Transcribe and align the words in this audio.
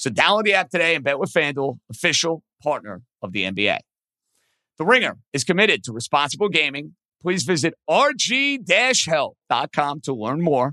So 0.00 0.08
download 0.08 0.44
the 0.44 0.54
app 0.54 0.70
today 0.70 0.94
and 0.94 1.04
bet 1.04 1.18
with 1.18 1.30
FanDuel, 1.30 1.78
official 1.90 2.42
partner 2.62 3.02
of 3.20 3.32
the 3.32 3.44
NBA. 3.44 3.80
The 4.78 4.84
Ringer 4.86 5.18
is 5.34 5.44
committed 5.44 5.84
to 5.84 5.92
responsible 5.92 6.48
gaming. 6.48 6.94
Please 7.20 7.42
visit 7.42 7.74
rg-help.com 7.88 10.00
to 10.00 10.14
learn 10.14 10.40
more 10.40 10.72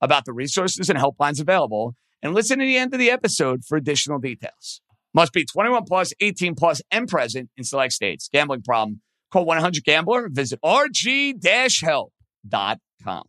about 0.00 0.26
the 0.26 0.32
resources 0.32 0.88
and 0.88 0.96
helplines 0.96 1.40
available 1.40 1.96
and 2.22 2.34
listen 2.34 2.60
to 2.60 2.64
the 2.64 2.76
end 2.76 2.94
of 2.94 3.00
the 3.00 3.10
episode 3.10 3.64
for 3.64 3.76
additional 3.76 4.20
details. 4.20 4.80
Must 5.12 5.32
be 5.32 5.44
21 5.44 5.82
plus, 5.82 6.12
18 6.20 6.54
plus, 6.54 6.80
and 6.92 7.08
present 7.08 7.50
in 7.56 7.64
select 7.64 7.94
states. 7.94 8.28
Gambling 8.32 8.62
problem? 8.62 9.00
Call 9.32 9.44
1-800-GAMBLER. 9.44 10.28
Visit 10.30 10.60
rg-help.com. 10.64 13.22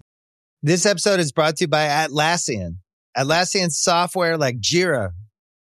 This 0.61 0.85
episode 0.85 1.19
is 1.19 1.31
brought 1.31 1.55
to 1.55 1.63
you 1.63 1.69
by 1.69 1.87
Atlassian. 1.87 2.75
Atlassian 3.17 3.71
software 3.71 4.37
like 4.37 4.59
Jira, 4.59 5.09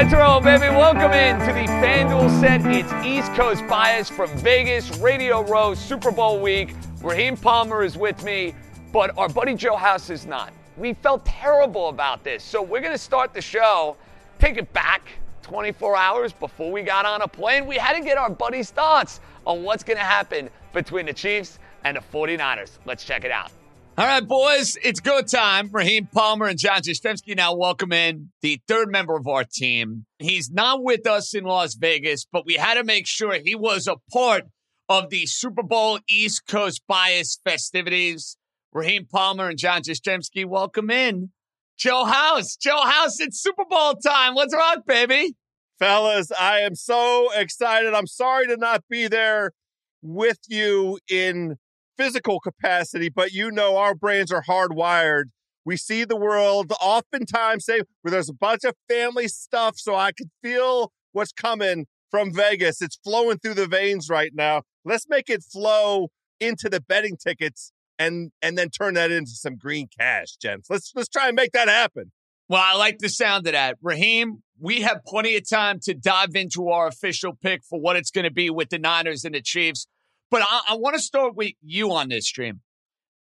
Let's 0.00 0.14
roll, 0.14 0.40
baby. 0.40 0.74
Welcome 0.74 1.12
in 1.12 1.38
to 1.40 1.52
the 1.52 1.70
FanDuel 1.84 2.40
set. 2.40 2.64
It's 2.64 2.90
East 3.04 3.34
Coast 3.34 3.66
bias 3.66 4.08
from 4.08 4.30
Vegas, 4.38 4.96
Radio 4.96 5.42
Row, 5.42 5.74
Super 5.74 6.10
Bowl 6.10 6.40
week. 6.40 6.74
Raheem 7.02 7.36
Palmer 7.36 7.84
is 7.84 7.98
with 7.98 8.24
me, 8.24 8.54
but 8.94 9.14
our 9.18 9.28
buddy 9.28 9.54
Joe 9.54 9.76
House 9.76 10.08
is 10.08 10.24
not. 10.24 10.54
We 10.78 10.94
felt 10.94 11.26
terrible 11.26 11.90
about 11.90 12.24
this, 12.24 12.42
so 12.42 12.62
we're 12.62 12.80
going 12.80 12.94
to 12.94 12.98
start 12.98 13.34
the 13.34 13.42
show, 13.42 13.98
take 14.38 14.56
it 14.56 14.72
back 14.72 15.02
24 15.42 15.94
hours 15.94 16.32
before 16.32 16.72
we 16.72 16.80
got 16.80 17.04
on 17.04 17.20
a 17.20 17.28
plane. 17.28 17.66
We 17.66 17.76
had 17.76 17.94
to 17.94 18.02
get 18.02 18.16
our 18.16 18.30
buddy's 18.30 18.70
thoughts 18.70 19.20
on 19.46 19.62
what's 19.62 19.84
going 19.84 19.98
to 19.98 20.02
happen 20.02 20.48
between 20.72 21.04
the 21.04 21.12
Chiefs 21.12 21.58
and 21.84 21.98
the 21.98 22.00
49ers. 22.00 22.78
Let's 22.86 23.04
check 23.04 23.26
it 23.26 23.30
out. 23.30 23.52
All 24.00 24.06
right, 24.06 24.26
boys, 24.26 24.78
it's 24.82 24.98
go 24.98 25.20
time. 25.20 25.68
Raheem 25.70 26.06
Palmer 26.06 26.46
and 26.46 26.58
John 26.58 26.80
Jastremski 26.80 27.36
now 27.36 27.54
welcome 27.54 27.92
in 27.92 28.30
the 28.40 28.58
third 28.66 28.90
member 28.90 29.14
of 29.14 29.26
our 29.26 29.44
team. 29.44 30.06
He's 30.18 30.50
not 30.50 30.82
with 30.82 31.06
us 31.06 31.34
in 31.34 31.44
Las 31.44 31.74
Vegas, 31.74 32.24
but 32.24 32.46
we 32.46 32.54
had 32.54 32.76
to 32.76 32.82
make 32.82 33.06
sure 33.06 33.34
he 33.34 33.54
was 33.54 33.86
a 33.86 33.96
part 34.10 34.44
of 34.88 35.10
the 35.10 35.26
Super 35.26 35.62
Bowl 35.62 35.98
East 36.08 36.46
Coast 36.48 36.80
bias 36.88 37.40
festivities. 37.44 38.38
Raheem 38.72 39.04
Palmer 39.04 39.50
and 39.50 39.58
John 39.58 39.82
Jastremski, 39.82 40.46
welcome 40.46 40.90
in. 40.90 41.28
Joe 41.76 42.06
House, 42.06 42.56
Joe 42.56 42.80
House, 42.80 43.20
it's 43.20 43.38
Super 43.38 43.66
Bowl 43.68 43.96
time. 43.96 44.34
Let's 44.34 44.54
rock, 44.54 44.86
baby. 44.86 45.34
Fellas, 45.78 46.32
I 46.32 46.60
am 46.60 46.74
so 46.74 47.28
excited. 47.34 47.92
I'm 47.92 48.06
sorry 48.06 48.46
to 48.46 48.56
not 48.56 48.82
be 48.88 49.08
there 49.08 49.52
with 50.00 50.38
you 50.48 50.98
in 51.10 51.58
physical 52.00 52.40
capacity, 52.40 53.10
but 53.10 53.32
you 53.32 53.50
know 53.50 53.76
our 53.76 53.94
brains 53.94 54.32
are 54.32 54.44
hardwired. 54.48 55.24
We 55.66 55.76
see 55.76 56.04
the 56.04 56.16
world 56.16 56.72
oftentimes 56.80 57.66
say 57.66 57.82
where 58.00 58.10
there's 58.10 58.30
a 58.30 58.34
bunch 58.34 58.64
of 58.64 58.74
family 58.88 59.28
stuff, 59.28 59.74
so 59.76 59.94
I 59.94 60.12
could 60.12 60.30
feel 60.42 60.92
what's 61.12 61.32
coming 61.32 61.86
from 62.10 62.32
Vegas. 62.32 62.80
It's 62.80 62.98
flowing 63.04 63.38
through 63.38 63.54
the 63.54 63.66
veins 63.66 64.08
right 64.08 64.32
now. 64.34 64.62
Let's 64.82 65.06
make 65.10 65.28
it 65.28 65.42
flow 65.42 66.08
into 66.40 66.70
the 66.70 66.80
betting 66.80 67.18
tickets 67.18 67.70
and 67.98 68.30
and 68.40 68.56
then 68.56 68.70
turn 68.70 68.94
that 68.94 69.10
into 69.10 69.32
some 69.32 69.56
green 69.56 69.88
cash, 69.98 70.36
gents. 70.40 70.70
Let's 70.70 70.92
let's 70.94 71.08
try 71.08 71.28
and 71.28 71.36
make 71.36 71.52
that 71.52 71.68
happen. 71.68 72.12
Well, 72.48 72.62
I 72.64 72.76
like 72.76 72.98
the 72.98 73.10
sound 73.10 73.46
of 73.46 73.52
that. 73.52 73.76
Raheem, 73.82 74.42
we 74.58 74.80
have 74.80 75.04
plenty 75.06 75.36
of 75.36 75.48
time 75.48 75.78
to 75.82 75.92
dive 75.92 76.34
into 76.34 76.70
our 76.70 76.88
official 76.88 77.34
pick 77.40 77.60
for 77.62 77.78
what 77.78 77.96
it's 77.96 78.10
going 78.10 78.24
to 78.24 78.32
be 78.32 78.48
with 78.48 78.70
the 78.70 78.78
Niners 78.78 79.24
and 79.26 79.34
the 79.34 79.42
Chiefs. 79.42 79.86
But 80.30 80.42
I, 80.42 80.60
I 80.70 80.74
want 80.76 80.96
to 80.96 81.02
start 81.02 81.34
with 81.34 81.52
you 81.62 81.92
on 81.92 82.08
this 82.08 82.26
stream. 82.26 82.60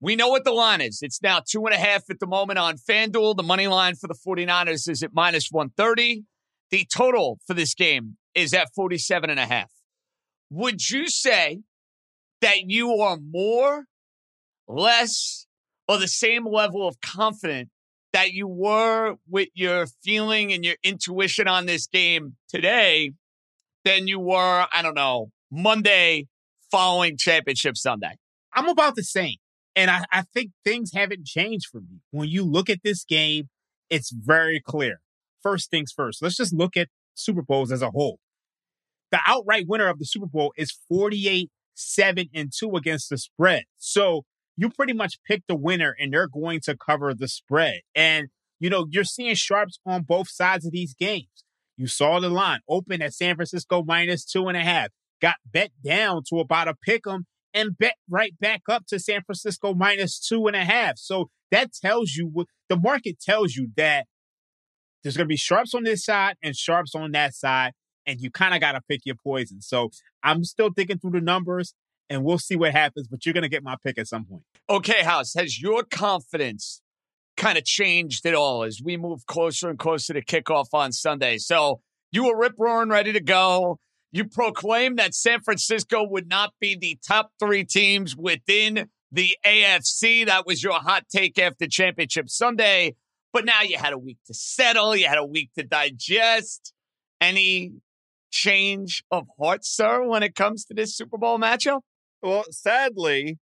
We 0.01 0.17
know 0.17 0.29
what 0.29 0.45
the 0.45 0.53
line 0.53 0.81
is. 0.81 1.01
It's 1.03 1.23
now 1.23 1.41
two 1.47 1.65
and 1.65 1.75
a 1.75 1.79
half 1.79 2.11
at 2.11 2.21
the 2.21 2.27
moment 2.27 2.59
on 2.59 2.77
FanDuel. 2.77 3.37
The 3.37 3.43
money 3.43 3.67
line 3.67 3.95
for 3.95 4.09
the 4.09 4.15
49ers 4.15 4.89
is 4.89 5.03
at 5.03 5.15
minus 5.15 5.49
130. 5.51 6.25
The 6.71 6.85
total 6.85 7.39
for 7.47 7.55
this 7.55 7.75
game 7.75 8.17
is 8.35 8.53
at 8.53 8.69
47 8.75 9.31
and 9.31 9.41
a 9.41 9.47
half. 9.47 9.71
Would 10.51 10.91
you 10.91 11.09
say 11.09 11.61
that 12.43 12.63
you 12.67 12.93
are 12.97 13.17
more, 13.17 13.85
less, 14.69 15.47
or 15.89 15.99
the 15.99 16.09
same 16.09 16.47
level 16.47 16.87
of 16.87 17.01
confident 17.01 17.71
that 18.13 18.33
you 18.33 18.49
were 18.49 19.17
with 19.29 19.49
your 19.55 19.87
feeling 20.05 20.53
and 20.53 20.65
your 20.65 20.77
intuition 20.83 21.49
on 21.49 21.67
this 21.67 21.87
game 21.87 22.37
today 22.49 23.13
than 23.85 24.09
you 24.09 24.21
were, 24.21 24.67
I 24.73 24.83
don't 24.83 24.95
know, 24.95 25.31
Monday 25.51 26.27
following 26.71 27.17
Championship 27.17 27.77
Sunday? 27.77 28.17
I'm 28.55 28.69
about 28.69 28.95
the 28.97 29.03
same. 29.03 29.37
And 29.75 29.91
I, 29.91 30.05
I 30.11 30.23
think 30.23 30.53
things 30.65 30.93
haven't 30.95 31.27
changed 31.27 31.67
for 31.71 31.81
me. 31.81 32.01
When 32.11 32.29
you 32.29 32.45
look 32.45 32.71
at 32.71 32.83
this 32.83 33.05
game, 33.05 33.51
it's 33.91 34.11
very 34.11 34.61
clear. 34.61 35.01
First 35.43 35.71
things 35.71 35.93
first, 35.95 36.23
let's 36.23 36.37
just 36.37 36.55
look 36.55 36.77
at 36.77 36.89
Super 37.15 37.43
Bowls 37.43 37.71
as 37.71 37.83
a 37.83 37.91
whole. 37.91 38.19
The 39.13 39.21
outright 39.27 39.67
winner 39.69 39.89
of 39.89 39.99
the 39.99 40.05
Super 40.07 40.27
Bowl 40.27 40.53
is 40.57 40.79
48 40.89 41.51
7 41.75 42.29
and 42.35 42.51
2 42.59 42.75
against 42.75 43.11
the 43.11 43.19
spread. 43.19 43.65
So 43.77 44.25
you 44.57 44.71
pretty 44.71 44.95
much 44.95 45.19
pick 45.27 45.43
the 45.47 45.55
winner 45.55 45.95
and 45.99 46.13
they're 46.13 46.29
going 46.29 46.61
to 46.61 46.77
cover 46.77 47.15
the 47.15 47.29
spread. 47.29 47.81
And, 47.95 48.29
you 48.59 48.71
know, 48.71 48.87
you're 48.91 49.05
seeing 49.05 49.35
sharps 49.35 49.79
on 49.87 50.03
both 50.03 50.29
sides 50.29 50.65
of 50.67 50.73
these 50.73 50.95
games. 50.95 51.45
You 51.77 51.87
saw 51.87 52.19
the 52.21 52.31
line 52.31 52.61
open 52.69 53.03
at 53.03 53.13
San 53.13 53.37
Francisco 53.37 53.85
minus 53.87 54.25
two 54.25 54.49
and 54.49 54.57
a 54.57 54.63
half, 54.63 54.89
got 55.21 55.37
bet 55.45 55.71
down 55.85 56.23
to 56.29 56.41
about 56.41 56.69
a 56.69 56.75
pick 56.75 57.07
'em 57.07 57.27
and 57.55 57.77
bet 57.79 57.97
right 58.09 58.39
back 58.39 58.63
up 58.69 58.87
to 58.87 58.99
San 58.99 59.23
Francisco 59.23 59.75
minus 59.75 60.21
two 60.21 60.47
and 60.47 60.55
a 60.55 60.65
half. 60.65 60.99
So 60.99 61.31
that 61.51 61.73
tells 61.73 62.13
you 62.13 62.47
the 62.69 62.77
market 62.77 63.21
tells 63.21 63.55
you 63.55 63.69
that 63.77 64.07
there's 65.03 65.17
going 65.17 65.27
to 65.27 65.33
be 65.33 65.37
sharps 65.37 65.75
on 65.75 65.85
this 65.85 66.05
side 66.05 66.37
and 66.43 66.57
sharps 66.57 66.95
on 66.95 67.13
that 67.13 67.35
side. 67.35 67.73
And 68.07 68.21
you 68.21 68.31
kind 68.31 68.55
of 68.55 68.61
got 68.61 68.73
to 68.73 68.81
pick 68.89 69.01
your 69.05 69.17
poison. 69.17 69.61
So 69.61 69.91
I'm 70.23 70.45
still 70.45 70.71
thinking 70.71 70.99
through 70.99 71.13
the 71.13 71.21
numbers 71.21 71.75
and 72.09 72.23
we'll 72.23 72.39
see 72.39 72.57
what 72.57 72.73
happens, 72.73 73.09
but 73.09 73.25
you're 73.25 73.33
going 73.33 73.43
to 73.43 73.49
get 73.49 73.63
my 73.63 73.77
pick 73.85 73.99
at 73.99 74.07
some 74.07 74.25
point. 74.25 74.43
Okay, 74.69 75.03
House, 75.03 75.35
has 75.35 75.61
your 75.61 75.83
confidence 75.83 76.83
kind 77.37 77.59
of 77.59 77.65
changed 77.65 78.25
at 78.27 78.35
all 78.35 78.63
as 78.63 78.81
we 78.83 78.97
move 78.97 79.27
closer 79.27 79.69
and 79.69 79.79
closer 79.79 80.13
to 80.13 80.25
kickoff 80.25 80.67
on 80.73 80.93
Sunday? 80.93 81.39
So 81.39 81.81
you 82.13 82.25
were 82.25 82.39
rip 82.39 82.55
roaring, 82.59 82.91
ready 82.91 83.13
to 83.13 83.21
go. 83.21 83.79
You 84.13 84.25
proclaimed 84.25 84.99
that 84.99 85.15
San 85.15 85.41
Francisco 85.41 86.07
would 86.09 86.29
not 86.29 86.53
be 86.61 86.77
the 86.77 86.99
top 87.07 87.33
three 87.39 87.65
teams 87.65 88.17
within 88.17 88.89
the 89.13 89.37
AFC. 89.45 90.27
That 90.27 90.47
was 90.47 90.63
your 90.63 90.75
hot 90.75 91.05
take 91.09 91.39
after 91.39 91.67
Championship 91.67 92.29
Sunday. 92.31 92.95
But 93.33 93.45
now 93.45 93.63
you 93.63 93.77
had 93.77 93.93
a 93.93 93.99
week 93.99 94.19
to 94.27 94.35
settle, 94.35 94.97
you 94.97 95.07
had 95.07 95.19
a 95.19 95.27
week 95.27 95.51
to 95.59 95.63
digest. 95.63 96.73
Any 97.21 97.73
change 98.31 99.03
of 99.11 99.27
heart, 99.39 99.65
sir, 99.65 100.07
when 100.07 100.23
it 100.23 100.35
comes 100.35 100.65
to 100.67 100.75
this 100.75 100.97
Super 100.97 101.19
Bowl 101.19 101.39
matchup? 101.39 101.81
Well, 102.23 102.45
sadly, 102.51 103.39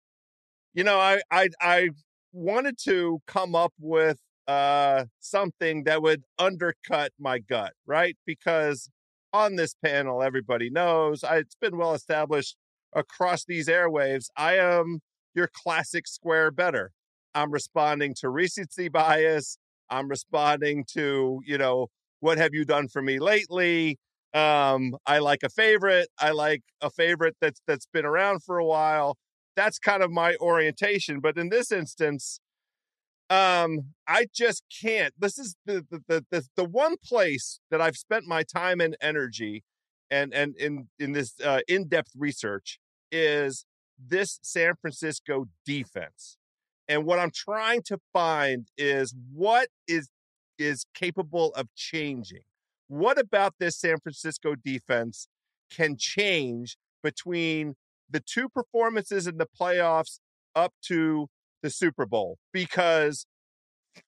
you 0.74 0.84
know, 0.84 0.98
I 0.98 1.20
I 1.30 1.50
I 1.60 1.90
wanted 2.32 2.78
to 2.84 3.20
come 3.26 3.54
up 3.54 3.72
with 3.78 4.18
uh 4.46 5.04
something 5.20 5.84
that 5.84 6.02
would 6.02 6.24
undercut 6.38 7.12
my 7.18 7.38
gut, 7.38 7.72
right? 7.86 8.16
Because 8.26 8.90
on 9.34 9.56
this 9.56 9.74
panel, 9.84 10.22
everybody 10.22 10.70
knows 10.70 11.24
I, 11.24 11.38
it's 11.38 11.56
been 11.56 11.76
well 11.76 11.92
established 11.92 12.56
across 12.94 13.44
these 13.44 13.68
airwaves. 13.68 14.26
I 14.36 14.56
am 14.58 15.00
your 15.34 15.50
classic 15.52 16.06
square 16.06 16.52
bettor. 16.52 16.92
I'm 17.34 17.50
responding 17.50 18.14
to 18.20 18.30
recency 18.30 18.88
bias. 18.88 19.58
I'm 19.90 20.08
responding 20.08 20.84
to, 20.94 21.40
you 21.44 21.58
know, 21.58 21.88
what 22.20 22.38
have 22.38 22.54
you 22.54 22.64
done 22.64 22.86
for 22.86 23.02
me 23.02 23.18
lately? 23.18 23.98
Um, 24.32 24.96
I 25.04 25.18
like 25.18 25.42
a 25.42 25.48
favorite. 25.48 26.08
I 26.18 26.30
like 26.30 26.62
a 26.80 26.88
favorite 26.90 27.36
that's 27.40 27.60
that's 27.66 27.86
been 27.92 28.04
around 28.04 28.44
for 28.44 28.58
a 28.58 28.64
while. 28.64 29.16
That's 29.56 29.80
kind 29.80 30.02
of 30.02 30.12
my 30.12 30.36
orientation. 30.40 31.18
But 31.18 31.36
in 31.36 31.48
this 31.48 31.72
instance, 31.72 32.38
um, 33.34 33.94
I 34.06 34.26
just 34.32 34.62
can't. 34.82 35.12
This 35.18 35.38
is 35.38 35.56
the 35.66 35.84
the 35.90 36.02
the 36.06 36.24
the, 36.30 36.44
the 36.56 36.64
one 36.64 36.96
place 37.04 37.60
that 37.70 37.80
I've 37.80 37.96
spent 37.96 38.26
my 38.26 38.42
time 38.42 38.80
and 38.80 38.96
energy 39.00 39.64
and 40.10 40.32
and 40.32 40.56
in 40.56 40.88
in 40.98 41.12
this 41.12 41.34
uh, 41.42 41.60
in-depth 41.66 42.12
research 42.16 42.78
is 43.10 43.64
this 43.98 44.38
San 44.42 44.74
Francisco 44.80 45.46
defense. 45.64 46.36
And 46.88 47.06
what 47.06 47.18
I'm 47.18 47.30
trying 47.34 47.82
to 47.86 47.98
find 48.12 48.68
is 48.76 49.14
what 49.32 49.68
is 49.88 50.10
is 50.58 50.84
capable 50.94 51.50
of 51.54 51.68
changing. 51.74 52.44
What 52.88 53.18
about 53.18 53.54
this 53.58 53.76
San 53.78 53.98
Francisco 53.98 54.54
defense 54.54 55.28
can 55.70 55.96
change 55.98 56.76
between 57.02 57.74
the 58.08 58.20
two 58.20 58.48
performances 58.48 59.26
in 59.26 59.38
the 59.38 59.48
playoffs 59.60 60.18
up 60.54 60.72
to 60.86 61.28
the 61.64 61.70
Super 61.70 62.06
Bowl? 62.06 62.38
Because 62.52 63.26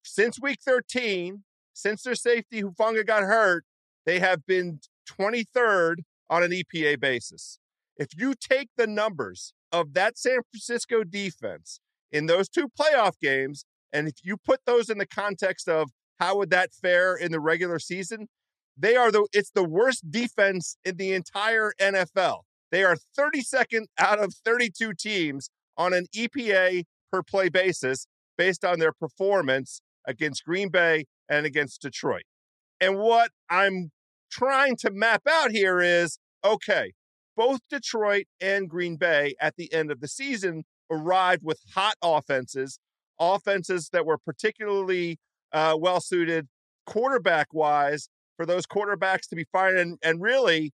since 0.04 0.38
week 0.40 0.58
13, 0.64 1.42
since 1.72 2.02
their 2.02 2.14
safety 2.14 2.62
Hufanga 2.62 3.04
got 3.04 3.22
hurt, 3.22 3.64
they 4.04 4.20
have 4.20 4.46
been 4.46 4.80
23rd 5.10 5.96
on 6.30 6.42
an 6.42 6.52
EPA 6.52 7.00
basis. 7.00 7.58
If 7.96 8.08
you 8.16 8.34
take 8.38 8.68
the 8.76 8.86
numbers 8.86 9.54
of 9.72 9.94
that 9.94 10.18
San 10.18 10.40
Francisco 10.52 11.02
defense 11.02 11.80
in 12.12 12.26
those 12.26 12.48
two 12.48 12.68
playoff 12.78 13.18
games, 13.20 13.64
and 13.92 14.06
if 14.06 14.16
you 14.22 14.36
put 14.36 14.60
those 14.66 14.90
in 14.90 14.98
the 14.98 15.06
context 15.06 15.68
of 15.68 15.90
how 16.20 16.36
would 16.36 16.50
that 16.50 16.72
fare 16.74 17.16
in 17.16 17.32
the 17.32 17.40
regular 17.40 17.78
season, 17.78 18.28
they 18.76 18.96
are 18.96 19.10
the 19.10 19.26
it's 19.32 19.50
the 19.50 19.64
worst 19.64 20.10
defense 20.10 20.76
in 20.84 20.96
the 20.98 21.12
entire 21.14 21.72
NFL. 21.80 22.40
They 22.70 22.84
are 22.84 22.96
32nd 23.18 23.86
out 23.98 24.22
of 24.22 24.34
32 24.44 24.92
teams 24.92 25.48
on 25.78 25.94
an 25.94 26.06
EPA 26.14 26.84
per 27.12 27.22
play 27.22 27.48
basis 27.48 28.06
based 28.36 28.64
on 28.64 28.78
their 28.78 28.92
performance 28.92 29.80
against 30.06 30.44
Green 30.44 30.68
Bay 30.68 31.06
and 31.28 31.46
against 31.46 31.82
Detroit. 31.82 32.24
And 32.80 32.98
what 32.98 33.30
I'm 33.48 33.90
trying 34.30 34.76
to 34.76 34.90
map 34.90 35.22
out 35.28 35.50
here 35.50 35.80
is 35.80 36.18
okay, 36.44 36.92
both 37.36 37.60
Detroit 37.70 38.26
and 38.40 38.68
Green 38.68 38.96
Bay 38.96 39.34
at 39.40 39.56
the 39.56 39.72
end 39.72 39.90
of 39.90 40.00
the 40.00 40.08
season 40.08 40.64
arrived 40.90 41.42
with 41.42 41.60
hot 41.74 41.94
offenses, 42.02 42.78
offenses 43.18 43.90
that 43.92 44.06
were 44.06 44.18
particularly 44.18 45.18
uh, 45.52 45.76
well 45.78 46.00
suited 46.00 46.48
quarterback 46.86 47.48
wise 47.52 48.08
for 48.36 48.46
those 48.46 48.66
quarterbacks 48.66 49.28
to 49.28 49.36
be 49.36 49.44
firing. 49.50 49.80
And, 49.80 49.98
and 50.02 50.22
really, 50.22 50.72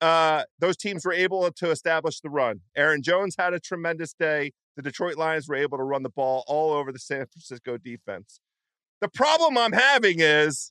uh, 0.00 0.44
those 0.58 0.76
teams 0.76 1.04
were 1.04 1.12
able 1.12 1.50
to 1.50 1.70
establish 1.70 2.20
the 2.20 2.30
run. 2.30 2.60
Aaron 2.76 3.02
Jones 3.02 3.34
had 3.38 3.52
a 3.52 3.60
tremendous 3.60 4.12
day. 4.12 4.52
The 4.78 4.82
Detroit 4.82 5.16
Lions 5.16 5.48
were 5.48 5.56
able 5.56 5.76
to 5.76 5.82
run 5.82 6.04
the 6.04 6.08
ball 6.08 6.44
all 6.46 6.72
over 6.72 6.92
the 6.92 7.00
San 7.00 7.26
Francisco 7.26 7.78
defense. 7.78 8.38
The 9.00 9.08
problem 9.08 9.58
I'm 9.58 9.72
having 9.72 10.20
is 10.20 10.70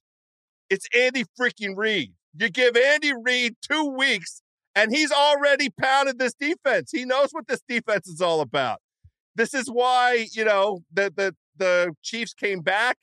it's 0.70 0.88
Andy 0.96 1.26
freaking 1.38 1.76
Reid. 1.76 2.14
You 2.40 2.50
give 2.50 2.78
Andy 2.78 3.12
Reid 3.22 3.58
two 3.62 3.84
weeks 3.84 4.42
and 4.76 4.96
he's 4.96 5.12
already 5.12 5.70
pounded 5.70 6.20
this 6.20 6.34
defense. 6.34 6.90
He 6.90 7.04
knows 7.04 7.32
what 7.32 7.48
this 7.48 7.62
defense 7.68 8.08
is 8.08 8.22
all 8.22 8.40
about. 8.40 8.80
This 9.36 9.54
is 9.54 9.68
why, 9.68 10.28
you 10.32 10.46
know, 10.46 10.84
the 10.94 11.12
the 11.14 11.36
the 11.58 11.94
Chiefs 12.02 12.34
came 12.34 12.62
back 12.62 12.96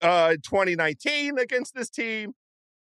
uh 0.00 0.36
2019 0.42 1.38
against 1.38 1.74
this 1.74 1.90
team. 1.90 2.32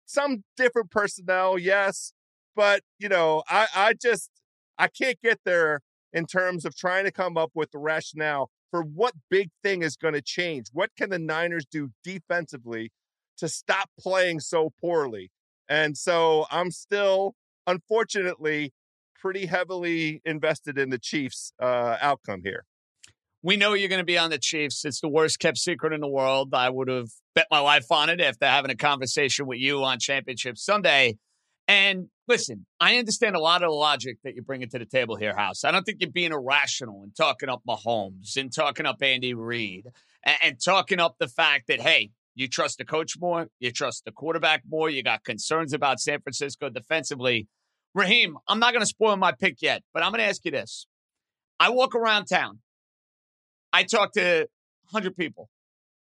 Some 0.05 0.43
different 0.57 0.91
personnel, 0.91 1.57
yes, 1.57 2.11
but 2.53 2.81
you 2.97 3.07
know, 3.07 3.43
I 3.47 3.67
I 3.73 3.93
just 3.93 4.29
I 4.77 4.89
can't 4.89 5.21
get 5.23 5.39
there 5.45 5.79
in 6.13 6.25
terms 6.25 6.65
of 6.65 6.75
trying 6.75 7.05
to 7.05 7.11
come 7.11 7.37
up 7.37 7.51
with 7.53 7.71
the 7.71 7.77
rationale 7.77 8.49
for 8.71 8.83
what 8.83 9.13
big 9.29 9.49
thing 9.63 9.83
is 9.83 9.95
going 9.95 10.13
to 10.13 10.21
change. 10.21 10.67
What 10.73 10.91
can 10.97 11.09
the 11.09 11.19
Niners 11.19 11.65
do 11.65 11.89
defensively 12.03 12.91
to 13.37 13.47
stop 13.47 13.89
playing 13.99 14.39
so 14.39 14.71
poorly? 14.81 15.31
And 15.67 15.97
so 15.97 16.45
I'm 16.51 16.71
still 16.71 17.35
unfortunately, 17.69 18.73
pretty 19.15 19.45
heavily 19.45 20.21
invested 20.25 20.77
in 20.77 20.89
the 20.89 20.97
Chiefs' 20.97 21.53
uh, 21.61 21.97
outcome 22.01 22.41
here. 22.43 22.65
We 23.41 23.55
know 23.55 23.73
you're 23.73 23.89
going 23.89 23.99
to 23.99 24.05
be 24.05 24.17
on 24.17 24.31
the 24.31 24.37
Chiefs. 24.37 24.83
It's 24.83 24.99
the 24.99 25.07
worst 25.07 25.39
kept 25.39 25.57
secret 25.57 25.93
in 25.93 26.01
the 26.01 26.09
world. 26.09 26.53
I 26.53 26.69
would 26.69 26.89
have 26.89 27.09
bet 27.35 27.47
my 27.49 27.59
life 27.59 27.89
on 27.91 28.09
it 28.09 28.19
after 28.19 28.45
having 28.45 28.71
a 28.71 28.75
conversation 28.75 29.45
with 29.45 29.59
you 29.59 29.83
on 29.83 29.99
Championship 29.99 30.57
Sunday. 30.57 31.17
And 31.69 32.07
listen, 32.27 32.65
I 32.79 32.97
understand 32.97 33.35
a 33.35 33.39
lot 33.39 33.61
of 33.61 33.69
the 33.69 33.75
logic 33.75 34.17
that 34.23 34.33
you're 34.33 34.43
bringing 34.43 34.69
to 34.69 34.79
the 34.79 34.87
table 34.87 35.15
here, 35.15 35.35
House. 35.35 35.63
I 35.63 35.69
don't 35.69 35.83
think 35.83 35.99
you're 36.01 36.09
being 36.09 36.31
irrational 36.31 37.03
and 37.03 37.15
talking 37.15 37.47
up 37.47 37.61
Mahomes 37.69 38.37
and 38.37 38.51
talking 38.51 38.87
up 38.87 39.03
Andy 39.03 39.35
Reid 39.35 39.85
and, 40.23 40.37
and 40.41 40.57
talking 40.59 40.99
up 40.99 41.17
the 41.19 41.27
fact 41.27 41.67
that, 41.67 41.79
hey, 41.79 42.09
you 42.33 42.47
trust 42.47 42.79
the 42.79 42.85
coach 42.85 43.19
more, 43.19 43.49
you 43.59 43.71
trust 43.71 44.03
the 44.03 44.11
quarterback 44.11 44.63
more, 44.67 44.89
you 44.89 45.03
got 45.03 45.23
concerns 45.23 45.71
about 45.71 45.99
San 45.99 46.21
Francisco 46.21 46.69
defensively. 46.69 47.47
Raheem, 47.93 48.35
I'm 48.47 48.57
not 48.57 48.73
going 48.73 48.81
to 48.81 48.87
spoil 48.87 49.15
my 49.15 49.31
pick 49.31 49.61
yet, 49.61 49.83
but 49.93 50.01
I'm 50.01 50.11
going 50.11 50.21
to 50.21 50.27
ask 50.27 50.43
you 50.45 50.51
this. 50.51 50.87
I 51.59 51.69
walk 51.69 51.93
around 51.93 52.25
town. 52.25 52.61
I 53.71 53.83
talk 53.83 54.13
to 54.13 54.47
100 54.89 55.15
people. 55.15 55.51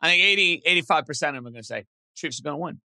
I 0.00 0.08
think 0.08 0.22
80, 0.22 0.62
85% 0.84 1.08
of 1.10 1.18
them 1.18 1.36
are 1.36 1.40
going 1.42 1.54
to 1.56 1.62
say, 1.64 1.84
Chiefs 2.14 2.40
are 2.40 2.44
going 2.44 2.54
to 2.54 2.62
win. 2.62 2.80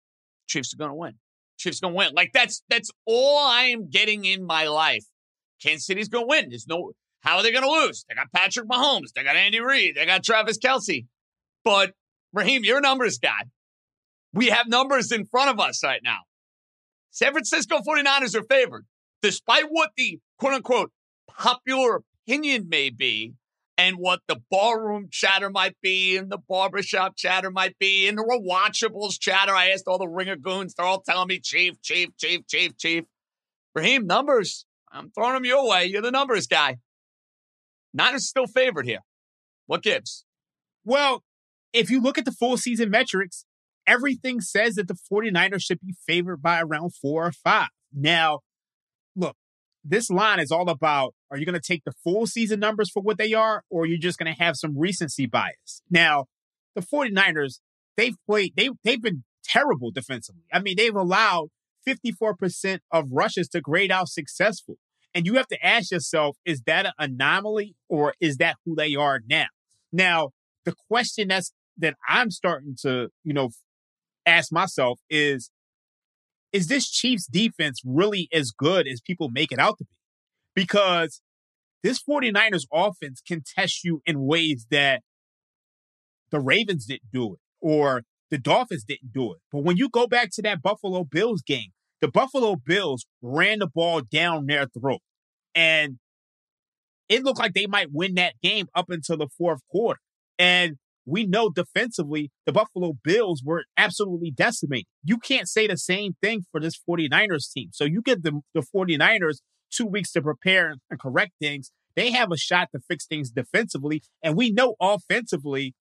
Chiefs 0.48 0.74
are 0.74 0.78
going 0.78 0.90
to 0.90 0.96
win. 0.96 1.14
Chiefs 1.63 1.80
to 1.80 1.88
win. 1.88 2.13
Like 2.13 2.31
that's, 2.33 2.63
that's 2.69 2.92
all 3.06 3.39
I 3.39 3.63
am 3.65 3.89
getting 3.89 4.25
in 4.25 4.45
my 4.45 4.68
life. 4.68 5.06
Kansas 5.62 5.86
City's 5.86 6.10
to 6.10 6.21
win. 6.21 6.50
There's 6.50 6.68
no, 6.68 6.92
how 7.21 7.38
are 7.38 7.44
they 7.44 7.51
to 7.51 7.69
lose? 7.69 8.06
They 8.07 8.15
got 8.15 8.31
Patrick 8.33 8.68
Mahomes. 8.68 9.13
They 9.15 9.24
got 9.24 9.36
Andy 9.36 9.62
Reid. 9.62 9.95
They 9.95 10.06
got 10.06 10.24
Travis 10.24 10.60
Kelce. 10.60 11.06
But 11.63 11.94
Raheem, 12.33 12.63
you're 12.63 12.80
a 12.80 12.81
numbers 12.81 13.18
guy. 13.18 13.45
We 14.33 14.48
have 14.48 14.68
numbers 14.68 15.12
in 15.12 15.25
front 15.25 15.51
of 15.51 15.60
us 15.60 15.83
right 15.83 16.01
now. 16.04 16.19
San 17.12 17.31
Francisco 17.31 17.77
49ers 17.77 18.36
are 18.36 18.44
favored, 18.44 18.86
despite 19.21 19.65
what 19.69 19.92
the 19.95 20.19
quote 20.39 20.54
unquote 20.54 20.92
popular 21.27 22.01
opinion 22.27 22.68
may 22.68 22.89
be 22.89 23.33
and 23.78 23.98
what 23.98 24.22
the 24.28 24.40
ballroom 24.52 25.08
chatter 25.12 25.50
might 25.50 25.75
be 25.81 26.16
and 26.16 26.31
the 26.31 26.38
barbershop 26.38 27.16
chatter 27.16 27.50
might 27.50 27.78
be 27.80 28.08
and 28.08 28.18
the 28.18 28.24
rewatchables 28.24 29.20
chatter. 29.20 29.56
I 29.56 29.70
asked 29.70 29.86
all 29.88 29.98
the 29.98 30.08
ringer 30.08 30.36
goons, 30.36 30.74
they're 30.74 30.86
all 30.86 31.02
telling 31.02 31.28
me 31.28 31.40
chief, 31.40 31.81
chief, 31.81 32.10
chief, 32.18 32.46
chief, 32.48 32.78
chief. 32.78 33.06
Raheem, 33.75 34.06
numbers. 34.06 34.66
I'm 34.92 35.10
throwing 35.10 35.34
them 35.34 35.46
your 35.46 35.68
way. 35.68 35.86
You're 35.86 36.04
the 36.04 36.12
numbers 36.12 36.46
guy. 36.46 36.77
Niners 37.94 38.27
still 38.27 38.48
favored 38.48 38.86
here. 38.86 39.00
What 39.65 39.82
gives? 39.82 40.25
Well, 40.86 41.24
if 41.72 41.89
you 41.89 42.00
look 42.01 42.18
at 42.18 42.25
the 42.25 42.32
full 42.32 42.58
season 42.58 42.92
metrics, 42.92 43.46
everything 43.88 44.42
says 44.42 44.75
that 44.75 44.88
the 44.88 44.98
49ers 45.12 45.63
should 45.63 45.80
be 45.80 45.96
favored 46.06 46.42
by 46.42 46.62
around 46.62 46.96
four 46.96 47.25
or 47.25 47.32
five. 47.32 47.70
Now, 47.92 48.39
look, 49.15 49.36
this 49.84 50.10
line 50.10 50.39
is 50.39 50.51
all 50.51 50.70
about 50.70 51.15
are 51.34 51.38
you 51.38 51.46
going 51.46 51.60
to 51.60 51.68
take 51.68 51.84
the 51.84 51.94
full 52.04 52.28
season 52.28 52.60
numbers 52.60 52.92
for 52.92 53.02
what 53.02 53.18
they 53.18 53.34
are, 53.34 53.63
or 53.72 53.84
are 53.84 53.88
you 53.88 53.98
just 53.98 54.20
going 54.20 54.32
to 54.34 54.40
have 54.40 54.56
some 54.56 54.78
recency 54.78 55.25
bias? 55.25 55.82
Now, 55.90 56.25
the 56.75 56.82
49ers, 56.82 57.60
they've 57.98 58.16
played, 58.28 58.54
they, 58.56 58.70
they've 58.84 59.02
been 59.02 59.24
terrible 59.44 59.90
defensively. 59.90 60.44
I 60.54 60.60
mean, 60.60 60.75
they've 60.78 60.96
allowed 60.96 61.50
54% 61.88 62.80
of 62.92 63.08
rushes 63.12 63.48
to 63.50 63.62
grade 63.62 63.92
out 63.92 64.10
successful. 64.10 64.75
And 65.16 65.25
you 65.25 65.34
have 65.36 65.48
to 65.48 65.66
ask 65.66 65.92
yourself, 65.92 66.38
is 66.46 66.62
that 66.68 66.86
an 66.86 66.94
anomaly 67.00 67.75
or 67.90 68.13
is 68.20 68.38
that 68.38 68.58
who 68.63 68.75
they 68.75 68.96
are 68.96 69.20
now? 69.28 69.48
Now, 69.92 70.30
the 70.66 70.75
question 70.88 71.30
that's 71.30 71.52
that 71.80 71.96
I'm 72.08 72.30
starting 72.30 72.75
to, 72.84 73.10
you 73.24 73.34
know, 73.34 73.50
ask 74.25 74.52
myself 74.52 75.00
is 75.10 75.50
is 76.52 76.68
this 76.68 76.90
Chiefs 76.90 77.25
defense 77.25 77.82
really 77.84 78.30
as 78.32 78.52
good 78.52 78.88
as 78.88 79.02
people 79.02 79.30
make 79.30 79.52
it 79.52 79.58
out 79.58 79.80
to 79.80 79.86
be? 79.86 79.90
Because 80.54 81.20
this 81.84 82.02
49ers 82.02 82.66
offense 82.72 83.22
can 83.25 83.44
test 83.46 83.84
you 83.84 84.02
in 84.06 84.25
ways 84.25 84.66
that 84.72 85.02
the 86.32 86.40
Ravens 86.40 86.86
didn't 86.86 87.12
do 87.12 87.34
it 87.34 87.40
or 87.62 88.04
the 88.32 88.38
Dolphins 88.38 88.84
didn't 88.84 89.13
do 89.13 89.34
it. 89.34 89.40
But 89.52 89.63
when 89.63 89.78
you 89.78 89.90
go 89.90 90.08
back 90.08 90.30
to 90.34 90.42
that 90.42 90.62
Buffalo 90.62 91.04
Bills 91.04 91.44
game, 91.44 91.70
the 92.02 92.08
Buffalo 92.08 92.56
Bills 92.56 93.06
ran 93.22 93.60
the 93.60 93.68
ball 93.68 94.02
down 94.02 94.48
their 94.48 94.66
throat. 94.66 95.02
And 95.54 96.00
it 97.10 97.24
looked 97.24 97.40
like 97.40 97.54
they 97.54 97.68
might 97.68 97.90
win 97.92 98.16
that 98.16 98.34
game 98.42 98.68
up 98.74 98.90
until 98.90 99.18
the 99.18 99.28
fourth 99.38 99.60
quarter. 99.70 100.00
And 100.40 100.78
we 101.06 101.25
know 101.25 101.50
defensively 101.50 102.32
the 102.46 102.54
Buffalo 102.54 102.94
Bills 103.04 103.44
were 103.44 103.66
absolutely 103.78 104.32
decimated. 104.32 104.88
You 105.04 105.18
can't 105.18 105.48
say 105.48 105.68
the 105.68 105.78
same 105.78 106.16
thing 106.22 106.46
for 106.52 106.60
this 106.60 106.80
49ers 106.90 107.52
team. 107.54 107.70
So 107.72 107.84
you 107.84 108.02
give 108.02 108.24
the, 108.24 108.42
the 108.54 108.66
49ers 108.75 109.40
two 109.75 109.86
weeks 109.86 110.12
to 110.13 110.22
prepare 110.22 110.75
and 110.89 111.00
correct 111.00 111.34
things. 111.39 111.72
They 111.96 112.12
have 112.12 112.32
a 112.32 112.38
shot 112.38 112.70
to 112.74 112.82
fix 112.88 113.06
things 113.06 113.30
defensively. 113.32 114.03
And 114.24 114.36
we 114.36 114.51
know 114.51 114.75
offensively, 114.80 115.75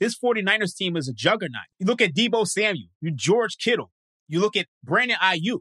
this 0.00 0.18
49ers 0.18 0.76
team 0.76 0.96
is 0.96 1.08
a 1.08 1.12
juggernaut. 1.12 1.62
You 1.78 1.86
look 1.86 2.00
at 2.00 2.14
Deebo 2.14 2.46
Samuel, 2.46 2.88
you 3.00 3.12
George 3.12 3.56
Kittle, 3.58 3.92
you 4.26 4.40
look 4.40 4.56
at 4.56 4.66
Brandon 4.82 5.16
Aiyuk. 5.22 5.60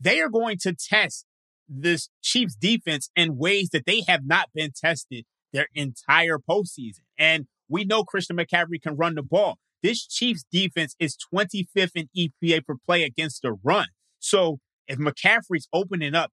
they 0.00 0.20
are 0.20 0.28
going 0.28 0.58
to 0.58 0.74
test 0.74 1.26
this 1.68 2.10
Chiefs 2.22 2.54
defense 2.54 3.10
in 3.16 3.36
ways 3.36 3.70
that 3.70 3.86
they 3.86 4.04
have 4.06 4.26
not 4.26 4.50
been 4.54 4.72
tested 4.74 5.24
their 5.52 5.68
entire 5.74 6.38
postseason. 6.38 7.00
And 7.18 7.46
we 7.68 7.84
know 7.84 8.04
Christian 8.04 8.36
McCaffrey 8.36 8.80
can 8.80 8.96
run 8.96 9.14
the 9.14 9.22
ball. 9.22 9.58
This 9.82 10.06
Chiefs 10.06 10.44
defense 10.50 10.94
is 10.98 11.16
25th 11.34 11.92
in 11.94 12.08
EPA 12.16 12.64
per 12.66 12.74
play 12.84 13.02
against 13.02 13.42
the 13.42 13.56
run. 13.64 13.88
So 14.18 14.58
if 14.86 14.98
McCaffrey's 14.98 15.68
opening 15.72 16.14
up 16.14 16.30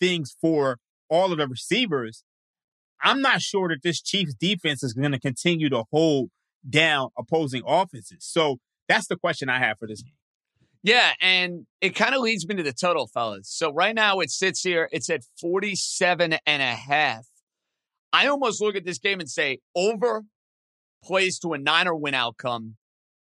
things 0.00 0.36
for 0.40 0.78
all 1.08 1.32
of 1.32 1.38
the 1.38 1.46
receivers, 1.46 2.24
I'm 3.02 3.20
not 3.20 3.40
sure 3.42 3.68
that 3.68 3.82
this 3.82 4.00
Chiefs 4.00 4.34
defense 4.34 4.82
is 4.82 4.92
going 4.92 5.12
to 5.12 5.20
continue 5.20 5.68
to 5.70 5.84
hold 5.90 6.30
down 6.68 7.10
opposing 7.16 7.62
offenses. 7.66 8.18
So 8.20 8.58
that's 8.88 9.06
the 9.06 9.16
question 9.16 9.48
I 9.48 9.58
have 9.58 9.78
for 9.78 9.86
this 9.86 10.02
game. 10.02 10.12
Yeah, 10.82 11.12
and 11.20 11.66
it 11.80 11.96
kind 11.96 12.14
of 12.14 12.20
leads 12.20 12.46
me 12.46 12.54
to 12.54 12.62
the 12.62 12.72
total, 12.72 13.08
fellas. 13.08 13.48
So 13.50 13.72
right 13.72 13.94
now 13.94 14.20
it 14.20 14.30
sits 14.30 14.62
here, 14.62 14.88
it's 14.92 15.10
at 15.10 15.22
47 15.40 16.36
and 16.46 16.62
a 16.62 16.74
half. 16.74 17.26
I 18.12 18.28
almost 18.28 18.62
look 18.62 18.76
at 18.76 18.84
this 18.84 18.98
game 18.98 19.18
and 19.18 19.28
say 19.28 19.58
over 19.74 20.22
plays 21.02 21.38
to 21.40 21.52
a 21.54 21.58
Niner 21.58 21.94
win 21.94 22.14
outcome, 22.14 22.76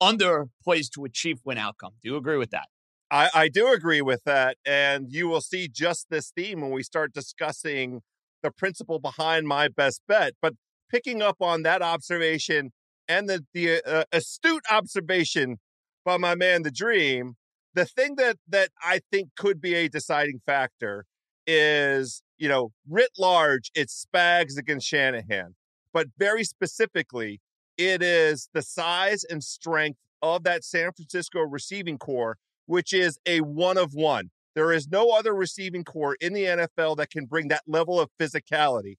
under 0.00 0.48
plays 0.62 0.88
to 0.90 1.04
a 1.04 1.08
Chief 1.08 1.38
win 1.44 1.58
outcome. 1.58 1.92
Do 2.02 2.10
you 2.10 2.16
agree 2.16 2.36
with 2.36 2.50
that? 2.50 2.68
I, 3.10 3.30
I 3.34 3.48
do 3.48 3.72
agree 3.72 4.02
with 4.02 4.22
that. 4.24 4.56
And 4.66 5.10
you 5.10 5.28
will 5.28 5.40
see 5.40 5.68
just 5.68 6.06
this 6.10 6.30
theme 6.34 6.60
when 6.60 6.70
we 6.70 6.82
start 6.82 7.12
discussing 7.12 8.02
the 8.42 8.50
principle 8.50 8.98
behind 8.98 9.46
my 9.46 9.68
best 9.68 10.02
bet. 10.06 10.34
But 10.40 10.54
picking 10.90 11.22
up 11.22 11.36
on 11.40 11.62
that 11.62 11.82
observation 11.82 12.72
and 13.08 13.28
the, 13.28 13.44
the 13.54 13.82
uh, 13.86 14.04
astute 14.12 14.64
observation 14.70 15.58
by 16.04 16.16
my 16.16 16.34
man, 16.34 16.62
the 16.62 16.70
dream, 16.70 17.34
the 17.74 17.84
thing 17.84 18.16
that, 18.16 18.36
that 18.48 18.70
I 18.82 19.00
think 19.10 19.30
could 19.36 19.60
be 19.60 19.74
a 19.74 19.88
deciding 19.88 20.40
factor 20.44 21.04
is, 21.46 22.22
you 22.36 22.48
know, 22.48 22.72
writ 22.88 23.10
large, 23.18 23.70
it's 23.74 24.06
Spags 24.06 24.58
against 24.58 24.86
Shanahan. 24.86 25.54
But 25.92 26.08
very 26.18 26.44
specifically, 26.44 27.40
it 27.78 28.02
is 28.02 28.48
the 28.52 28.62
size 28.62 29.24
and 29.24 29.42
strength 29.42 29.98
of 30.20 30.42
that 30.44 30.64
San 30.64 30.92
Francisco 30.92 31.40
receiving 31.40 31.96
corps, 31.96 32.36
which 32.68 32.92
is 32.92 33.18
a 33.26 33.40
one 33.40 33.78
of 33.78 33.94
one. 33.94 34.30
There 34.54 34.72
is 34.72 34.88
no 34.88 35.10
other 35.10 35.34
receiving 35.34 35.84
corps 35.84 36.16
in 36.20 36.32
the 36.32 36.44
NFL 36.44 36.98
that 36.98 37.10
can 37.10 37.24
bring 37.24 37.48
that 37.48 37.62
level 37.66 37.98
of 37.98 38.10
physicality. 38.20 38.98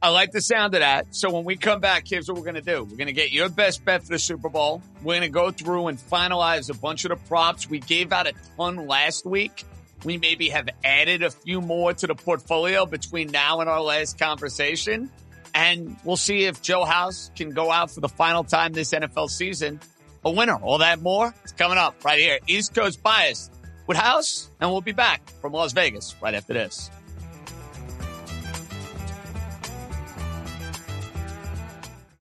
I 0.00 0.10
like 0.10 0.30
the 0.30 0.40
sound 0.40 0.74
of 0.74 0.80
that. 0.80 1.14
So 1.14 1.30
when 1.32 1.44
we 1.44 1.56
come 1.56 1.80
back, 1.80 2.06
here's 2.06 2.28
what 2.28 2.36
we're 2.36 2.44
going 2.44 2.54
to 2.54 2.60
do. 2.60 2.84
We're 2.84 2.96
going 2.96 3.08
to 3.08 3.12
get 3.12 3.32
your 3.32 3.48
best 3.48 3.84
bet 3.84 4.04
for 4.04 4.10
the 4.10 4.18
Super 4.18 4.48
Bowl. 4.48 4.80
We're 5.02 5.14
going 5.14 5.22
to 5.22 5.28
go 5.28 5.50
through 5.50 5.88
and 5.88 5.98
finalize 5.98 6.70
a 6.70 6.78
bunch 6.78 7.04
of 7.04 7.10
the 7.10 7.16
props. 7.16 7.68
We 7.68 7.80
gave 7.80 8.12
out 8.12 8.28
a 8.28 8.32
ton 8.56 8.86
last 8.86 9.26
week. 9.26 9.64
We 10.04 10.16
maybe 10.16 10.48
have 10.50 10.68
added 10.84 11.24
a 11.24 11.30
few 11.30 11.60
more 11.60 11.92
to 11.92 12.06
the 12.06 12.14
portfolio 12.14 12.86
between 12.86 13.32
now 13.32 13.60
and 13.60 13.68
our 13.68 13.82
last 13.82 14.18
conversation. 14.18 15.10
And 15.52 15.96
we'll 16.04 16.16
see 16.16 16.44
if 16.44 16.62
Joe 16.62 16.84
House 16.84 17.32
can 17.34 17.50
go 17.50 17.72
out 17.72 17.90
for 17.90 18.00
the 18.00 18.08
final 18.08 18.44
time 18.44 18.72
this 18.72 18.92
NFL 18.92 19.28
season 19.28 19.80
a 20.28 20.30
winner. 20.30 20.56
All 20.56 20.78
that 20.78 21.00
more 21.00 21.34
is 21.44 21.52
coming 21.52 21.78
up 21.78 22.04
right 22.04 22.18
here. 22.18 22.38
East 22.46 22.74
Coast 22.74 23.02
Bias 23.02 23.50
with 23.86 23.96
House, 23.96 24.50
and 24.60 24.70
we'll 24.70 24.80
be 24.80 24.92
back 24.92 25.28
from 25.40 25.52
Las 25.52 25.72
Vegas 25.72 26.14
right 26.22 26.34
after 26.34 26.52
this. 26.52 26.90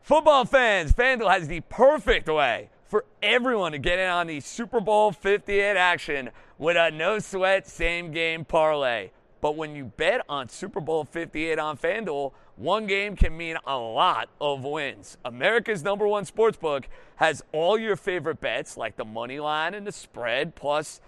Football 0.02 0.46
fans, 0.46 0.94
FanDuel 0.94 1.30
has 1.30 1.50
the 1.50 1.60
perfect 1.62 2.30
way 2.30 2.70
for 2.88 3.04
everyone 3.22 3.74
to 3.74 3.78
get 3.78 4.00
in 4.00 4.08
on 4.08 4.28
the 4.28 4.40
Super 4.40 4.80
Bowl 4.80 5.12
58 5.12 5.76
action 5.76 6.30
with 6.58 6.78
a 6.78 6.90
no 6.92 7.20
sweat 7.20 7.68
same 7.68 8.12
game 8.12 8.46
parlay. 8.46 9.10
But 9.40 9.56
when 9.56 9.76
you 9.76 9.86
bet 9.86 10.22
on 10.28 10.50
Super 10.50 10.80
Bowl 10.80 11.04
58 11.04 11.60
on 11.60 11.78
FanDuel, 11.78 12.34
one 12.56 12.88
game 12.88 13.16
can 13.16 13.38
mean 13.38 13.58
a 13.66 13.78
lot 13.78 14.30
of 14.42 14.64
wins. 14.64 15.18
America's 15.24 15.84
number 15.84 16.08
one 16.08 16.26
sportsbook 16.26 16.86
has 17.18 17.44
all 17.52 17.78
your 17.78 17.96
favorite 17.96 18.40
bets, 18.42 18.78
like 18.78 18.98
the 18.98 19.06
money 19.06 19.40
line 19.40 19.76
and 19.76 19.86
the 19.86 19.92
spread, 19.92 20.56
plus 20.56 21.00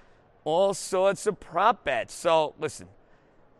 all 0.44 0.74
sorts 0.74 1.26
of 1.26 1.40
prop 1.40 1.84
bets. 1.84 2.14
So 2.14 2.54
listen, 2.60 2.88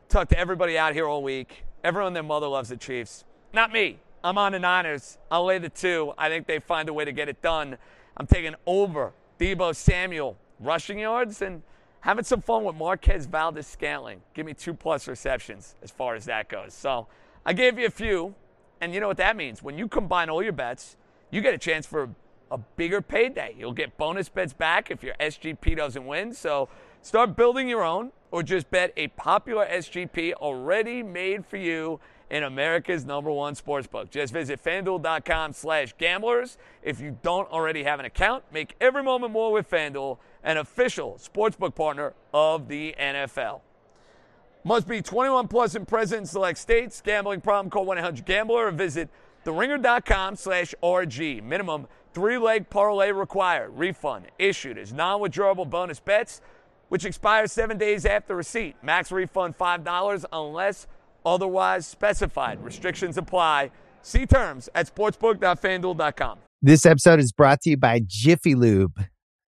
talk 0.08 0.30
to 0.30 0.38
everybody 0.40 0.78
out 0.78 0.94
here 0.94 1.08
all 1.08 1.24
week. 1.24 1.66
Everyone 1.84 2.14
their 2.14 2.24
mother 2.24 2.48
loves 2.48 2.70
the 2.70 2.78
Chiefs. 2.78 3.26
Not 3.54 3.72
me. 3.72 4.00
I'm 4.24 4.38
on 4.38 4.52
the 4.52 4.60
Niners. 4.60 5.18
I'll 5.32 5.46
lay 5.46 5.58
the 5.58 5.70
two. 5.70 6.14
I 6.18 6.30
think 6.30 6.46
they 6.46 6.60
find 6.60 6.90
a 6.90 6.94
way 6.94 7.06
to 7.06 7.12
get 7.12 7.30
it 7.30 7.42
done. 7.42 7.78
I'm 8.18 8.28
taking 8.28 8.54
over 8.66 9.14
Deebo 9.40 9.76
Samuel 9.76 10.38
rushing 10.60 11.00
yards 11.00 11.42
and 11.42 11.64
having 12.02 12.24
some 12.24 12.42
fun 12.42 12.64
with 12.64 12.76
Marquez 12.76 13.26
Valdes 13.26 13.68
Scantling. 13.68 14.22
Give 14.34 14.46
me 14.46 14.54
two 14.54 14.74
plus 14.74 15.08
receptions 15.08 15.76
as 15.84 15.92
far 15.92 16.16
as 16.16 16.26
that 16.26 16.50
goes. 16.50 16.74
So 16.74 17.08
I 17.46 17.54
gave 17.54 17.78
you 17.78 17.86
a 17.86 17.92
few, 17.92 18.36
and 18.82 18.94
you 18.94 19.00
know 19.00 19.08
what 19.08 19.18
that 19.18 19.36
means. 19.36 19.62
When 19.62 19.78
you 19.78 19.88
combine 19.88 20.30
all 20.30 20.42
your 20.42 20.54
bets, 20.54 20.98
you 21.32 21.42
get 21.42 21.54
a 21.54 21.58
chance 21.58 21.86
for 21.86 22.10
a 22.52 22.58
bigger 22.58 23.02
payday. 23.02 23.56
You'll 23.58 23.74
get 23.74 23.98
bonus 23.98 24.30
bets 24.30 24.54
back 24.54 24.92
if 24.92 25.04
your 25.04 25.16
SGP 25.20 25.78
doesn't 25.78 26.06
win. 26.06 26.34
So 26.34 26.70
start 27.02 27.36
building 27.36 27.68
your 27.68 27.84
own 27.84 28.12
or 28.32 28.44
just 28.44 28.70
bet 28.70 28.94
a 28.98 29.08
popular 29.10 29.66
SGP 29.66 30.34
already 30.34 31.04
made 31.04 31.46
for 31.46 31.58
you 31.58 32.00
in 32.30 32.44
America's 32.44 33.06
number 33.06 33.32
one 33.32 33.56
sportsbook. 33.56 34.10
Just 34.12 34.34
visit 34.34 34.64
fanduel.com 34.64 35.54
slash 35.54 35.96
gamblers. 35.98 36.58
If 36.84 37.00
you 37.00 37.18
don't 37.24 37.52
already 37.52 37.84
have 37.84 38.00
an 38.00 38.06
account, 38.06 38.44
make 38.52 38.76
every 38.80 39.04
moment 39.04 39.34
more 39.34 39.52
with 39.52 39.70
FanDuel, 39.70 40.18
an 40.44 40.58
official 40.58 41.20
sportsbook 41.22 41.76
partner 41.76 42.14
of 42.34 42.68
the 42.68 42.96
NFL. 43.00 43.62
Must 44.64 44.88
be 44.88 45.02
21 45.02 45.48
plus 45.48 45.76
and 45.76 45.88
present 45.88 46.22
in 46.22 46.26
select 46.26 46.60
states. 46.60 47.02
Gambling 47.02 47.42
problem, 47.42 47.70
call 47.70 47.86
1-800-GAMBLER 47.86 48.68
or 48.68 48.72
visit 48.72 49.10
theringer.com 49.46 50.36
slash 50.36 50.76
RG. 50.84 51.42
Minimum 51.42 51.88
three-leg 52.14 52.70
parlay 52.70 53.12
required. 53.12 53.70
Refund 53.70 54.26
issued 54.38 54.78
as 54.78 54.92
non-withdrawable 54.92 55.70
bonus 55.70 56.00
bets, 56.00 56.42
which 56.90 57.06
expires 57.06 57.52
seven 57.52 57.78
days 57.78 58.06
after 58.06 58.36
receipt. 58.36 58.76
Max 58.84 59.12
refund 59.12 59.58
$5 59.58 60.26
unless 60.34 60.88
otherwise 61.26 61.88
specified. 61.88 62.64
Restrictions 62.64 63.18
apply. 63.18 63.72
See 64.02 64.26
terms 64.26 64.70
at 64.76 64.94
sportsbook.fanduel.com. 64.94 66.40
This 66.62 66.86
episode 66.86 67.20
is 67.20 67.32
brought 67.32 67.62
to 67.62 67.70
you 67.70 67.78
by 67.78 68.02
Jiffy 68.06 68.56
Lube. 68.56 69.06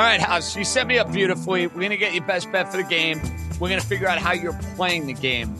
All 0.00 0.06
right, 0.06 0.18
House, 0.18 0.56
you 0.56 0.64
set 0.64 0.86
me 0.86 0.98
up 0.98 1.12
beautifully. 1.12 1.66
We're 1.66 1.74
going 1.74 1.90
to 1.90 1.98
get 1.98 2.14
your 2.14 2.24
best 2.24 2.50
bet 2.50 2.70
for 2.70 2.78
the 2.78 2.82
game. 2.84 3.20
We're 3.60 3.68
going 3.68 3.82
to 3.82 3.86
figure 3.86 4.08
out 4.08 4.16
how 4.16 4.32
you're 4.32 4.58
playing 4.74 5.06
the 5.06 5.12
game. 5.12 5.54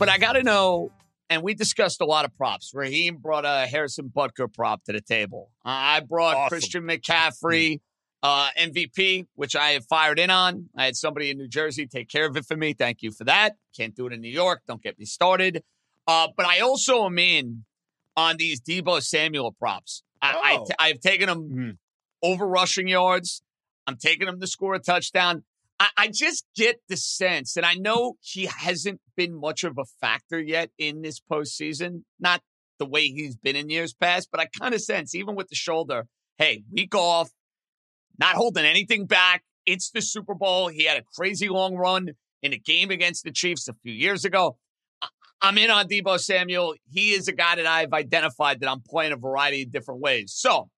But 0.00 0.08
I 0.08 0.18
got 0.18 0.32
to 0.32 0.42
know 0.42 0.90
and 1.30 1.42
we 1.44 1.54
discussed 1.54 2.00
a 2.00 2.04
lot 2.04 2.24
of 2.24 2.36
props. 2.36 2.72
Raheem 2.74 3.18
brought 3.18 3.44
a 3.44 3.68
Harrison 3.68 4.10
Butker 4.12 4.52
prop 4.52 4.82
to 4.86 4.92
the 4.92 5.00
table. 5.00 5.52
I 5.64 6.00
brought 6.00 6.34
Awesome. 6.36 6.48
Christian 6.48 6.82
McCaffrey 6.82 7.78
uh, 8.24 8.48
MVP, 8.58 9.26
which 9.36 9.54
I 9.54 9.70
have 9.70 9.86
fired 9.86 10.18
in 10.18 10.28
on. 10.28 10.70
I 10.76 10.86
had 10.86 10.96
somebody 10.96 11.30
in 11.30 11.38
New 11.38 11.46
Jersey 11.46 11.86
take 11.86 12.08
care 12.08 12.26
of 12.26 12.36
it 12.36 12.44
for 12.46 12.56
me. 12.56 12.72
Thank 12.72 13.00
you 13.00 13.12
for 13.12 13.22
that. 13.24 13.54
Can't 13.76 13.94
do 13.94 14.08
it 14.08 14.12
in 14.12 14.20
New 14.20 14.28
York. 14.28 14.62
Don't 14.66 14.82
get 14.82 14.98
me 14.98 15.04
started. 15.04 15.62
Uh, 16.08 16.26
but 16.36 16.46
I 16.46 16.58
also 16.58 17.06
am 17.06 17.16
in 17.20 17.64
on 18.16 18.38
these 18.38 18.60
Deebo 18.60 19.00
Samuel 19.04 19.52
props. 19.52 20.02
I, 20.20 20.56
Oh. 20.58 20.66
I, 20.80 20.88
I've 20.88 20.98
taken 21.00 21.28
them 21.28 21.48
Mhm. 21.48 21.76
over 22.24 22.44
rushing 22.44 22.88
yards. 22.88 23.40
I'm 23.86 23.96
taking 23.96 24.28
him 24.28 24.40
to 24.40 24.46
score 24.46 24.74
a 24.74 24.78
touchdown. 24.78 25.44
I, 25.78 25.88
I 25.96 26.08
just 26.12 26.46
get 26.56 26.76
the 26.88 26.96
sense, 26.96 27.56
and 27.56 27.66
I 27.66 27.74
know 27.74 28.14
he 28.20 28.46
hasn't 28.46 29.00
been 29.16 29.38
much 29.38 29.64
of 29.64 29.76
a 29.78 29.84
factor 30.00 30.40
yet 30.40 30.70
in 30.78 31.02
this 31.02 31.20
postseason. 31.20 32.02
Not 32.20 32.42
the 32.78 32.86
way 32.86 33.06
he's 33.08 33.36
been 33.36 33.56
in 33.56 33.70
years 33.70 33.94
past, 33.94 34.28
but 34.30 34.40
I 34.40 34.46
kind 34.58 34.74
of 34.74 34.80
sense, 34.80 35.14
even 35.14 35.34
with 35.34 35.48
the 35.48 35.54
shoulder, 35.54 36.06
hey, 36.38 36.64
week 36.72 36.94
off, 36.94 37.30
not 38.18 38.36
holding 38.36 38.64
anything 38.64 39.06
back. 39.06 39.42
It's 39.66 39.90
the 39.90 40.02
Super 40.02 40.34
Bowl. 40.34 40.68
He 40.68 40.84
had 40.84 40.98
a 40.98 41.04
crazy 41.16 41.48
long 41.48 41.74
run 41.74 42.10
in 42.42 42.52
a 42.52 42.58
game 42.58 42.90
against 42.90 43.24
the 43.24 43.32
Chiefs 43.32 43.68
a 43.68 43.74
few 43.82 43.92
years 43.92 44.24
ago. 44.24 44.58
I'm 45.40 45.58
in 45.58 45.70
on 45.70 45.88
Deebo 45.88 46.18
Samuel. 46.20 46.74
He 46.90 47.12
is 47.12 47.28
a 47.28 47.32
guy 47.32 47.56
that 47.56 47.66
I've 47.66 47.92
identified 47.92 48.60
that 48.60 48.70
I'm 48.70 48.80
playing 48.80 49.12
a 49.12 49.16
variety 49.16 49.62
of 49.62 49.70
different 49.70 50.00
ways. 50.00 50.32
So 50.34 50.70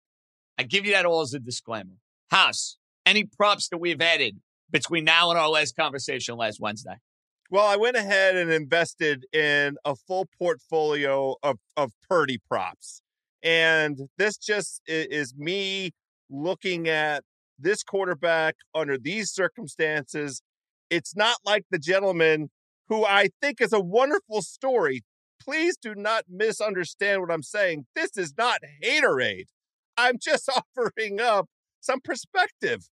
I 0.58 0.64
give 0.64 0.86
you 0.86 0.92
that 0.92 1.06
all 1.06 1.20
as 1.20 1.34
a 1.34 1.38
disclaimer. 1.38 1.94
House, 2.30 2.76
any 3.06 3.24
props 3.24 3.68
that 3.68 3.78
we've 3.78 4.02
added 4.02 4.38
between 4.70 5.04
now 5.04 5.30
and 5.30 5.38
our 5.38 5.48
last 5.48 5.76
conversation 5.76 6.36
last 6.36 6.60
Wednesday? 6.60 6.96
Well, 7.48 7.66
I 7.66 7.76
went 7.76 7.96
ahead 7.96 8.36
and 8.36 8.50
invested 8.50 9.24
in 9.32 9.76
a 9.84 9.94
full 9.94 10.26
portfolio 10.36 11.36
of, 11.44 11.58
of 11.76 11.92
Purdy 12.08 12.38
props. 12.38 13.00
And 13.42 14.08
this 14.18 14.36
just 14.36 14.82
is 14.88 15.34
me 15.36 15.92
looking 16.28 16.88
at 16.88 17.22
this 17.58 17.84
quarterback 17.84 18.56
under 18.74 18.98
these 18.98 19.30
circumstances. 19.30 20.42
It's 20.90 21.14
not 21.14 21.36
like 21.44 21.64
the 21.70 21.78
gentleman 21.78 22.50
who 22.88 23.04
I 23.04 23.28
think 23.40 23.60
is 23.60 23.72
a 23.72 23.80
wonderful 23.80 24.42
story. 24.42 25.04
Please 25.40 25.76
do 25.80 25.94
not 25.94 26.24
misunderstand 26.28 27.20
what 27.20 27.30
I'm 27.30 27.44
saying. 27.44 27.86
This 27.94 28.16
is 28.16 28.34
not 28.36 28.60
haterade. 28.84 29.46
I'm 29.96 30.16
just 30.20 30.50
offering 30.76 31.20
up 31.20 31.46
some 31.80 32.00
perspective. 32.00 32.88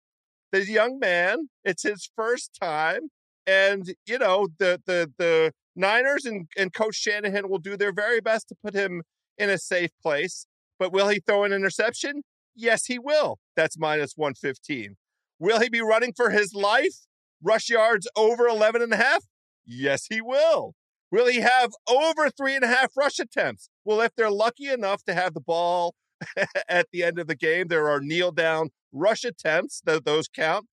The 0.55 0.65
young 0.71 1.01
man, 1.01 1.49
it's 1.65 1.83
his 1.83 2.09
first 2.15 2.57
time 2.63 3.11
and 3.45 3.95
you 4.07 4.19
know 4.19 4.49
the 4.59 4.81
the 4.87 5.11
the 5.19 5.53
Niners 5.75 6.25
and, 6.25 6.47
and 6.57 6.73
Coach 6.73 6.95
Shanahan 6.95 7.49
will 7.49 7.59
do 7.59 7.77
their 7.77 7.93
very 7.93 8.21
best 8.21 8.49
to 8.51 8.55
put 8.65 8.75
him 8.75 9.03
in 9.37 9.51
a 9.51 9.59
safe 9.59 9.91
place. 10.01 10.47
But 10.79 10.93
will 10.93 11.09
he 11.09 11.19
throw 11.19 11.43
an 11.43 11.53
interception? 11.53 12.23
Yes, 12.55 12.87
he 12.87 13.01
will. 13.01 13.39
That's 13.57 13.77
minus 13.77 14.13
115. 14.15 14.95
Will 15.41 15.59
he 15.59 15.69
be 15.69 15.81
running 15.81 16.13
for 16.17 16.31
his 16.31 16.55
life? 16.55 17.07
Rush 17.43 17.69
yards 17.69 18.07
over 18.15 18.47
11 18.47 18.83
and 18.83 18.93
a 18.93 18.97
half? 18.97 19.25
Yes, 19.67 20.07
he 20.09 20.21
will. 20.21 20.75
Will 21.11 21.27
he 21.27 21.41
have 21.41 21.73
over 21.89 22.31
three 22.31 22.55
and 22.55 22.65
a 22.65 22.69
half 22.69 22.93
rush 22.97 23.19
attempts? 23.19 23.69
Well, 23.85 24.01
if 24.01 24.13
they're 24.17 24.31
lucky 24.31 24.69
enough 24.69 25.03
to 25.05 25.15
have 25.15 25.35
the 25.35 25.41
ball 25.41 25.97
at 26.69 26.87
the 26.93 27.03
end 27.03 27.19
of 27.19 27.27
the 27.27 27.37
game, 27.37 27.69
there 27.69 27.89
are 27.89 28.01
kneel 28.01 28.33
down 28.33 28.71
rush 28.93 29.25
attempts. 29.25 29.81
Th- 29.87 30.03
those 30.03 30.29
count. 30.29 30.67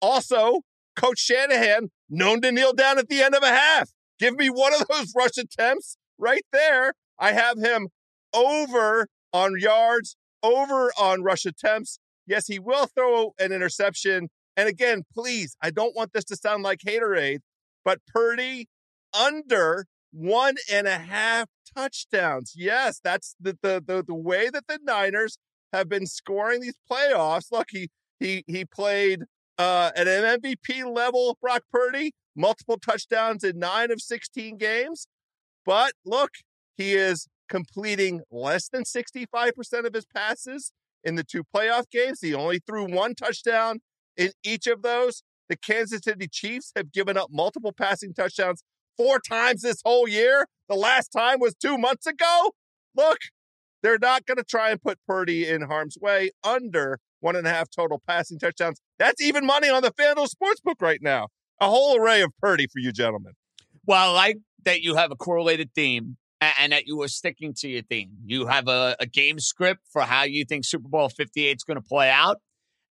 Also, 0.00 0.60
Coach 0.94 1.18
Shanahan 1.18 1.90
known 2.08 2.40
to 2.42 2.52
kneel 2.52 2.72
down 2.72 2.98
at 2.98 3.08
the 3.08 3.22
end 3.22 3.34
of 3.34 3.42
a 3.42 3.48
half. 3.48 3.90
Give 4.18 4.34
me 4.34 4.48
one 4.48 4.74
of 4.74 4.86
those 4.88 5.12
rush 5.16 5.36
attempts 5.36 5.96
right 6.18 6.44
there. 6.52 6.94
I 7.18 7.32
have 7.32 7.58
him 7.58 7.88
over 8.32 9.08
on 9.32 9.58
yards, 9.58 10.16
over 10.42 10.90
on 10.98 11.22
rush 11.22 11.44
attempts. 11.44 11.98
Yes, 12.26 12.46
he 12.46 12.58
will 12.58 12.86
throw 12.86 13.34
an 13.38 13.52
interception. 13.52 14.28
And 14.56 14.68
again, 14.68 15.02
please, 15.12 15.56
I 15.62 15.70
don't 15.70 15.94
want 15.94 16.12
this 16.12 16.24
to 16.24 16.36
sound 16.36 16.62
like 16.62 16.80
haterade, 16.86 17.40
but 17.84 18.00
Purdy 18.06 18.68
under 19.18 19.86
one 20.16 20.56
and 20.72 20.86
a 20.86 20.98
half 20.98 21.48
touchdowns. 21.76 22.54
Yes, 22.56 23.00
that's 23.02 23.36
the 23.40 23.56
the 23.62 23.82
the, 23.84 24.02
the 24.02 24.14
way 24.14 24.48
that 24.50 24.66
the 24.66 24.78
Niners 24.82 25.38
have 25.72 25.88
been 25.88 26.06
scoring 26.06 26.60
these 26.60 26.78
playoffs. 26.90 27.52
Look, 27.52 27.68
he 27.70 27.88
he 28.18 28.44
he 28.46 28.64
played 28.64 29.24
uh, 29.58 29.90
at 29.94 30.08
an 30.08 30.40
MVP 30.40 30.84
level, 30.92 31.36
Brock 31.40 31.62
Purdy, 31.70 32.12
multiple 32.34 32.78
touchdowns 32.78 33.44
in 33.44 33.58
nine 33.58 33.90
of 33.90 34.00
16 34.00 34.56
games. 34.56 35.06
But 35.64 35.92
look, 36.04 36.30
he 36.76 36.94
is 36.94 37.28
completing 37.48 38.22
less 38.30 38.68
than 38.68 38.84
65% 38.84 39.86
of 39.86 39.94
his 39.94 40.06
passes 40.06 40.72
in 41.04 41.14
the 41.14 41.24
two 41.24 41.42
playoff 41.54 41.90
games. 41.90 42.20
He 42.20 42.34
only 42.34 42.60
threw 42.66 42.86
one 42.86 43.14
touchdown 43.14 43.80
in 44.16 44.30
each 44.44 44.66
of 44.66 44.82
those. 44.82 45.22
The 45.48 45.56
Kansas 45.56 46.00
City 46.04 46.28
Chiefs 46.30 46.72
have 46.74 46.92
given 46.92 47.16
up 47.16 47.28
multiple 47.30 47.72
passing 47.72 48.12
touchdowns 48.12 48.62
four 48.96 49.20
times 49.20 49.62
this 49.62 49.80
whole 49.84 50.08
year. 50.08 50.46
The 50.68 50.74
last 50.74 51.08
time 51.08 51.38
was 51.40 51.54
two 51.54 51.78
months 51.78 52.06
ago. 52.06 52.52
Look, 52.96 53.18
they're 53.82 53.98
not 54.00 54.26
going 54.26 54.38
to 54.38 54.44
try 54.44 54.70
and 54.70 54.82
put 54.82 54.98
Purdy 55.06 55.48
in 55.48 55.62
harm's 55.62 55.96
way 56.00 56.30
under 56.42 56.98
one 57.20 57.36
and 57.36 57.46
a 57.46 57.50
half 57.50 57.68
total 57.70 58.02
passing 58.06 58.38
touchdowns. 58.38 58.80
That's 58.98 59.22
even 59.22 59.46
money 59.46 59.68
on 59.68 59.82
the 59.82 59.90
FanDuel 59.90 60.28
Sportsbook 60.28 60.80
right 60.80 61.00
now. 61.02 61.28
A 61.60 61.68
whole 61.68 61.96
array 61.96 62.22
of 62.22 62.30
Purdy 62.40 62.66
for 62.66 62.78
you 62.78 62.92
gentlemen. 62.92 63.32
Well, 63.86 64.10
I 64.10 64.12
like 64.12 64.36
that 64.64 64.82
you 64.82 64.96
have 64.96 65.10
a 65.12 65.16
correlated 65.16 65.70
theme 65.74 66.16
and 66.40 66.72
that 66.72 66.86
you 66.86 67.00
are 67.02 67.08
sticking 67.08 67.54
to 67.54 67.68
your 67.68 67.82
theme. 67.82 68.10
You 68.24 68.46
have 68.46 68.68
a, 68.68 68.96
a 69.00 69.06
game 69.06 69.38
script 69.38 69.82
for 69.90 70.02
how 70.02 70.24
you 70.24 70.44
think 70.44 70.64
Super 70.64 70.88
Bowl 70.88 71.08
58 71.08 71.56
is 71.56 71.64
going 71.64 71.76
to 71.76 71.86
play 71.86 72.10
out, 72.10 72.38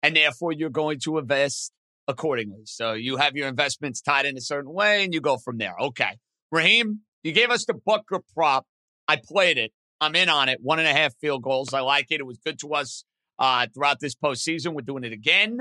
and 0.01 0.15
therefore 0.15 0.51
you're 0.51 0.69
going 0.69 0.99
to 1.01 1.17
invest 1.17 1.71
accordingly. 2.07 2.61
So 2.65 2.93
you 2.93 3.17
have 3.17 3.35
your 3.35 3.47
investments 3.47 4.01
tied 4.01 4.25
in 4.25 4.37
a 4.37 4.41
certain 4.41 4.71
way, 4.73 5.03
and 5.03 5.13
you 5.13 5.21
go 5.21 5.37
from 5.37 5.57
there. 5.57 5.73
Okay. 5.79 6.17
Raheem, 6.51 7.01
you 7.23 7.31
gave 7.31 7.49
us 7.49 7.65
the 7.65 7.73
Butker 7.73 8.19
prop. 8.33 8.65
I 9.07 9.17
played 9.23 9.57
it. 9.57 9.71
I'm 10.01 10.15
in 10.15 10.29
on 10.29 10.49
it. 10.49 10.59
One 10.61 10.79
and 10.79 10.87
a 10.87 10.93
half 10.93 11.13
field 11.21 11.43
goals. 11.43 11.73
I 11.73 11.79
like 11.81 12.07
it. 12.11 12.19
It 12.19 12.25
was 12.25 12.37
good 12.43 12.59
to 12.59 12.73
us 12.73 13.05
uh, 13.39 13.67
throughout 13.73 13.99
this 13.99 14.15
postseason. 14.15 14.73
We're 14.73 14.81
doing 14.81 15.03
it 15.03 15.13
again. 15.13 15.57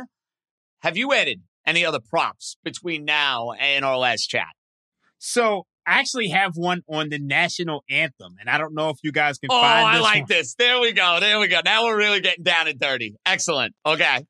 Have 0.83 0.97
you 0.97 1.13
added 1.15 1.43
any 1.67 1.85
other 1.85 2.01
props 2.01 2.57
between 2.65 3.05
now 3.05 3.53
and 3.53 3.85
our 3.85 3.97
last 3.97 4.27
chat? 4.27 4.49
So 5.19 5.67
I 5.87 5.99
actually 6.01 6.29
have 6.29 6.53
one 6.57 6.83
on 6.91 7.09
the 7.09 7.19
national 7.19 7.85
anthem, 7.89 8.35
and 8.41 8.51
I 8.51 8.59
don't 8.59 8.75
know 8.75 8.91
if 8.91 8.99
you 9.03 9.13
guys 9.13 9.39
can 9.39 9.49
Oh, 9.51 9.61
find 9.61 9.85
Oh, 9.85 9.87
I 9.89 9.99
like 10.01 10.21
one. 10.23 10.27
this. 10.29 10.55
There 10.55 10.81
we 10.81 10.93
go. 10.93 11.19
There 11.21 11.39
we 11.39 11.47
go. 11.49 11.61
Now 11.65 11.85
we're 11.85 11.97
really 11.97 12.21
getting 12.21 12.45
down 12.45 12.69
and 12.69 12.79
dirty. 12.79 13.15
Excellent. 13.25 13.75
Okay. 13.87 14.25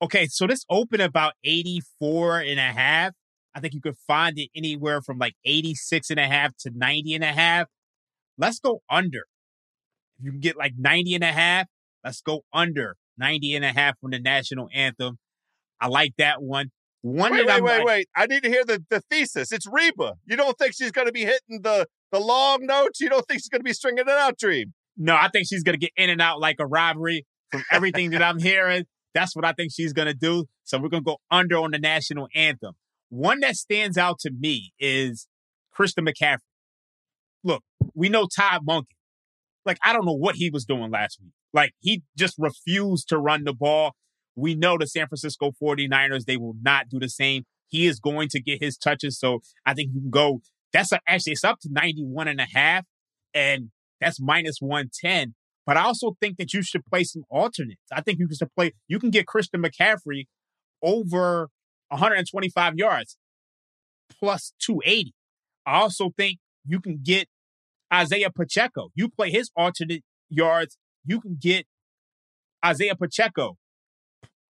Okay, 0.00 0.26
so 0.26 0.46
this 0.46 0.64
opened 0.70 1.02
about 1.02 1.32
84 1.44 2.40
and 2.40 2.58
a 2.58 2.72
half. 2.72 3.12
I 3.54 3.60
think 3.60 3.74
you 3.74 3.80
could 3.80 3.96
find 4.06 4.38
it 4.38 4.48
anywhere 4.54 5.02
from 5.02 5.18
like 5.18 5.34
86 5.44 6.10
and 6.10 6.20
a 6.20 6.26
half 6.26 6.56
to 6.60 6.70
90 6.74 7.14
and 7.14 7.24
a 7.24 7.32
half. 7.32 7.66
Let's 8.36 8.60
go 8.60 8.80
under. 8.88 9.24
If 10.18 10.26
you 10.26 10.30
can 10.32 10.40
get 10.40 10.56
like 10.56 10.74
90 10.78 11.14
and 11.16 11.24
a 11.24 11.32
half, 11.32 11.66
let's 12.04 12.20
go 12.20 12.42
under 12.52 12.96
90 13.18 13.56
and 13.56 13.64
a 13.64 13.72
half 13.72 13.96
on 14.04 14.10
the 14.10 14.20
national 14.20 14.68
anthem. 14.72 15.18
I 15.80 15.88
like 15.88 16.12
that 16.18 16.42
one. 16.42 16.70
One 17.02 17.32
Wait, 17.32 17.46
wait, 17.46 17.62
wait, 17.62 17.78
like- 17.78 17.86
wait. 17.86 18.08
I 18.14 18.26
need 18.26 18.42
to 18.44 18.48
hear 18.48 18.64
the, 18.64 18.84
the 18.90 19.00
thesis. 19.10 19.50
It's 19.50 19.66
Reba. 19.66 20.14
You 20.26 20.36
don't 20.36 20.56
think 20.58 20.74
she's 20.74 20.92
going 20.92 21.06
to 21.06 21.12
be 21.12 21.22
hitting 21.22 21.62
the, 21.62 21.86
the 22.12 22.20
long 22.20 22.66
notes? 22.66 23.00
You 23.00 23.08
don't 23.08 23.26
think 23.26 23.40
she's 23.40 23.48
going 23.48 23.60
to 23.60 23.64
be 23.64 23.72
stringing 23.72 24.04
it 24.06 24.08
out, 24.08 24.38
Dream? 24.38 24.74
No, 24.98 25.14
I 25.14 25.28
think 25.28 25.46
she's 25.48 25.62
gonna 25.62 25.78
get 25.78 25.92
in 25.96 26.10
and 26.10 26.20
out 26.20 26.40
like 26.40 26.56
a 26.58 26.66
robbery. 26.66 27.24
From 27.52 27.62
everything 27.72 28.10
that 28.10 28.20
I'm 28.20 28.38
hearing, 28.38 28.84
that's 29.18 29.34
what 29.34 29.44
I 29.44 29.52
think 29.52 29.72
she's 29.74 29.92
gonna 29.92 30.14
do. 30.14 30.44
So 30.64 30.78
we're 30.78 30.88
gonna 30.88 31.02
go 31.02 31.18
under 31.30 31.56
on 31.56 31.72
the 31.72 31.78
national 31.78 32.28
anthem. 32.34 32.74
One 33.08 33.40
that 33.40 33.56
stands 33.56 33.98
out 33.98 34.18
to 34.20 34.30
me 34.30 34.72
is 34.78 35.26
Christian 35.72 36.06
McCaffrey. 36.06 36.38
Look, 37.42 37.62
we 37.94 38.08
know 38.08 38.26
Todd 38.26 38.66
Monken. 38.66 38.86
Like, 39.64 39.78
I 39.84 39.92
don't 39.92 40.04
know 40.04 40.16
what 40.16 40.36
he 40.36 40.50
was 40.50 40.64
doing 40.64 40.90
last 40.90 41.18
week. 41.22 41.32
Like, 41.52 41.72
he 41.80 42.02
just 42.16 42.34
refused 42.38 43.08
to 43.08 43.18
run 43.18 43.44
the 43.44 43.52
ball. 43.52 43.92
We 44.34 44.54
know 44.54 44.76
the 44.78 44.86
San 44.86 45.08
Francisco 45.08 45.52
49ers, 45.60 46.24
they 46.24 46.36
will 46.36 46.54
not 46.62 46.88
do 46.88 46.98
the 46.98 47.08
same. 47.08 47.44
He 47.68 47.86
is 47.86 48.00
going 48.00 48.28
to 48.30 48.40
get 48.40 48.62
his 48.62 48.76
touches. 48.76 49.18
So 49.18 49.40
I 49.66 49.74
think 49.74 49.90
you 49.94 50.00
can 50.00 50.10
go. 50.10 50.40
That's 50.72 50.92
a, 50.92 51.00
actually, 51.06 51.32
it's 51.32 51.44
up 51.44 51.58
to 51.60 51.68
91 51.70 52.28
and 52.28 52.40
a 52.40 52.46
half. 52.52 52.84
And 53.34 53.70
that's 54.00 54.20
minus 54.20 54.58
110. 54.60 55.34
But 55.68 55.76
I 55.76 55.82
also 55.82 56.16
think 56.18 56.38
that 56.38 56.54
you 56.54 56.62
should 56.62 56.86
play 56.86 57.04
some 57.04 57.24
alternates. 57.28 57.82
I 57.92 58.00
think 58.00 58.18
you 58.18 58.26
should 58.34 58.48
play, 58.56 58.72
you 58.88 58.98
can 58.98 59.10
get 59.10 59.26
Christian 59.26 59.62
McCaffrey 59.62 60.24
over 60.82 61.50
125 61.90 62.76
yards 62.76 63.18
plus 64.18 64.54
280. 64.60 65.12
I 65.66 65.80
also 65.80 66.08
think 66.16 66.38
you 66.64 66.80
can 66.80 67.00
get 67.02 67.28
Isaiah 67.92 68.30
Pacheco. 68.30 68.88
You 68.94 69.10
play 69.10 69.30
his 69.30 69.50
alternate 69.54 70.04
yards, 70.30 70.78
you 71.04 71.20
can 71.20 71.36
get 71.38 71.66
Isaiah 72.64 72.96
Pacheco 72.96 73.58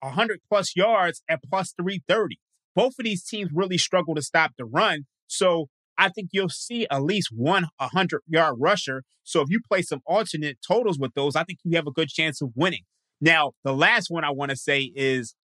100 0.02 0.42
plus 0.48 0.76
yards 0.76 1.24
at 1.28 1.40
plus 1.50 1.74
330. 1.82 2.38
Both 2.76 2.94
of 3.00 3.06
these 3.06 3.24
teams 3.24 3.50
really 3.52 3.80
struggle 3.80 4.14
to 4.14 4.22
stop 4.22 4.52
the 4.56 4.66
run. 4.66 5.08
So 5.26 5.70
I 5.98 6.10
think 6.10 6.30
you'll 6.32 6.50
see 6.50 6.88
at 6.90 7.04
least 7.04 7.30
one 7.32 7.68
100 7.78 8.22
yard 8.28 8.56
rusher. 8.60 9.04
So 9.24 9.42
if 9.42 9.48
you 9.50 9.60
play 9.68 9.82
some 9.82 10.02
alternate 10.06 10.58
totals 10.66 11.00
with 11.00 11.14
those, 11.16 11.36
I 11.36 11.44
think 11.44 11.60
you 11.64 11.76
have 11.76 11.88
a 11.88 11.92
good 11.92 12.10
chance 12.10 12.42
of 12.42 12.50
winning. 12.56 12.84
Now, 13.20 13.54
the 13.64 13.74
last 13.74 14.10
one 14.10 14.24
I 14.24 14.32
want 14.32 14.52
to 14.52 14.58
say 14.58 14.92
is 14.96 15.36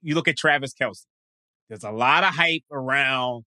you 0.00 0.14
look 0.14 0.28
at 0.28 0.36
Travis 0.36 0.72
Kelce. 0.72 1.04
There's 1.68 1.84
a 1.84 1.90
lot 1.90 2.24
of 2.24 2.34
hype 2.34 2.62
around 2.72 3.44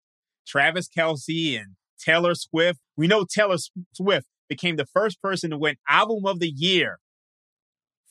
Travis 0.45 0.89
Kelce 0.89 1.57
and 1.57 1.75
Taylor 1.99 2.35
Swift. 2.35 2.79
We 2.97 3.07
know 3.07 3.25
Taylor 3.25 3.57
Swift 3.93 4.27
became 4.49 4.75
the 4.75 4.85
first 4.85 5.21
person 5.21 5.51
to 5.51 5.57
win 5.57 5.75
Album 5.87 6.25
of 6.25 6.39
the 6.39 6.49
Year 6.49 6.99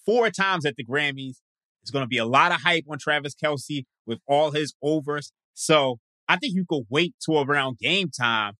four 0.07 0.31
times 0.31 0.64
at 0.64 0.77
the 0.77 0.85
Grammys. 0.85 1.37
There's 1.83 1.90
going 1.92 2.05
to 2.05 2.09
be 2.09 2.18
a 2.18 2.25
lot 2.25 2.53
of 2.53 2.62
hype 2.62 2.85
on 2.88 2.99
Travis 2.99 3.35
Kelce 3.35 3.85
with 4.07 4.21
all 4.27 4.53
his 4.53 4.75
overs. 4.83 5.33
So 5.53 5.99
I 6.29 6.37
think 6.37 6.55
you 6.55 6.64
could 6.69 6.85
wait 6.88 7.14
till 7.25 7.41
around 7.41 7.79
game 7.79 8.11
time 8.11 8.55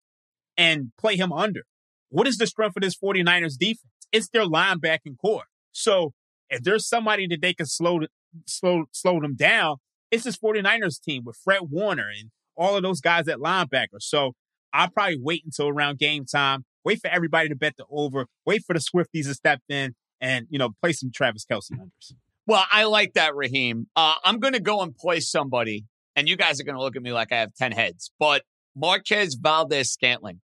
and 0.57 0.93
play 0.99 1.17
him 1.17 1.33
under. 1.33 1.63
What 2.11 2.27
is 2.27 2.39
the 2.39 2.47
strength 2.47 2.77
of 2.77 2.83
this 2.83 2.97
49ers 2.97 3.59
defense? 3.59 3.83
It's 4.11 4.29
their 4.31 4.45
linebacking 4.45 5.19
corps. 5.21 5.45
So 5.73 6.13
if 6.49 6.63
there's 6.63 6.89
somebody 6.89 7.27
that 7.29 7.43
they 7.43 7.55
can 7.55 7.67
slow 7.67 8.01
slow 8.47 8.85
slow 8.93 9.21
them 9.21 9.37
down, 9.37 9.77
it's 10.11 10.25
this 10.25 10.39
49ers 10.39 11.01
team 11.01 11.23
with 11.25 11.37
Fred 11.37 11.61
Warner 11.71 12.09
and 12.09 12.31
all 12.57 12.77
of 12.77 12.83
those 12.83 13.01
guys 13.01 13.29
at 13.29 13.39
linebacker. 13.39 14.01
So 14.01 14.33
I'll 14.73 14.91
probably 14.91 15.19
wait 15.21 15.43
until 15.45 15.69
around 15.69 15.99
game 15.99 16.25
time, 16.25 16.65
wait 16.85 17.01
for 17.01 17.09
everybody 17.09 17.49
to 17.49 17.57
bet 17.57 17.77
the 17.77 17.85
over, 17.91 18.27
wait 18.45 18.63
for 18.67 18.75
the 18.75 18.81
Swifties 18.81 19.25
to 19.25 19.35
step 19.35 19.61
in 19.69 19.95
and, 20.21 20.47
you 20.51 20.59
know, 20.59 20.71
play 20.83 20.93
some 20.93 21.11
Travis 21.15 21.45
Kelce 21.51 21.71
numbers. 21.71 22.15
Well, 22.47 22.65
I 22.71 22.85
like 22.85 23.13
that, 23.15 23.35
Raheem. 23.35 23.89
Uh, 23.95 24.15
I'm 24.25 24.41
going 24.41 24.55
to 24.55 24.61
go 24.61 24.81
and 24.81 24.97
play 24.97 25.21
somebody, 25.21 25.85
and 26.19 26.29
you 26.29 26.37
guys 26.37 26.61
are 26.61 26.65
going 26.65 26.75
to 26.75 26.83
look 26.83 26.97
at 26.97 27.03
me 27.03 27.13
like 27.13 27.31
I 27.31 27.37
have 27.37 27.55
10 27.55 27.71
heads, 27.71 28.11
but 28.19 28.43
Marquez 28.75 29.37
Valdes 29.41 29.93
Scantling 29.93 30.41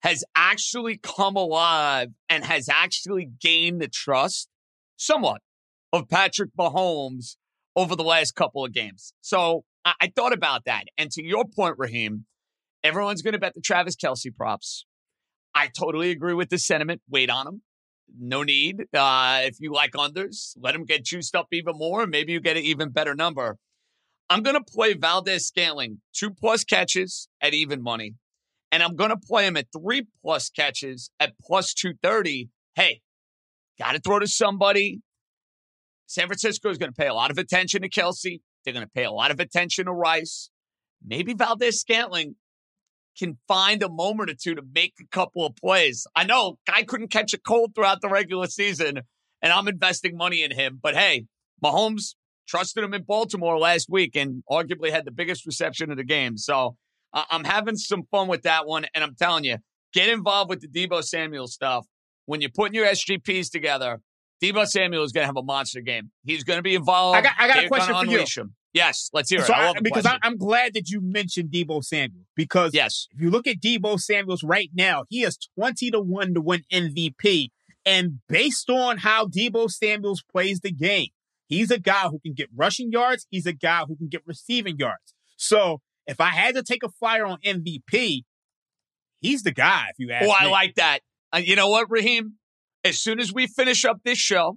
has 0.00 0.24
actually 0.34 0.96
come 0.96 1.36
alive 1.36 2.08
and 2.30 2.46
has 2.46 2.70
actually 2.70 3.28
gained 3.38 3.82
the 3.82 3.88
trust 3.88 4.48
somewhat 4.96 5.42
of 5.92 6.08
Patrick 6.08 6.48
Mahomes 6.58 7.36
over 7.76 7.94
the 7.94 8.04
last 8.04 8.36
couple 8.36 8.64
of 8.64 8.72
games. 8.72 9.12
So 9.20 9.64
I, 9.84 9.92
I 10.00 10.12
thought 10.16 10.32
about 10.32 10.64
that. 10.64 10.84
And 10.96 11.10
to 11.10 11.22
your 11.22 11.44
point, 11.44 11.74
Raheem, 11.76 12.24
everyone's 12.82 13.20
going 13.20 13.34
to 13.34 13.38
bet 13.38 13.52
the 13.54 13.60
Travis 13.60 13.96
Kelce 13.96 14.34
props. 14.34 14.86
I 15.54 15.68
totally 15.78 16.10
agree 16.10 16.34
with 16.34 16.48
the 16.48 16.58
sentiment. 16.58 17.02
Wait 17.06 17.28
on 17.28 17.46
him. 17.46 17.62
No 18.18 18.44
need. 18.44 18.86
Uh, 18.94 19.40
if 19.42 19.56
you 19.60 19.74
like 19.74 19.92
unders, 19.92 20.56
let 20.56 20.74
him 20.74 20.86
get 20.86 21.04
juiced 21.04 21.36
up 21.36 21.48
even 21.52 21.76
more. 21.76 22.06
Maybe 22.06 22.32
you 22.32 22.40
get 22.40 22.56
an 22.56 22.62
even 22.62 22.88
better 22.88 23.14
number. 23.14 23.58
I'm 24.30 24.42
going 24.42 24.56
to 24.56 24.64
play 24.64 24.94
Valdes 24.94 25.46
Scantling 25.46 26.00
two 26.12 26.30
plus 26.30 26.64
catches 26.64 27.28
at 27.40 27.54
even 27.54 27.82
money. 27.82 28.14
And 28.70 28.82
I'm 28.82 28.96
going 28.96 29.10
to 29.10 29.16
play 29.16 29.46
him 29.46 29.56
at 29.56 29.66
three 29.72 30.06
plus 30.22 30.50
catches 30.50 31.10
at 31.18 31.32
plus 31.40 31.72
230. 31.72 32.50
Hey, 32.74 33.00
got 33.78 33.92
to 33.92 34.00
throw 34.00 34.18
to 34.18 34.26
somebody. 34.26 35.00
San 36.06 36.26
Francisco 36.26 36.68
is 36.68 36.78
going 36.78 36.92
to 36.92 36.96
pay 36.96 37.06
a 37.06 37.14
lot 37.14 37.30
of 37.30 37.38
attention 37.38 37.82
to 37.82 37.88
Kelce. 37.88 38.40
They're 38.64 38.74
going 38.74 38.84
to 38.84 38.92
pay 38.92 39.04
a 39.04 39.10
lot 39.10 39.30
of 39.30 39.40
attention 39.40 39.86
to 39.86 39.92
Rice. 39.92 40.50
Maybe 41.04 41.32
Valdes 41.32 41.80
Scantling 41.80 42.36
can 43.18 43.38
find 43.48 43.82
a 43.82 43.88
moment 43.88 44.30
or 44.30 44.34
two 44.34 44.54
to 44.54 44.62
make 44.74 44.94
a 45.00 45.06
couple 45.10 45.46
of 45.46 45.56
plays. 45.56 46.06
I 46.14 46.24
know 46.24 46.58
guy 46.66 46.82
couldn't 46.82 47.08
catch 47.08 47.32
a 47.32 47.38
cold 47.38 47.74
throughout 47.74 48.00
the 48.00 48.08
regular 48.08 48.46
season, 48.46 49.00
and 49.42 49.52
I'm 49.52 49.68
investing 49.68 50.16
money 50.16 50.42
in 50.42 50.50
him. 50.50 50.78
But 50.80 50.96
hey, 50.96 51.26
Mahomes 51.62 52.14
trusted 52.48 52.82
him 52.82 52.94
in 52.94 53.02
Baltimore 53.02 53.58
last 53.58 53.88
week 53.88 54.16
and 54.16 54.42
arguably 54.50 54.90
had 54.90 55.04
the 55.04 55.10
biggest 55.10 55.46
reception 55.46 55.90
of 55.90 55.96
the 55.96 56.04
game. 56.04 56.36
So 56.36 56.76
uh, 57.12 57.24
I'm 57.30 57.44
having 57.44 57.76
some 57.76 58.02
fun 58.10 58.28
with 58.28 58.42
that 58.42 58.66
one. 58.66 58.86
And 58.94 59.04
I'm 59.04 59.14
telling 59.14 59.44
you, 59.44 59.58
get 59.92 60.08
involved 60.08 60.50
with 60.50 60.60
the 60.60 60.68
Deebo 60.68 61.04
Samuel 61.04 61.46
stuff. 61.46 61.86
When 62.26 62.40
you're 62.40 62.50
putting 62.50 62.74
your 62.74 62.86
SGPs 62.86 63.50
together, 63.50 64.00
Deebo 64.42 64.66
Samuel 64.66 65.02
is 65.02 65.12
going 65.12 65.22
to 65.22 65.26
have 65.26 65.36
a 65.36 65.42
monster 65.42 65.80
game. 65.80 66.10
He's 66.24 66.44
going 66.44 66.58
to 66.58 66.62
be 66.62 66.74
involved. 66.74 67.18
I 67.18 67.22
got, 67.22 67.32
I 67.38 67.48
got 67.48 67.64
a 67.64 67.68
question 67.68 67.94
for 67.94 68.06
you. 68.06 68.24
Him. 68.24 68.54
Yes, 68.74 69.08
let's 69.12 69.30
hear 69.30 69.40
so 69.40 69.54
it. 69.54 69.56
I 69.56 69.68
I, 69.70 69.80
because 69.82 70.06
I, 70.06 70.18
am 70.22 70.36
glad 70.36 70.74
that 70.74 70.90
you 70.90 71.00
mentioned 71.00 71.50
Deebo 71.50 71.82
Samuel 71.82 72.24
because 72.36 72.74
yes, 72.74 73.08
if 73.12 73.20
you 73.20 73.30
look 73.30 73.46
at 73.46 73.56
Deebo 73.60 73.98
Samuel's 73.98 74.44
right 74.44 74.70
now, 74.74 75.04
he 75.08 75.22
is 75.22 75.38
20 75.58 75.90
to 75.92 76.00
1 76.00 76.34
to 76.34 76.40
win 76.40 76.64
MVP. 76.70 77.48
And 77.86 78.20
based 78.28 78.68
on 78.68 78.98
how 78.98 79.26
Deebo 79.26 79.70
Samuels 79.70 80.22
plays 80.30 80.60
the 80.60 80.70
game, 80.70 81.08
he's 81.48 81.70
a 81.70 81.78
guy 81.78 82.08
who 82.08 82.18
can 82.20 82.34
get 82.34 82.48
rushing 82.54 82.92
yards. 82.92 83.26
He's 83.30 83.46
a 83.46 83.52
guy 83.52 83.84
who 83.86 83.96
can 83.96 84.08
get 84.08 84.22
receiving 84.26 84.76
yards. 84.78 85.14
So 85.36 85.80
if 86.06 86.20
I 86.20 86.30
had 86.30 86.54
to 86.54 86.62
take 86.62 86.82
a 86.82 86.88
flyer 86.88 87.26
on 87.26 87.38
MVP, 87.44 88.22
he's 89.20 89.42
the 89.42 89.52
guy, 89.52 89.86
if 89.90 89.96
you 89.98 90.10
ask 90.12 90.24
oh, 90.24 90.28
me. 90.28 90.34
I 90.38 90.46
like 90.46 90.74
that. 90.76 91.00
Uh, 91.32 91.38
you 91.38 91.56
know 91.56 91.68
what, 91.68 91.90
Raheem? 91.90 92.34
As 92.84 92.98
soon 92.98 93.20
as 93.20 93.32
we 93.32 93.46
finish 93.46 93.84
up 93.84 93.98
this 94.04 94.18
show, 94.18 94.56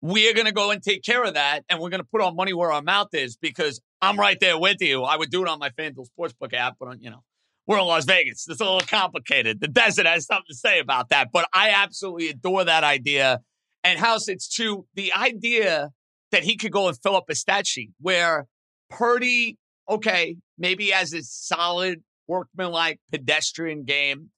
we 0.00 0.28
are 0.28 0.34
going 0.34 0.46
to 0.46 0.52
go 0.52 0.70
and 0.70 0.82
take 0.82 1.02
care 1.02 1.22
of 1.22 1.34
that. 1.34 1.64
And 1.68 1.80
we're 1.80 1.90
going 1.90 2.02
to 2.02 2.08
put 2.10 2.20
our 2.20 2.32
money 2.32 2.52
where 2.52 2.72
our 2.72 2.82
mouth 2.82 3.08
is 3.12 3.36
because 3.36 3.80
I'm 4.00 4.18
right 4.18 4.38
there 4.40 4.58
with 4.58 4.78
you. 4.80 5.04
I 5.04 5.16
would 5.16 5.30
do 5.30 5.42
it 5.42 5.48
on 5.48 5.58
my 5.58 5.70
FanDuel 5.70 6.06
Sportsbook 6.18 6.52
app, 6.52 6.74
but, 6.78 6.88
on, 6.88 7.00
you 7.00 7.08
know, 7.08 7.22
we're 7.66 7.78
in 7.78 7.86
Las 7.86 8.04
Vegas. 8.04 8.46
It's 8.48 8.60
a 8.60 8.64
little 8.64 8.80
complicated. 8.80 9.60
The 9.60 9.68
desert 9.68 10.06
has 10.06 10.26
something 10.26 10.44
to 10.48 10.54
say 10.54 10.80
about 10.80 11.10
that, 11.10 11.28
but 11.32 11.46
I 11.54 11.70
absolutely 11.70 12.28
adore 12.28 12.64
that 12.64 12.82
idea. 12.82 13.40
And 13.84 13.98
House, 13.98 14.28
it's 14.28 14.52
true. 14.52 14.86
the 14.94 15.12
idea 15.12 15.90
that 16.32 16.42
he 16.42 16.56
could 16.56 16.72
go 16.72 16.88
and 16.88 16.98
fill 17.02 17.16
up 17.16 17.30
a 17.30 17.34
stat 17.34 17.66
sheet 17.66 17.90
where 18.00 18.46
Purdy, 18.90 19.56
okay, 19.88 20.36
maybe 20.58 20.90
has 20.90 21.12
a 21.12 21.22
solid 21.22 22.02
workmanlike 22.26 22.98
pedestrian 23.10 23.84
game. 23.84 24.30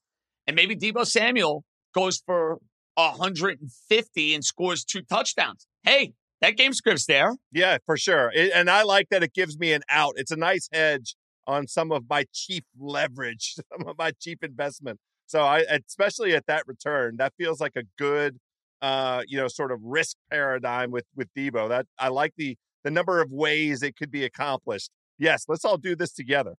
And 0.47 0.55
maybe 0.55 0.77
Deebo 0.77 1.07
Samuel 1.07 1.65
goes 1.95 2.23
for 2.27 2.59
150 2.97 4.35
and 4.35 4.45
scores 4.45 4.85
two 4.85 5.03
touchdowns. 5.03 5.67
Hey, 5.83 6.13
that 6.41 6.57
game 6.57 6.73
script's 6.73 7.07
there. 7.07 7.35
Yeah, 7.53 7.79
for 7.87 7.97
sure. 7.97 8.31
It, 8.35 8.53
and 8.55 8.69
I 8.69 8.83
like 8.83 9.09
that 9.11 9.23
it 9.23 9.33
gives 9.33 9.59
me 9.59 9.73
an 9.73 9.83
out. 9.89 10.15
It's 10.17 10.31
a 10.31 10.37
nice 10.37 10.69
hedge 10.73 11.17
on 11.47 11.67
some 11.67 11.93
of 11.93 12.05
my 12.09 12.27
cheap 12.33 12.65
leverage, 12.79 13.55
some 13.79 13.89
of 13.89 13.97
my 13.99 14.13
cheap 14.21 14.43
investment. 14.43 14.99
So 15.27 15.41
I, 15.41 15.65
especially 15.89 16.35
at 16.35 16.47
that 16.47 16.65
return, 16.67 17.17
that 17.19 17.33
feels 17.39 17.61
like 17.61 17.77
a 17.77 17.85
good, 17.99 18.39
uh, 18.85 19.23
you 19.27 19.39
know, 19.39 19.49
sort 19.49 19.73
of 19.73 19.81
risk 19.83 20.17
paradigm 20.31 20.91
with 20.91 21.07
with 21.17 21.29
Deebo. 21.37 21.71
That 21.71 21.87
I 21.99 22.09
like 22.09 22.35
the 22.37 22.57
the 22.83 22.91
number 22.91 23.23
of 23.23 23.31
ways 23.31 23.83
it 23.83 23.97
could 23.97 24.11
be 24.11 24.25
accomplished. 24.25 24.91
Yes, 25.19 25.45
let's 25.49 25.65
all 25.65 25.79
do 25.79 25.97
this 25.97 26.13
together. 26.13 26.55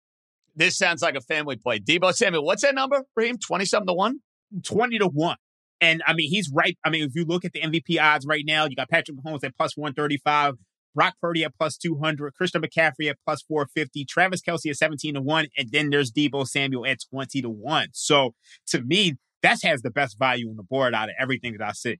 This 0.55 0.77
sounds 0.77 1.01
like 1.01 1.15
a 1.15 1.21
family 1.21 1.57
play. 1.57 1.79
Deebo 1.79 2.13
Samuel, 2.13 2.43
what's 2.43 2.63
that 2.63 2.73
number, 2.73 3.03
Raheem? 3.15 3.37
Twenty 3.37 3.65
something 3.65 3.87
to 3.87 3.93
one. 3.93 4.21
20 4.63 4.99
to 4.99 5.07
1. 5.07 5.37
And 5.81 6.01
I 6.07 6.13
mean, 6.13 6.29
he's 6.29 6.49
right. 6.53 6.77
I 6.85 6.89
mean, 6.89 7.03
if 7.03 7.15
you 7.15 7.25
look 7.25 7.45
at 7.45 7.51
the 7.51 7.61
MVP 7.61 7.99
odds 7.99 8.25
right 8.25 8.43
now, 8.45 8.65
you 8.65 8.75
got 8.75 8.89
Patrick 8.89 9.17
Mahomes 9.17 9.43
at 9.43 9.55
plus 9.57 9.75
135, 9.75 10.55
Brock 10.95 11.15
Purdy 11.21 11.43
at 11.43 11.53
plus 11.57 11.77
200, 11.77 12.33
Christian 12.33 12.61
McCaffrey 12.61 13.09
at 13.09 13.17
plus 13.25 13.43
450, 13.43 14.05
Travis 14.05 14.41
Kelce 14.41 14.69
at 14.69 14.77
17 14.77 15.15
to 15.15 15.21
1, 15.21 15.47
and 15.57 15.69
then 15.71 15.89
there's 15.89 16.11
Deebo 16.11 16.47
Samuel 16.47 16.85
at 16.85 16.99
20 17.11 17.41
to 17.41 17.49
1. 17.49 17.87
So 17.91 18.33
to 18.67 18.81
me, 18.81 19.15
that 19.43 19.59
has 19.63 19.81
the 19.81 19.91
best 19.91 20.17
value 20.17 20.49
on 20.49 20.55
the 20.55 20.63
board 20.63 20.95
out 20.95 21.09
of 21.09 21.15
everything 21.19 21.55
that 21.57 21.67
I 21.67 21.73
see. 21.73 21.97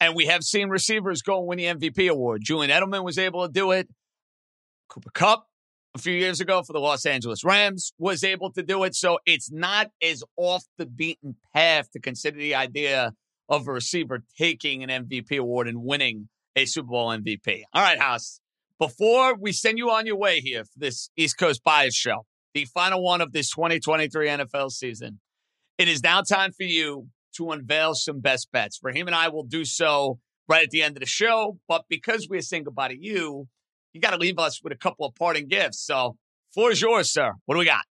And 0.00 0.14
we 0.14 0.26
have 0.26 0.42
seen 0.42 0.70
receivers 0.70 1.20
go 1.20 1.38
and 1.38 1.46
win 1.46 1.58
the 1.58 1.90
MVP 1.90 2.10
award. 2.10 2.42
Julian 2.42 2.70
Edelman 2.70 3.04
was 3.04 3.18
able 3.18 3.46
to 3.46 3.52
do 3.52 3.70
it. 3.70 3.88
Cooper 4.88 5.10
Kupp 5.10 5.46
a 5.94 5.98
few 5.98 6.14
years 6.14 6.40
ago 6.40 6.62
for 6.62 6.72
the 6.72 6.80
Los 6.80 7.04
Angeles 7.04 7.44
Rams 7.44 7.92
was 7.98 8.24
able 8.24 8.50
to 8.52 8.62
do 8.62 8.84
it. 8.84 8.94
So 8.94 9.18
it's 9.26 9.50
not 9.50 9.90
as 10.02 10.22
off 10.36 10.64
the 10.78 10.86
beaten 10.86 11.36
path 11.54 11.90
to 11.92 12.00
consider 12.00 12.38
the 12.38 12.54
idea 12.54 13.12
of 13.48 13.66
a 13.66 13.72
receiver 13.72 14.22
taking 14.38 14.82
an 14.82 15.06
MVP 15.06 15.38
award 15.38 15.68
and 15.68 15.82
winning 15.82 16.28
a 16.56 16.64
Super 16.64 16.88
Bowl 16.88 17.08
MVP. 17.08 17.62
All 17.72 17.82
right, 17.82 17.98
House. 17.98 18.40
Before 18.78 19.34
we 19.34 19.52
send 19.52 19.76
you 19.76 19.90
on 19.90 20.06
your 20.06 20.16
way 20.16 20.40
here 20.40 20.64
for 20.64 20.78
this 20.78 21.10
East 21.16 21.36
Coast 21.36 21.62
Bias 21.62 21.94
Show, 21.94 22.24
the 22.54 22.64
final 22.64 23.02
one 23.02 23.20
of 23.20 23.32
this 23.32 23.50
2023 23.50 24.28
NFL 24.28 24.70
season, 24.70 25.20
it 25.76 25.88
is 25.88 26.02
now 26.02 26.22
time 26.22 26.52
for 26.52 26.62
you 26.62 27.08
to 27.36 27.50
unveil 27.50 27.94
some 27.94 28.20
best 28.20 28.48
bets. 28.52 28.80
Raheem 28.82 29.06
and 29.06 29.16
I 29.16 29.28
will 29.28 29.44
do 29.44 29.64
so 29.64 30.18
right 30.48 30.64
at 30.64 30.70
the 30.70 30.82
end 30.82 30.96
of 30.96 31.00
the 31.00 31.06
show. 31.06 31.58
But 31.68 31.84
because 31.88 32.26
we're 32.28 32.40
saying 32.40 32.64
goodbye 32.64 32.88
to 32.88 32.98
you, 32.98 33.46
you 33.92 34.00
got 34.00 34.10
to 34.10 34.18
leave 34.18 34.38
us 34.38 34.62
with 34.62 34.72
a 34.72 34.76
couple 34.76 35.06
of 35.06 35.14
parting 35.14 35.48
gifts. 35.48 35.80
So, 35.84 36.16
floor 36.52 36.72
is 36.72 36.80
yours, 36.80 37.12
sir. 37.12 37.32
What 37.46 37.54
do 37.54 37.58
we 37.58 37.64
got? 37.64 37.84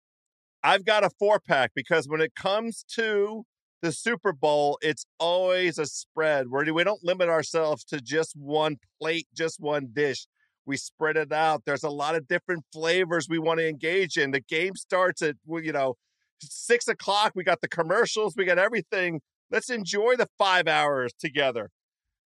I've 0.63 0.85
got 0.85 1.03
a 1.03 1.09
four 1.17 1.39
pack 1.39 1.71
because 1.73 2.07
when 2.07 2.21
it 2.21 2.35
comes 2.35 2.83
to 2.95 3.43
the 3.81 3.91
Super 3.91 4.33
Bowl, 4.33 4.77
it's 4.81 5.05
always 5.19 5.77
a 5.77 5.85
spread 5.85 6.47
where 6.49 6.73
we 6.73 6.83
don't 6.83 7.03
limit 7.03 7.29
ourselves 7.29 7.83
to 7.85 8.01
just 8.01 8.33
one 8.35 8.77
plate, 9.01 9.27
just 9.35 9.59
one 9.59 9.89
dish. 9.93 10.27
We 10.65 10.75
spread 10.77 11.17
it 11.17 11.31
out. 11.31 11.63
There's 11.65 11.83
a 11.83 11.89
lot 11.89 12.15
of 12.15 12.27
different 12.27 12.65
flavors 12.73 13.27
we 13.29 13.39
want 13.39 13.59
to 13.59 13.67
engage 13.67 14.17
in. 14.17 14.31
The 14.31 14.41
game 14.41 14.75
starts 14.75 15.21
at, 15.21 15.35
you 15.47 15.71
know, 15.71 15.95
six 16.41 16.87
o'clock. 16.87 17.33
We 17.35 17.43
got 17.43 17.61
the 17.61 17.67
commercials, 17.67 18.35
we 18.35 18.45
got 18.45 18.59
everything. 18.59 19.21
Let's 19.51 19.69
enjoy 19.69 20.15
the 20.15 20.27
five 20.37 20.67
hours 20.67 21.13
together. 21.19 21.71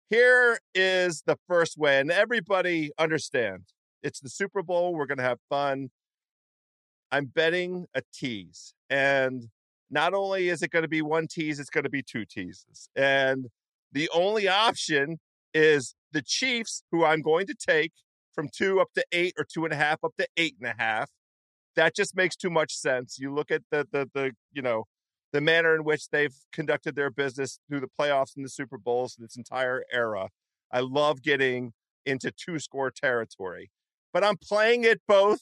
Here 0.09 0.59
is 0.73 1.23
the 1.25 1.37
first 1.47 1.77
way, 1.77 1.99
and 1.99 2.11
everybody 2.11 2.91
understand 2.99 3.63
it's 4.03 4.19
the 4.19 4.29
Super 4.29 4.61
Bowl. 4.61 4.93
We're 4.93 5.07
going 5.07 5.17
to 5.17 5.23
have 5.23 5.39
fun. 5.49 5.89
I'm 7.11 7.25
betting 7.25 7.87
a 7.95 8.03
tease. 8.13 8.75
And 8.89 9.49
not 9.89 10.13
only 10.13 10.49
is 10.49 10.61
it 10.61 10.69
going 10.69 10.83
to 10.83 10.89
be 10.89 11.01
one 11.01 11.27
tease, 11.27 11.59
it's 11.59 11.71
going 11.71 11.85
to 11.85 11.89
be 11.89 12.03
two 12.03 12.23
teases. 12.23 12.87
And 12.95 13.47
the 13.91 14.09
only 14.13 14.47
option 14.47 15.17
is 15.55 15.95
the 16.11 16.21
Chiefs, 16.21 16.83
who 16.91 17.03
I'm 17.03 17.21
going 17.21 17.47
to 17.47 17.55
take 17.55 17.93
from 18.33 18.49
two 18.55 18.79
up 18.79 18.89
to 18.93 19.03
eight 19.11 19.33
or 19.39 19.45
two 19.45 19.63
and 19.63 19.73
a 19.73 19.77
half 19.77 20.03
up 20.03 20.13
to 20.19 20.27
eight 20.37 20.55
and 20.61 20.69
a 20.69 20.75
half. 20.77 21.09
That 21.75 21.95
just 21.95 22.15
makes 22.15 22.35
too 22.35 22.49
much 22.49 22.75
sense. 22.75 23.17
You 23.19 23.33
look 23.33 23.51
at 23.51 23.63
the 23.71 23.87
the 23.91 24.09
the 24.13 24.31
you 24.53 24.61
know 24.61 24.85
the 25.33 25.41
manner 25.41 25.75
in 25.75 25.83
which 25.83 26.09
they've 26.09 26.35
conducted 26.53 26.95
their 26.95 27.09
business 27.09 27.59
through 27.67 27.81
the 27.81 27.89
playoffs 27.99 28.35
and 28.35 28.45
the 28.45 28.49
Super 28.49 28.77
Bowls 28.77 29.15
this 29.19 29.35
entire 29.35 29.83
era. 29.91 30.29
I 30.71 30.79
love 30.79 31.21
getting 31.21 31.73
into 32.05 32.31
two 32.31 32.59
score 32.59 32.91
territory, 32.91 33.71
but 34.13 34.23
I'm 34.23 34.37
playing 34.37 34.83
it 34.83 35.01
both 35.07 35.41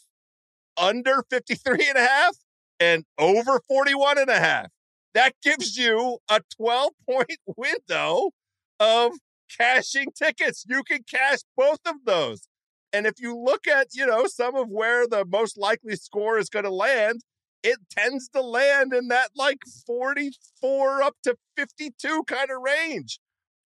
under 0.78 1.24
53 1.30 1.89
and 1.89 1.98
a 1.98 2.08
half 2.08 2.38
and 2.80 3.06
over 3.17 3.62
41 3.67 4.17
and 4.17 4.30
a 4.30 4.39
half. 4.39 4.67
That 5.13 5.34
gives 5.43 5.78
you 5.78 6.17
a 6.30 6.41
12 6.58 6.91
point 7.08 7.38
window 7.58 8.32
of 8.80 9.13
cashing 9.56 10.08
tickets. 10.15 10.65
You 10.67 10.84
can 10.84 11.04
cash 11.04 11.39
both 11.56 11.80
of 11.86 12.06
those. 12.06 12.48
And 12.94 13.08
if 13.08 13.20
you 13.20 13.36
look 13.36 13.68
at, 13.68 13.88
you 13.94 14.06
know, 14.06 14.28
some 14.28 14.56
of 14.56 14.70
where 14.70 15.08
the 15.08 15.26
most 15.26 15.58
likely 15.58 15.96
score 15.96 16.38
is 16.38 16.50
going 16.50 16.66
to 16.66 16.72
land, 16.72 17.22
it 17.64 17.78
tends 17.90 18.30
to 18.30 18.42
land 18.42 18.94
in 18.94 19.08
that 19.08 19.32
like 19.36 19.60
44 19.88 21.02
up 21.02 21.16
to 21.24 21.36
52 21.58 22.24
kind 22.28 22.52
of 22.52 22.62
range. 22.62 23.20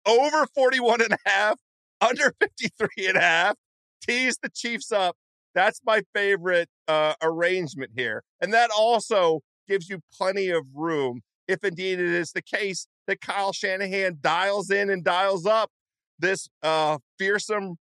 Over 0.06 0.46
41 0.54 1.00
and 1.00 1.12
a 1.14 1.28
half, 1.28 1.58
under 2.00 2.34
53 2.40 3.08
and 3.08 3.16
a 3.16 3.20
half, 3.20 3.56
tease 4.02 4.38
the 4.42 4.50
Chiefs 4.50 4.92
up. 4.92 5.16
That's 5.54 5.80
my 5.86 6.02
favorite 6.14 6.68
uh, 6.86 7.14
arrangement 7.22 7.92
here. 7.96 8.22
And 8.40 8.52
that 8.52 8.70
also 8.76 9.40
gives 9.66 9.88
you 9.88 10.00
plenty 10.12 10.50
of 10.50 10.66
room 10.74 11.22
if 11.48 11.64
indeed 11.64 11.98
it 11.98 12.12
is 12.12 12.32
the 12.32 12.42
case 12.42 12.86
that 13.06 13.20
Kyle 13.20 13.52
Shanahan 13.52 14.18
dials 14.20 14.70
in 14.70 14.90
and 14.90 15.02
dials 15.02 15.46
up 15.46 15.70
this 16.18 16.48
uh, 16.62 16.98
fearsome 17.18 17.76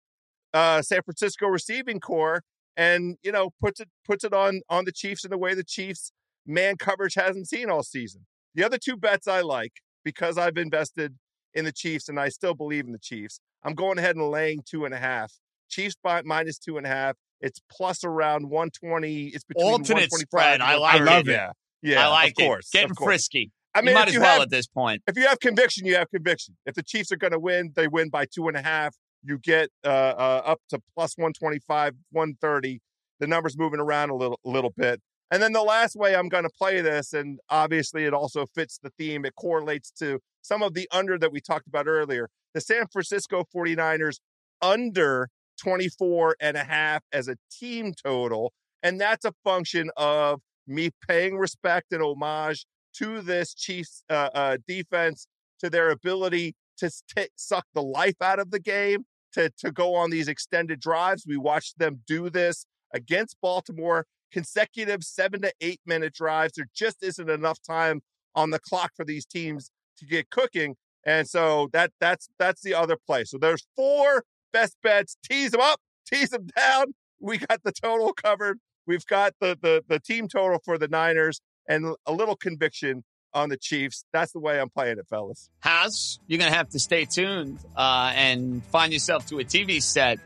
uh, 0.54 0.82
San 0.82 1.02
Francisco 1.04 1.48
receiving 1.48 2.00
corps 2.00 2.44
and 2.78 3.18
you 3.22 3.32
know 3.32 3.52
puts 3.62 3.80
it 3.80 3.90
puts 4.06 4.24
it 4.24 4.34
on 4.34 4.62
on 4.70 4.86
the 4.86 4.92
Chiefs 4.92 5.24
in 5.24 5.32
the 5.32 5.38
way 5.38 5.54
the 5.54 5.64
Chiefs 5.64 6.12
man 6.46 6.78
coverage 6.78 7.16
hasn't 7.16 7.48
seen 7.48 7.70
all 7.70 7.84
season. 7.84 8.26
The 8.56 8.64
other 8.64 8.78
two 8.78 8.98
bets 8.98 9.28
I 9.28 9.42
like 9.42 9.74
because 10.04 10.38
I've 10.38 10.58
invested 10.58 11.16
in 11.54 11.66
the 11.66 11.72
Chiefs 11.72 12.10
and 12.10 12.20
I 12.20 12.30
still 12.30 12.54
believe 12.54 12.86
in 12.86 12.92
the 12.92 13.00
Chiefs. 13.00 13.40
I'm 13.64 13.76
going 13.76 13.98
ahead 13.98 14.16
and 14.16 14.30
laying 14.30 14.62
two 14.66 14.86
and 14.86 14.94
a 14.94 14.98
half. 14.98 15.34
Chiefs 15.70 15.96
by 16.02 16.22
minus 16.24 16.58
two 16.58 16.78
and 16.78 16.86
a 16.86 16.90
half. 16.90 17.16
It's 17.40 17.60
plus 17.72 18.04
around 18.04 18.50
120. 18.50 19.28
It's 19.28 19.44
between 19.44 19.66
alternate 19.66 20.12
spread. 20.12 20.62
I 20.62 20.76
like 20.76 21.02
it. 21.02 21.04
Love 21.04 21.28
it. 21.28 21.32
Yeah, 21.32 21.52
yeah. 21.82 22.06
I 22.06 22.10
like 22.10 22.34
of 22.38 22.46
course, 22.46 22.68
it. 22.68 22.78
Getting 22.78 22.92
of 22.92 22.98
course. 22.98 23.08
frisky. 23.08 23.52
I 23.74 23.82
mean, 23.82 23.90
you 23.90 23.94
might 23.96 24.02
if 24.04 24.08
as 24.10 24.14
you 24.16 24.20
well 24.22 24.34
have, 24.34 24.42
at 24.42 24.50
this 24.50 24.68
point. 24.68 25.02
If 25.08 25.18
you 25.18 25.28
have 25.28 25.40
conviction, 25.40 25.86
you 25.86 25.96
have 25.96 26.10
conviction. 26.10 26.58
If 26.66 26.76
the 26.76 26.84
Chiefs 26.84 27.12
are 27.12 27.18
going 27.18 27.32
to 27.32 27.40
win, 27.40 27.72
they 27.76 27.88
win 27.88 28.10
by 28.10 28.26
two 28.26 28.48
and 28.48 28.58
a 28.58 28.62
half. 28.62 28.96
You 29.24 29.38
get 29.38 29.70
uh, 29.86 29.88
uh, 29.88 30.42
up 30.46 30.60
to 30.70 30.80
plus 30.96 31.18
125, 31.18 31.94
130. 32.12 32.82
The 33.20 33.28
numbers 33.28 33.58
moving 33.58 33.80
around 33.80 34.10
a 34.10 34.16
little, 34.16 34.40
little 34.44 34.74
bit. 34.76 35.00
And 35.30 35.42
then 35.42 35.54
the 35.54 35.62
last 35.62 35.96
way 35.96 36.16
I'm 36.16 36.28
going 36.28 36.44
to 36.44 36.50
play 36.50 36.82
this, 36.82 37.14
and 37.14 37.40
obviously 37.50 38.04
it 38.04 38.14
also 38.14 38.46
fits 38.54 38.80
the 38.82 38.92
theme, 38.98 39.24
it 39.24 39.36
correlates 39.36 39.92
to 40.00 40.20
some 40.42 40.62
of 40.62 40.74
the 40.74 40.90
under 40.92 41.18
that 41.18 41.32
we 41.32 41.40
talked 41.40 41.68
about 41.68 41.88
earlier. 41.88 42.28
The 42.54 42.62
San 42.62 42.88
Francisco 42.92 43.46
49ers 43.56 44.18
under 44.62 45.30
24 45.62 46.36
and 46.42 46.58
a 46.58 46.64
half 46.64 47.04
as 47.14 47.28
a 47.28 47.38
team 47.52 47.94
total. 47.94 48.52
And 48.84 49.00
that's 49.00 49.24
a 49.24 49.34
function 49.44 49.90
of 49.96 50.42
me 50.68 50.90
paying 51.08 51.38
respect 51.38 51.94
and 51.94 52.02
homage 52.02 52.66
to 52.98 53.22
this 53.22 53.54
Chiefs 53.54 54.04
uh, 54.10 54.30
uh, 54.34 54.58
defense, 54.68 55.28
to 55.60 55.70
their 55.70 55.92
ability 55.92 56.56
to 56.78 56.92
t- 57.16 57.28
suck 57.36 57.66
the 57.74 57.82
life 57.82 58.22
out 58.22 58.40
of 58.40 58.52
the 58.52 58.60
game, 58.60 59.06
to, 59.34 59.52
to 59.60 59.72
go 59.72 59.96
on 59.96 60.10
these 60.10 60.28
extended 60.28 60.80
drives. 60.80 61.26
We 61.28 61.38
watched 61.38 61.80
them 61.80 62.02
do 62.08 62.30
this 62.30 62.66
against 62.94 63.38
Baltimore, 63.42 64.06
consecutive 64.32 65.04
seven 65.04 65.42
to 65.42 65.54
eight 65.62 65.82
minute 65.86 66.14
drives. 66.14 66.54
There 66.54 66.68
just 66.76 67.04
isn't 67.04 67.30
enough 67.30 67.60
time 67.62 68.02
on 68.36 68.50
the 68.50 68.60
clock 68.60 68.92
for 68.96 69.06
these 69.06 69.26
teams 69.26 69.72
to 69.98 70.06
get 70.06 70.30
cooking. 70.30 70.76
And 71.06 71.28
so 71.28 71.70
that 71.74 71.92
that's 72.00 72.30
that's 72.38 72.62
the 72.62 72.74
other 72.74 72.96
play. 72.96 73.24
So 73.24 73.38
there's 73.38 73.66
four 73.76 74.24
best 74.54 74.78
bets. 74.84 75.18
Tease 75.24 75.52
them 75.52 75.62
up, 75.62 75.80
tease 76.06 76.30
them 76.30 76.48
down. 76.56 76.94
We 77.20 77.38
got 77.38 77.64
the 77.64 77.72
total 77.72 78.14
covered. 78.14 78.60
We've 78.86 79.06
got 79.06 79.34
the 79.40 79.58
the 79.60 79.84
the 79.88 80.00
team 80.00 80.28
total 80.28 80.60
for 80.64 80.78
the 80.78 80.88
Niners 80.88 81.42
and 81.68 81.96
a 82.06 82.12
little 82.12 82.36
conviction 82.36 83.04
on 83.34 83.50
the 83.50 83.58
Chiefs. 83.58 84.06
That's 84.12 84.32
the 84.32 84.40
way 84.40 84.60
I'm 84.60 84.70
playing 84.70 85.00
it, 85.00 85.08
fellas. 85.08 85.50
House, 85.60 86.20
you're 86.28 86.40
going 86.40 86.52
to 86.52 86.58
have 86.58 86.70
to 86.70 86.80
stay 86.80 87.06
tuned 87.06 87.60
uh, 87.76 88.12
and 88.16 88.64
find 88.66 88.94
yourself 88.94 89.28
to 89.28 89.40
a 89.40 89.44
TV 89.44 89.82
set 89.82 90.20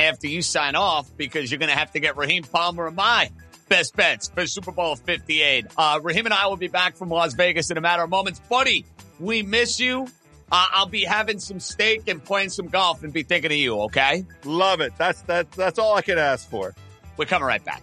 after 0.00 0.26
you 0.26 0.42
sign 0.42 0.74
off 0.74 1.10
because 1.16 1.50
you're 1.50 1.58
going 1.58 1.70
to 1.70 1.76
have 1.78 1.92
to 1.92 2.00
get 2.00 2.16
Raheem 2.16 2.44
Palmer 2.44 2.86
and 2.86 2.96
my 2.96 3.30
best 3.68 3.96
bets 3.96 4.28
for 4.28 4.46
Super 4.46 4.72
Bowl 4.72 4.96
58. 4.96 5.66
Uh, 5.76 6.00
Raheem 6.02 6.26
and 6.26 6.34
I 6.34 6.46
will 6.46 6.56
be 6.56 6.68
back 6.68 6.96
from 6.96 7.10
Las 7.10 7.34
Vegas 7.34 7.70
in 7.70 7.76
a 7.76 7.80
matter 7.80 8.02
of 8.02 8.10
moments. 8.10 8.40
Buddy, 8.48 8.84
we 9.20 9.42
miss 9.42 9.78
you. 9.78 10.06
Uh, 10.50 10.66
I'll 10.72 10.86
be 10.86 11.04
having 11.04 11.38
some 11.38 11.60
steak 11.60 12.08
and 12.08 12.24
playing 12.24 12.48
some 12.48 12.68
golf 12.68 13.02
and 13.02 13.12
be 13.12 13.22
thinking 13.22 13.52
of 13.52 13.58
you, 13.58 13.82
okay? 13.82 14.24
Love 14.44 14.80
it. 14.80 14.92
That's 14.96 15.20
that's 15.22 15.54
that's 15.54 15.78
all 15.78 15.94
I 15.94 16.02
can 16.02 16.16
ask 16.16 16.48
for. 16.48 16.74
We're 17.18 17.26
coming 17.26 17.46
right 17.46 17.62
back. 17.62 17.82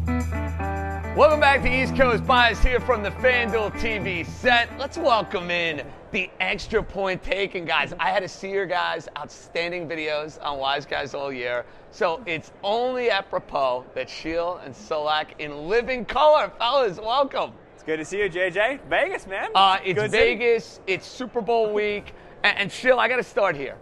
Welcome 1.15 1.41
back 1.41 1.61
to 1.63 1.67
East 1.67 1.97
Coast 1.97 2.25
Bias 2.25 2.63
here 2.63 2.79
from 2.79 3.03
the 3.03 3.11
FanDuel 3.11 3.73
TV 3.73 4.25
set. 4.25 4.69
Let's 4.79 4.97
welcome 4.97 5.51
in 5.51 5.85
the 6.11 6.31
extra 6.39 6.81
point 6.81 7.21
taken 7.21 7.65
guys. 7.65 7.93
I 7.99 8.11
had 8.11 8.21
to 8.21 8.29
see 8.29 8.49
your 8.49 8.65
guys' 8.65 9.09
outstanding 9.17 9.89
videos 9.89 10.41
on 10.41 10.57
Wise 10.57 10.85
Guys 10.85 11.13
all 11.13 11.33
year. 11.33 11.65
So 11.91 12.23
it's 12.25 12.53
only 12.63 13.09
apropos 13.09 13.85
that 13.93 14.09
Sheil 14.09 14.61
and 14.63 14.73
Solak 14.73 15.37
in 15.39 15.67
living 15.67 16.05
color. 16.05 16.49
Fellas, 16.57 16.97
welcome. 16.97 17.51
It's 17.73 17.83
good 17.83 17.97
to 17.97 18.05
see 18.05 18.19
you, 18.19 18.29
JJ. 18.29 18.79
Vegas, 18.87 19.27
man. 19.27 19.49
Uh, 19.53 19.79
it's 19.83 19.99
Good 19.99 20.11
Vegas, 20.11 20.79
it's 20.87 21.05
Super 21.05 21.41
Bowl 21.41 21.73
week. 21.73 22.13
And, 22.43 22.57
and 22.57 22.71
Sheil, 22.71 22.97
I 22.99 23.09
got 23.09 23.17
to 23.17 23.23
start 23.23 23.57
here. 23.57 23.75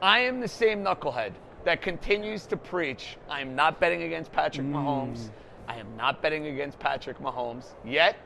I 0.00 0.20
am 0.20 0.40
the 0.40 0.48
same 0.48 0.82
knucklehead 0.82 1.32
that 1.64 1.82
continues 1.82 2.46
to 2.46 2.56
preach 2.56 3.18
I 3.28 3.42
am 3.42 3.54
not 3.54 3.78
betting 3.78 4.04
against 4.04 4.32
Patrick 4.32 4.66
Mahomes. 4.66 5.28
I 5.68 5.76
am 5.76 5.96
not 5.96 6.22
betting 6.22 6.46
against 6.46 6.78
Patrick 6.78 7.18
Mahomes. 7.18 7.66
Yet, 7.84 8.16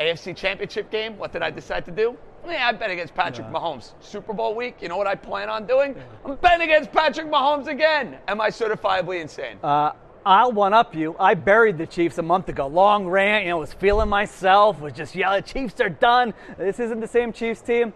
AFC 0.00 0.36
Championship 0.36 0.90
game, 0.90 1.16
what 1.18 1.32
did 1.32 1.42
I 1.42 1.50
decide 1.50 1.84
to 1.86 1.90
do? 1.90 2.16
Yeah, 2.46 2.68
I 2.68 2.72
bet 2.72 2.90
against 2.90 3.14
Patrick 3.14 3.46
Mahomes. 3.46 3.92
Super 4.00 4.34
Bowl 4.34 4.54
week, 4.54 4.76
you 4.80 4.88
know 4.88 4.96
what 4.96 5.06
I 5.06 5.14
plan 5.14 5.48
on 5.48 5.66
doing? 5.66 5.96
I'm 6.24 6.36
betting 6.36 6.68
against 6.68 6.92
Patrick 6.92 7.26
Mahomes 7.26 7.68
again. 7.68 8.18
Am 8.28 8.40
I 8.40 8.50
certifiably 8.50 9.20
insane? 9.20 9.58
Uh, 9.62 9.92
I'll 10.26 10.52
one 10.52 10.74
up 10.74 10.94
you. 10.94 11.16
I 11.18 11.34
buried 11.34 11.78
the 11.78 11.86
Chiefs 11.86 12.18
a 12.18 12.22
month 12.22 12.48
ago. 12.48 12.66
Long 12.66 13.06
rant, 13.06 13.44
you 13.44 13.50
know, 13.50 13.58
was 13.58 13.72
feeling 13.72 14.08
myself, 14.08 14.80
was 14.80 14.92
just 14.92 15.14
yelling, 15.14 15.42
Chiefs 15.42 15.80
are 15.80 15.88
done. 15.88 16.34
This 16.58 16.80
isn't 16.80 17.00
the 17.00 17.08
same 17.08 17.32
Chiefs 17.32 17.60
team. 17.60 17.92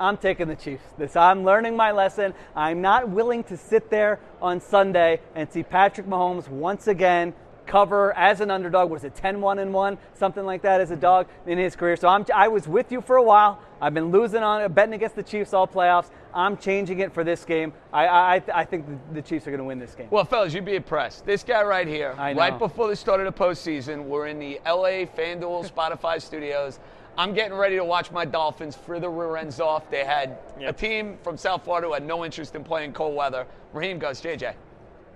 I'm 0.00 0.16
taking 0.16 0.48
the 0.48 0.56
Chiefs. 0.56 0.82
This 0.98 1.16
I'm 1.16 1.44
learning 1.44 1.76
my 1.76 1.92
lesson. 1.92 2.34
I'm 2.56 2.80
not 2.80 3.08
willing 3.08 3.44
to 3.44 3.56
sit 3.56 3.88
there 3.88 4.20
on 4.40 4.60
Sunday 4.60 5.20
and 5.34 5.50
see 5.50 5.62
Patrick 5.62 6.06
Mahomes 6.06 6.48
once 6.48 6.88
again 6.88 7.34
cover 7.66 8.12
as 8.16 8.40
an 8.40 8.50
underdog. 8.50 8.90
Was 8.90 9.04
it 9.04 9.14
10-1 9.14 9.60
and 9.60 9.72
1, 9.72 9.98
something 10.14 10.44
like 10.44 10.62
that 10.62 10.80
as 10.80 10.90
a 10.90 10.96
dog 10.96 11.28
in 11.46 11.58
his 11.58 11.76
career? 11.76 11.96
So 11.96 12.08
I'm, 12.08 12.24
I 12.34 12.48
was 12.48 12.68
with 12.68 12.92
you 12.92 13.00
for 13.00 13.16
a 13.16 13.22
while. 13.22 13.60
I've 13.80 13.94
been 13.94 14.10
losing 14.10 14.42
on 14.42 14.72
betting 14.72 14.94
against 14.94 15.16
the 15.16 15.22
Chiefs 15.22 15.52
all 15.52 15.66
playoffs. 15.66 16.10
I'm 16.34 16.56
changing 16.56 17.00
it 17.00 17.12
for 17.12 17.24
this 17.24 17.44
game. 17.44 17.72
I 17.92 18.06
I, 18.06 18.42
I 18.54 18.64
think 18.64 18.86
the, 18.86 19.14
the 19.14 19.22
Chiefs 19.22 19.46
are 19.46 19.50
going 19.50 19.58
to 19.58 19.64
win 19.64 19.78
this 19.78 19.94
game. 19.94 20.08
Well, 20.10 20.24
fellas, 20.24 20.54
you'd 20.54 20.64
be 20.64 20.76
impressed. 20.76 21.26
This 21.26 21.42
guy 21.42 21.62
right 21.62 21.86
here, 21.86 22.14
I 22.16 22.32
know. 22.32 22.40
right 22.40 22.58
before 22.58 22.88
the 22.88 22.96
start 22.96 23.20
of 23.20 23.26
the 23.26 23.44
postseason, 23.44 24.04
we're 24.04 24.28
in 24.28 24.38
the 24.38 24.60
LA 24.64 25.04
FanDuel 25.04 25.70
Spotify 25.72 26.22
studios. 26.22 26.78
I'm 27.18 27.34
getting 27.34 27.54
ready 27.54 27.76
to 27.76 27.84
watch 27.84 28.10
my 28.10 28.24
Dolphins 28.24 28.74
for 28.74 28.98
the 28.98 29.08
rear 29.08 29.36
ends 29.36 29.60
off. 29.60 29.90
They 29.90 30.04
had 30.04 30.38
a 30.64 30.72
team 30.72 31.18
from 31.22 31.36
South 31.36 31.64
Florida 31.64 31.88
who 31.88 31.92
had 31.92 32.06
no 32.06 32.24
interest 32.24 32.54
in 32.54 32.64
playing 32.64 32.94
cold 32.94 33.14
weather. 33.14 33.46
Raheem 33.74 33.98
goes, 33.98 34.22
JJ, 34.22 34.54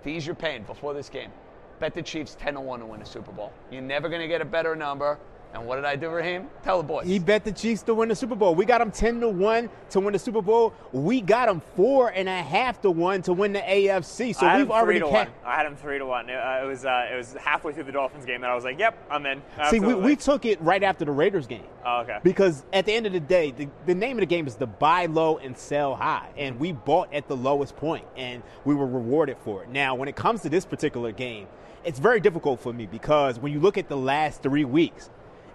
to 0.02 0.08
ease 0.10 0.26
your 0.26 0.34
pain 0.34 0.62
before 0.64 0.92
this 0.92 1.08
game, 1.08 1.30
bet 1.78 1.94
the 1.94 2.02
Chiefs 2.02 2.36
10 2.40 2.54
to 2.54 2.60
1 2.60 2.80
to 2.80 2.86
win 2.86 3.00
the 3.00 3.06
Super 3.06 3.32
Bowl. 3.32 3.52
You're 3.70 3.82
never 3.82 4.08
going 4.08 4.20
to 4.20 4.28
get 4.28 4.40
a 4.40 4.44
better 4.44 4.76
number. 4.76 5.18
And 5.54 5.66
what 5.66 5.76
did 5.76 5.86
I 5.86 5.96
do, 5.96 6.10
Raheem? 6.10 6.48
Tell 6.64 6.76
the 6.76 6.86
boys. 6.86 7.06
He 7.06 7.18
bet 7.18 7.44
the 7.44 7.52
Chiefs 7.52 7.82
to 7.84 7.94
win 7.94 8.10
the 8.10 8.14
Super 8.14 8.34
Bowl. 8.34 8.54
We 8.54 8.66
got 8.66 8.78
them 8.78 8.90
ten 8.90 9.20
to 9.20 9.28
one 9.28 9.70
to 9.90 10.00
win 10.00 10.12
the 10.12 10.18
Super 10.18 10.42
Bowl. 10.42 10.74
We 10.92 11.22
got 11.22 11.46
them 11.46 11.62
four 11.76 12.10
and 12.10 12.28
a 12.28 12.42
half 12.42 12.82
to 12.82 12.90
one 12.90 13.22
to 13.22 13.32
win 13.32 13.54
the 13.54 13.60
AFC. 13.60 14.34
So 14.34 14.44
I 14.44 14.50
had 14.50 14.56
we've 14.58 14.66
him 14.66 14.72
already 14.72 14.98
three 14.98 15.08
to 15.08 15.14
ca- 15.14 15.24
one. 15.24 15.28
I 15.46 15.56
had 15.56 15.64
him 15.64 15.76
three 15.76 15.98
to 15.98 16.04
one. 16.04 16.28
It, 16.28 16.34
uh, 16.34 16.62
it 16.62 16.66
was 16.66 16.84
uh, 16.84 17.08
it 17.10 17.16
was 17.16 17.32
halfway 17.34 17.72
through 17.72 17.84
the 17.84 17.92
Dolphins 17.92 18.26
game 18.26 18.42
that 18.42 18.50
I 18.50 18.54
was 18.54 18.64
like, 18.64 18.78
"Yep, 18.78 19.06
I'm 19.10 19.24
in." 19.24 19.40
See, 19.70 19.80
we, 19.80 19.94
we 19.94 20.14
took 20.14 20.44
it 20.44 20.60
right 20.60 20.82
after 20.82 21.06
the 21.06 21.12
Raiders 21.12 21.46
game. 21.46 21.64
Oh, 21.86 22.00
okay. 22.00 22.18
Because 22.22 22.64
at 22.72 22.84
the 22.84 22.92
end 22.92 23.06
of 23.06 23.12
the 23.12 23.20
day, 23.20 23.52
the, 23.52 23.68
the 23.86 23.94
name 23.94 24.18
of 24.18 24.20
the 24.20 24.26
game 24.26 24.46
is 24.48 24.56
to 24.56 24.66
buy 24.66 25.06
low 25.06 25.38
and 25.38 25.56
sell 25.56 25.94
high. 25.94 26.28
And 26.36 26.58
we 26.58 26.72
bought 26.72 27.14
at 27.14 27.28
the 27.28 27.36
lowest 27.36 27.76
point 27.76 28.04
and 28.16 28.42
we 28.64 28.74
were 28.74 28.86
rewarded 28.86 29.38
for 29.38 29.62
it. 29.62 29.68
Now, 29.70 29.94
when 29.94 30.08
it 30.08 30.16
comes 30.16 30.42
to 30.42 30.48
this 30.50 30.66
particular 30.66 31.12
game, 31.12 31.46
it's 31.86 32.00
very 32.00 32.20
difficult 32.20 32.60
for 32.60 32.72
me 32.72 32.84
because 32.84 33.38
when 33.38 33.52
you 33.52 33.60
look 33.60 33.78
at 33.78 33.88
the 33.88 33.96
last 33.96 34.42
three 34.42 34.64
weeks, 34.64 35.08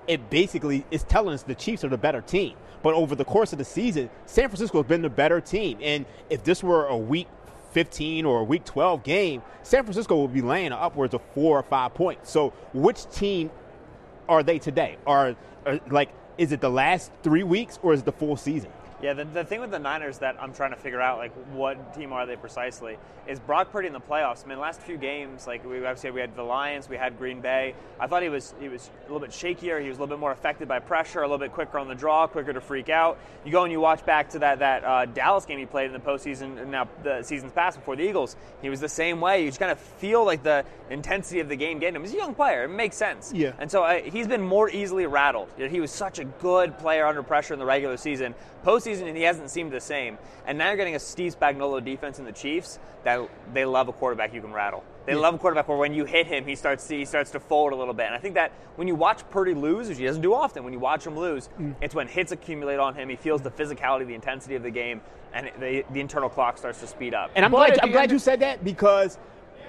it 0.08 0.30
basically 0.30 0.86
is 0.90 1.04
telling 1.04 1.34
us 1.34 1.44
the 1.44 1.54
Chiefs 1.54 1.84
are 1.84 1.90
the 1.90 1.98
better 1.98 2.22
team. 2.22 2.56
But 2.82 2.94
over 2.96 3.16
the 3.16 3.26
course 3.26 3.52
of 3.52 3.60
the 3.60 3.66
season, 3.66 4.10
San 4.26 4.48
Francisco 4.48 4.80
has 4.82 4.88
been 4.88 5.02
the 5.02 5.10
better 5.10 5.42
team. 5.42 5.78
And 5.82 6.06
if 6.30 6.44
this 6.44 6.64
were 6.64 6.88
a 6.88 6.98
week 6.98 7.28
15 7.74 8.26
or 8.26 8.40
a 8.40 8.44
week 8.44 8.64
12 8.64 9.04
game, 9.04 9.44
San 9.62 9.84
Francisco 9.84 10.22
would 10.22 10.34
be 10.34 10.42
laying 10.42 10.72
upwards 10.72 11.14
of 11.14 11.22
four 11.36 11.60
or 11.60 11.64
five 11.64 11.94
points. 11.94 12.32
So 12.32 12.54
which 12.74 13.10
team 13.12 13.52
are 14.28 14.42
they 14.42 14.58
today? 14.58 14.98
Are, 15.06 15.36
are 15.66 15.80
like 15.90 16.10
is 16.38 16.52
it 16.52 16.62
the 16.62 16.70
last 16.70 17.12
three 17.24 17.44
weeks 17.44 17.78
or 17.84 17.94
is 17.94 18.00
it 18.00 18.06
the 18.06 18.12
full 18.12 18.38
season? 18.38 18.72
Yeah, 19.02 19.14
the, 19.14 19.26
the 19.26 19.44
thing 19.44 19.62
with 19.62 19.72
the 19.72 19.80
Niners 19.80 20.20
that 20.20 20.38
I'm 20.40 20.54
trying 20.54 20.72
to 20.72 20.78
figure 20.78 21.02
out, 21.02 21.18
like, 21.18 21.34
what 21.54 21.96
team 21.96 22.14
are 22.14 22.26
they 22.26 22.36
precisely, 22.36 22.98
is 23.28 23.40
Brock 23.40 23.72
Purdy 23.72 23.88
in 23.88 23.94
the 23.94 24.00
playoffs. 24.00 24.44
I 24.46 24.50
mean, 24.50 24.60
last 24.60 24.82
few 24.82 24.98
games, 24.98 25.46
like 25.48 25.64
we 25.64 25.78
obviously 25.78 26.12
we 26.12 26.22
had 26.22 26.36
the 26.36 26.44
Lions, 26.44 26.90
we 26.90 26.98
had 26.98 27.18
Green 27.18 27.40
Bay. 27.42 27.76
I 28.00 28.08
thought 28.08 28.24
he 28.24 28.30
was 28.30 28.54
he 28.60 28.68
was 28.68 28.90
a 29.00 29.04
little 29.04 29.20
bit 29.20 29.30
shakier. 29.30 29.82
He 29.82 29.88
was 29.88 29.98
a 29.98 30.02
little 30.02 30.16
bit 30.16 30.20
more 30.20 30.32
affected 30.32 30.68
by 30.68 30.80
pressure, 30.80 31.20
a 31.20 31.24
little 31.24 31.38
bit 31.38 31.52
quicker 31.54 31.78
on 31.78 31.88
the 31.88 31.96
draw, 31.96 32.28
quicker 32.28 32.52
to 32.52 32.62
freak 32.62 32.90
out. 32.90 33.20
You 33.46 33.52
go 33.52 33.64
and 33.64 33.72
you 33.72 33.80
watch 33.80 34.06
back 34.06 34.30
to 34.32 34.40
that 34.40 34.60
that 34.60 34.84
uh, 34.84 35.06
Dallas 35.06 35.46
game 35.46 35.60
he 35.60 35.66
played 35.66 35.88
in 35.88 35.94
the 35.94 36.00
postseason, 36.00 36.60
and 36.60 36.72
now 36.72 36.88
the 37.04 37.22
seasons 37.24 37.52
past 37.52 37.78
before 37.78 37.96
the 37.96 38.04
Eagles. 38.04 38.36
He 38.62 38.70
was 38.70 38.80
the 38.80 38.90
same 38.90 39.22
way. 39.22 39.44
You 39.44 39.50
just 39.50 39.60
kind 39.60 39.72
of 39.72 39.80
feel 39.80 40.26
like 40.26 40.44
the 40.44 40.66
intensity 40.90 41.40
of 41.40 41.50
the 41.50 41.56
game 41.56 41.80
getting 41.80 41.96
him. 41.96 42.04
He's 42.04 42.14
a 42.14 42.18
young 42.18 42.34
player. 42.34 42.66
It 42.66 42.70
makes 42.70 42.98
sense. 42.98 43.32
Yeah. 43.34 43.54
And 43.60 43.72
so 43.72 43.84
uh, 43.84 44.02
he's 44.02 44.28
been 44.28 44.42
more 44.42 44.70
easily 44.70 45.06
rattled. 45.06 45.50
You 45.58 45.66
know, 45.66 45.72
He 45.72 45.80
was 45.80 45.92
such 45.92 46.20
a 46.20 46.26
good 46.26 46.78
player 46.80 47.06
under 47.06 47.24
pressure 47.24 47.54
in 47.54 47.60
the 47.60 47.66
regular 47.66 47.98
season. 47.98 48.36
Postseason, 48.64 49.08
and 49.08 49.18
he 49.18 49.24
hasn't 49.24 49.50
seemed 49.50 49.72
the 49.72 49.82
same. 49.82 50.18
And 50.46 50.58
now 50.58 50.68
you're 50.68 50.78
getting 50.78 50.96
a 50.96 51.00
Steve 51.00 51.38
Spagnuolo 51.38 51.84
defense 51.84 52.20
in 52.20 52.26
the 52.26 52.32
Chiefs 52.32 52.80
that 53.04 53.28
they 53.54 53.66
love 53.66 53.88
a 53.88 53.94
quarterback 53.94 54.34
you 54.34 54.42
can 54.42 54.54
rattle. 54.54 54.84
They 55.06 55.16
love 55.16 55.34
a 55.34 55.38
quarterback 55.38 55.68
where 55.68 55.78
when 55.78 55.94
you 55.94 56.06
hit 56.06 56.28
him, 56.28 56.46
he 56.46 56.56
starts 56.56 56.88
to, 56.88 56.96
he 56.96 57.06
starts 57.06 57.32
to 57.32 57.40
fold 57.40 57.74
a 57.74 57.76
little 57.76 57.94
bit. 57.94 58.06
And 58.06 58.16
I 58.16 58.20
think 58.20 58.36
that 58.36 58.52
when 58.76 58.88
you 58.88 58.96
watch 58.96 59.28
Purdy 59.32 59.56
lose, 59.56 59.90
which 59.90 59.98
he 59.98 60.06
doesn't 60.06 60.22
do 60.22 60.34
often, 60.34 60.64
when 60.64 60.74
you 60.74 60.80
watch 60.80 61.06
him 61.06 61.18
lose, 61.18 61.50
mm. 61.60 61.76
it's 61.82 61.96
when 61.96 62.08
hits 62.08 62.32
accumulate 62.32 62.78
on 62.78 62.94
him. 62.94 63.10
He 63.10 63.16
feels 63.16 63.42
the 63.42 63.50
physicality, 63.50 64.06
the 64.06 64.14
intensity 64.14 64.56
of 64.56 64.64
the 64.64 64.70
game, 64.70 65.02
and 65.34 65.50
the, 65.60 65.84
the 65.92 66.00
internal 66.00 66.30
clock 66.30 66.58
starts 66.58 66.80
to 66.82 66.88
speed 66.88 67.14
up. 67.16 67.32
And 67.36 67.44
I'm 67.44 67.52
But 67.52 67.68
glad 67.68 67.80
I'm 67.82 67.92
glad 67.92 68.04
end 68.04 68.12
you 68.12 68.20
said 68.20 68.42
that 68.42 68.64
because 68.64 69.18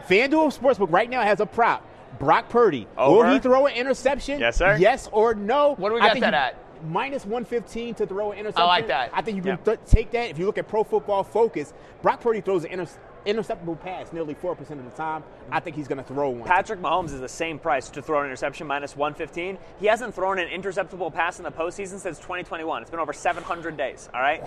FanDuel 0.06 0.56
Sportsbook 0.56 0.92
right 0.92 1.08
now 1.08 1.22
has 1.22 1.40
a 1.40 1.46
prop. 1.46 1.86
Brock 2.18 2.50
Purdy. 2.50 2.86
Over? 2.98 3.26
Will 3.26 3.32
he 3.32 3.38
throw 3.38 3.66
an 3.66 3.74
interception? 3.74 4.38
Yes, 4.38 4.56
sir. 4.56 4.76
Yes 4.78 5.08
or 5.12 5.34
no? 5.34 5.74
What 5.76 5.88
do 5.88 5.94
we 5.94 6.00
I 6.02 6.08
got 6.08 6.20
that 6.20 6.32
you- 6.32 6.38
at? 6.38 6.56
Minus 6.88 7.24
115 7.24 7.94
to 7.96 8.06
throw 8.06 8.32
an 8.32 8.38
interception. 8.38 8.62
I 8.62 8.66
like 8.66 8.88
that. 8.88 9.10
I 9.12 9.22
think 9.22 9.36
you 9.36 9.42
can 9.42 9.58
Yeah. 9.64 9.74
th- 9.76 9.78
take 9.86 10.10
that. 10.12 10.30
If 10.30 10.38
you 10.38 10.46
look 10.46 10.58
at 10.58 10.66
Pro 10.68 10.82
Football 10.84 11.22
Focus, 11.24 11.72
Brock 12.02 12.20
Purdy 12.20 12.40
throws 12.40 12.64
an 12.64 12.70
inter- 12.72 12.86
interceptable 13.24 13.78
pass 13.78 14.12
nearly 14.12 14.34
4% 14.34 14.80
of 14.80 14.84
the 14.84 14.96
time. 14.96 15.22
I 15.48 15.60
think 15.60 15.76
he's 15.76 15.86
going 15.86 15.98
to 15.98 16.02
throw 16.04 16.30
one. 16.30 16.42
Patrick 16.48 16.80
Mahomes 16.80 17.12
is 17.14 17.20
the 17.20 17.28
same 17.28 17.56
price 17.56 17.88
to 17.90 18.02
throw 18.02 18.18
an 18.18 18.26
interception 18.26 18.66
minus 18.66 18.96
115. 18.96 19.58
He 19.78 19.86
hasn't 19.86 20.12
thrown 20.12 20.40
an 20.40 20.48
interceptable 20.48 21.14
pass 21.14 21.38
in 21.38 21.44
the 21.44 21.52
postseason 21.52 22.00
since 22.00 22.18
2021. 22.18 22.82
It's 22.82 22.90
been 22.90 22.98
over 22.98 23.12
700 23.12 23.76
days. 23.76 24.08
All 24.12 24.20
right, 24.20 24.42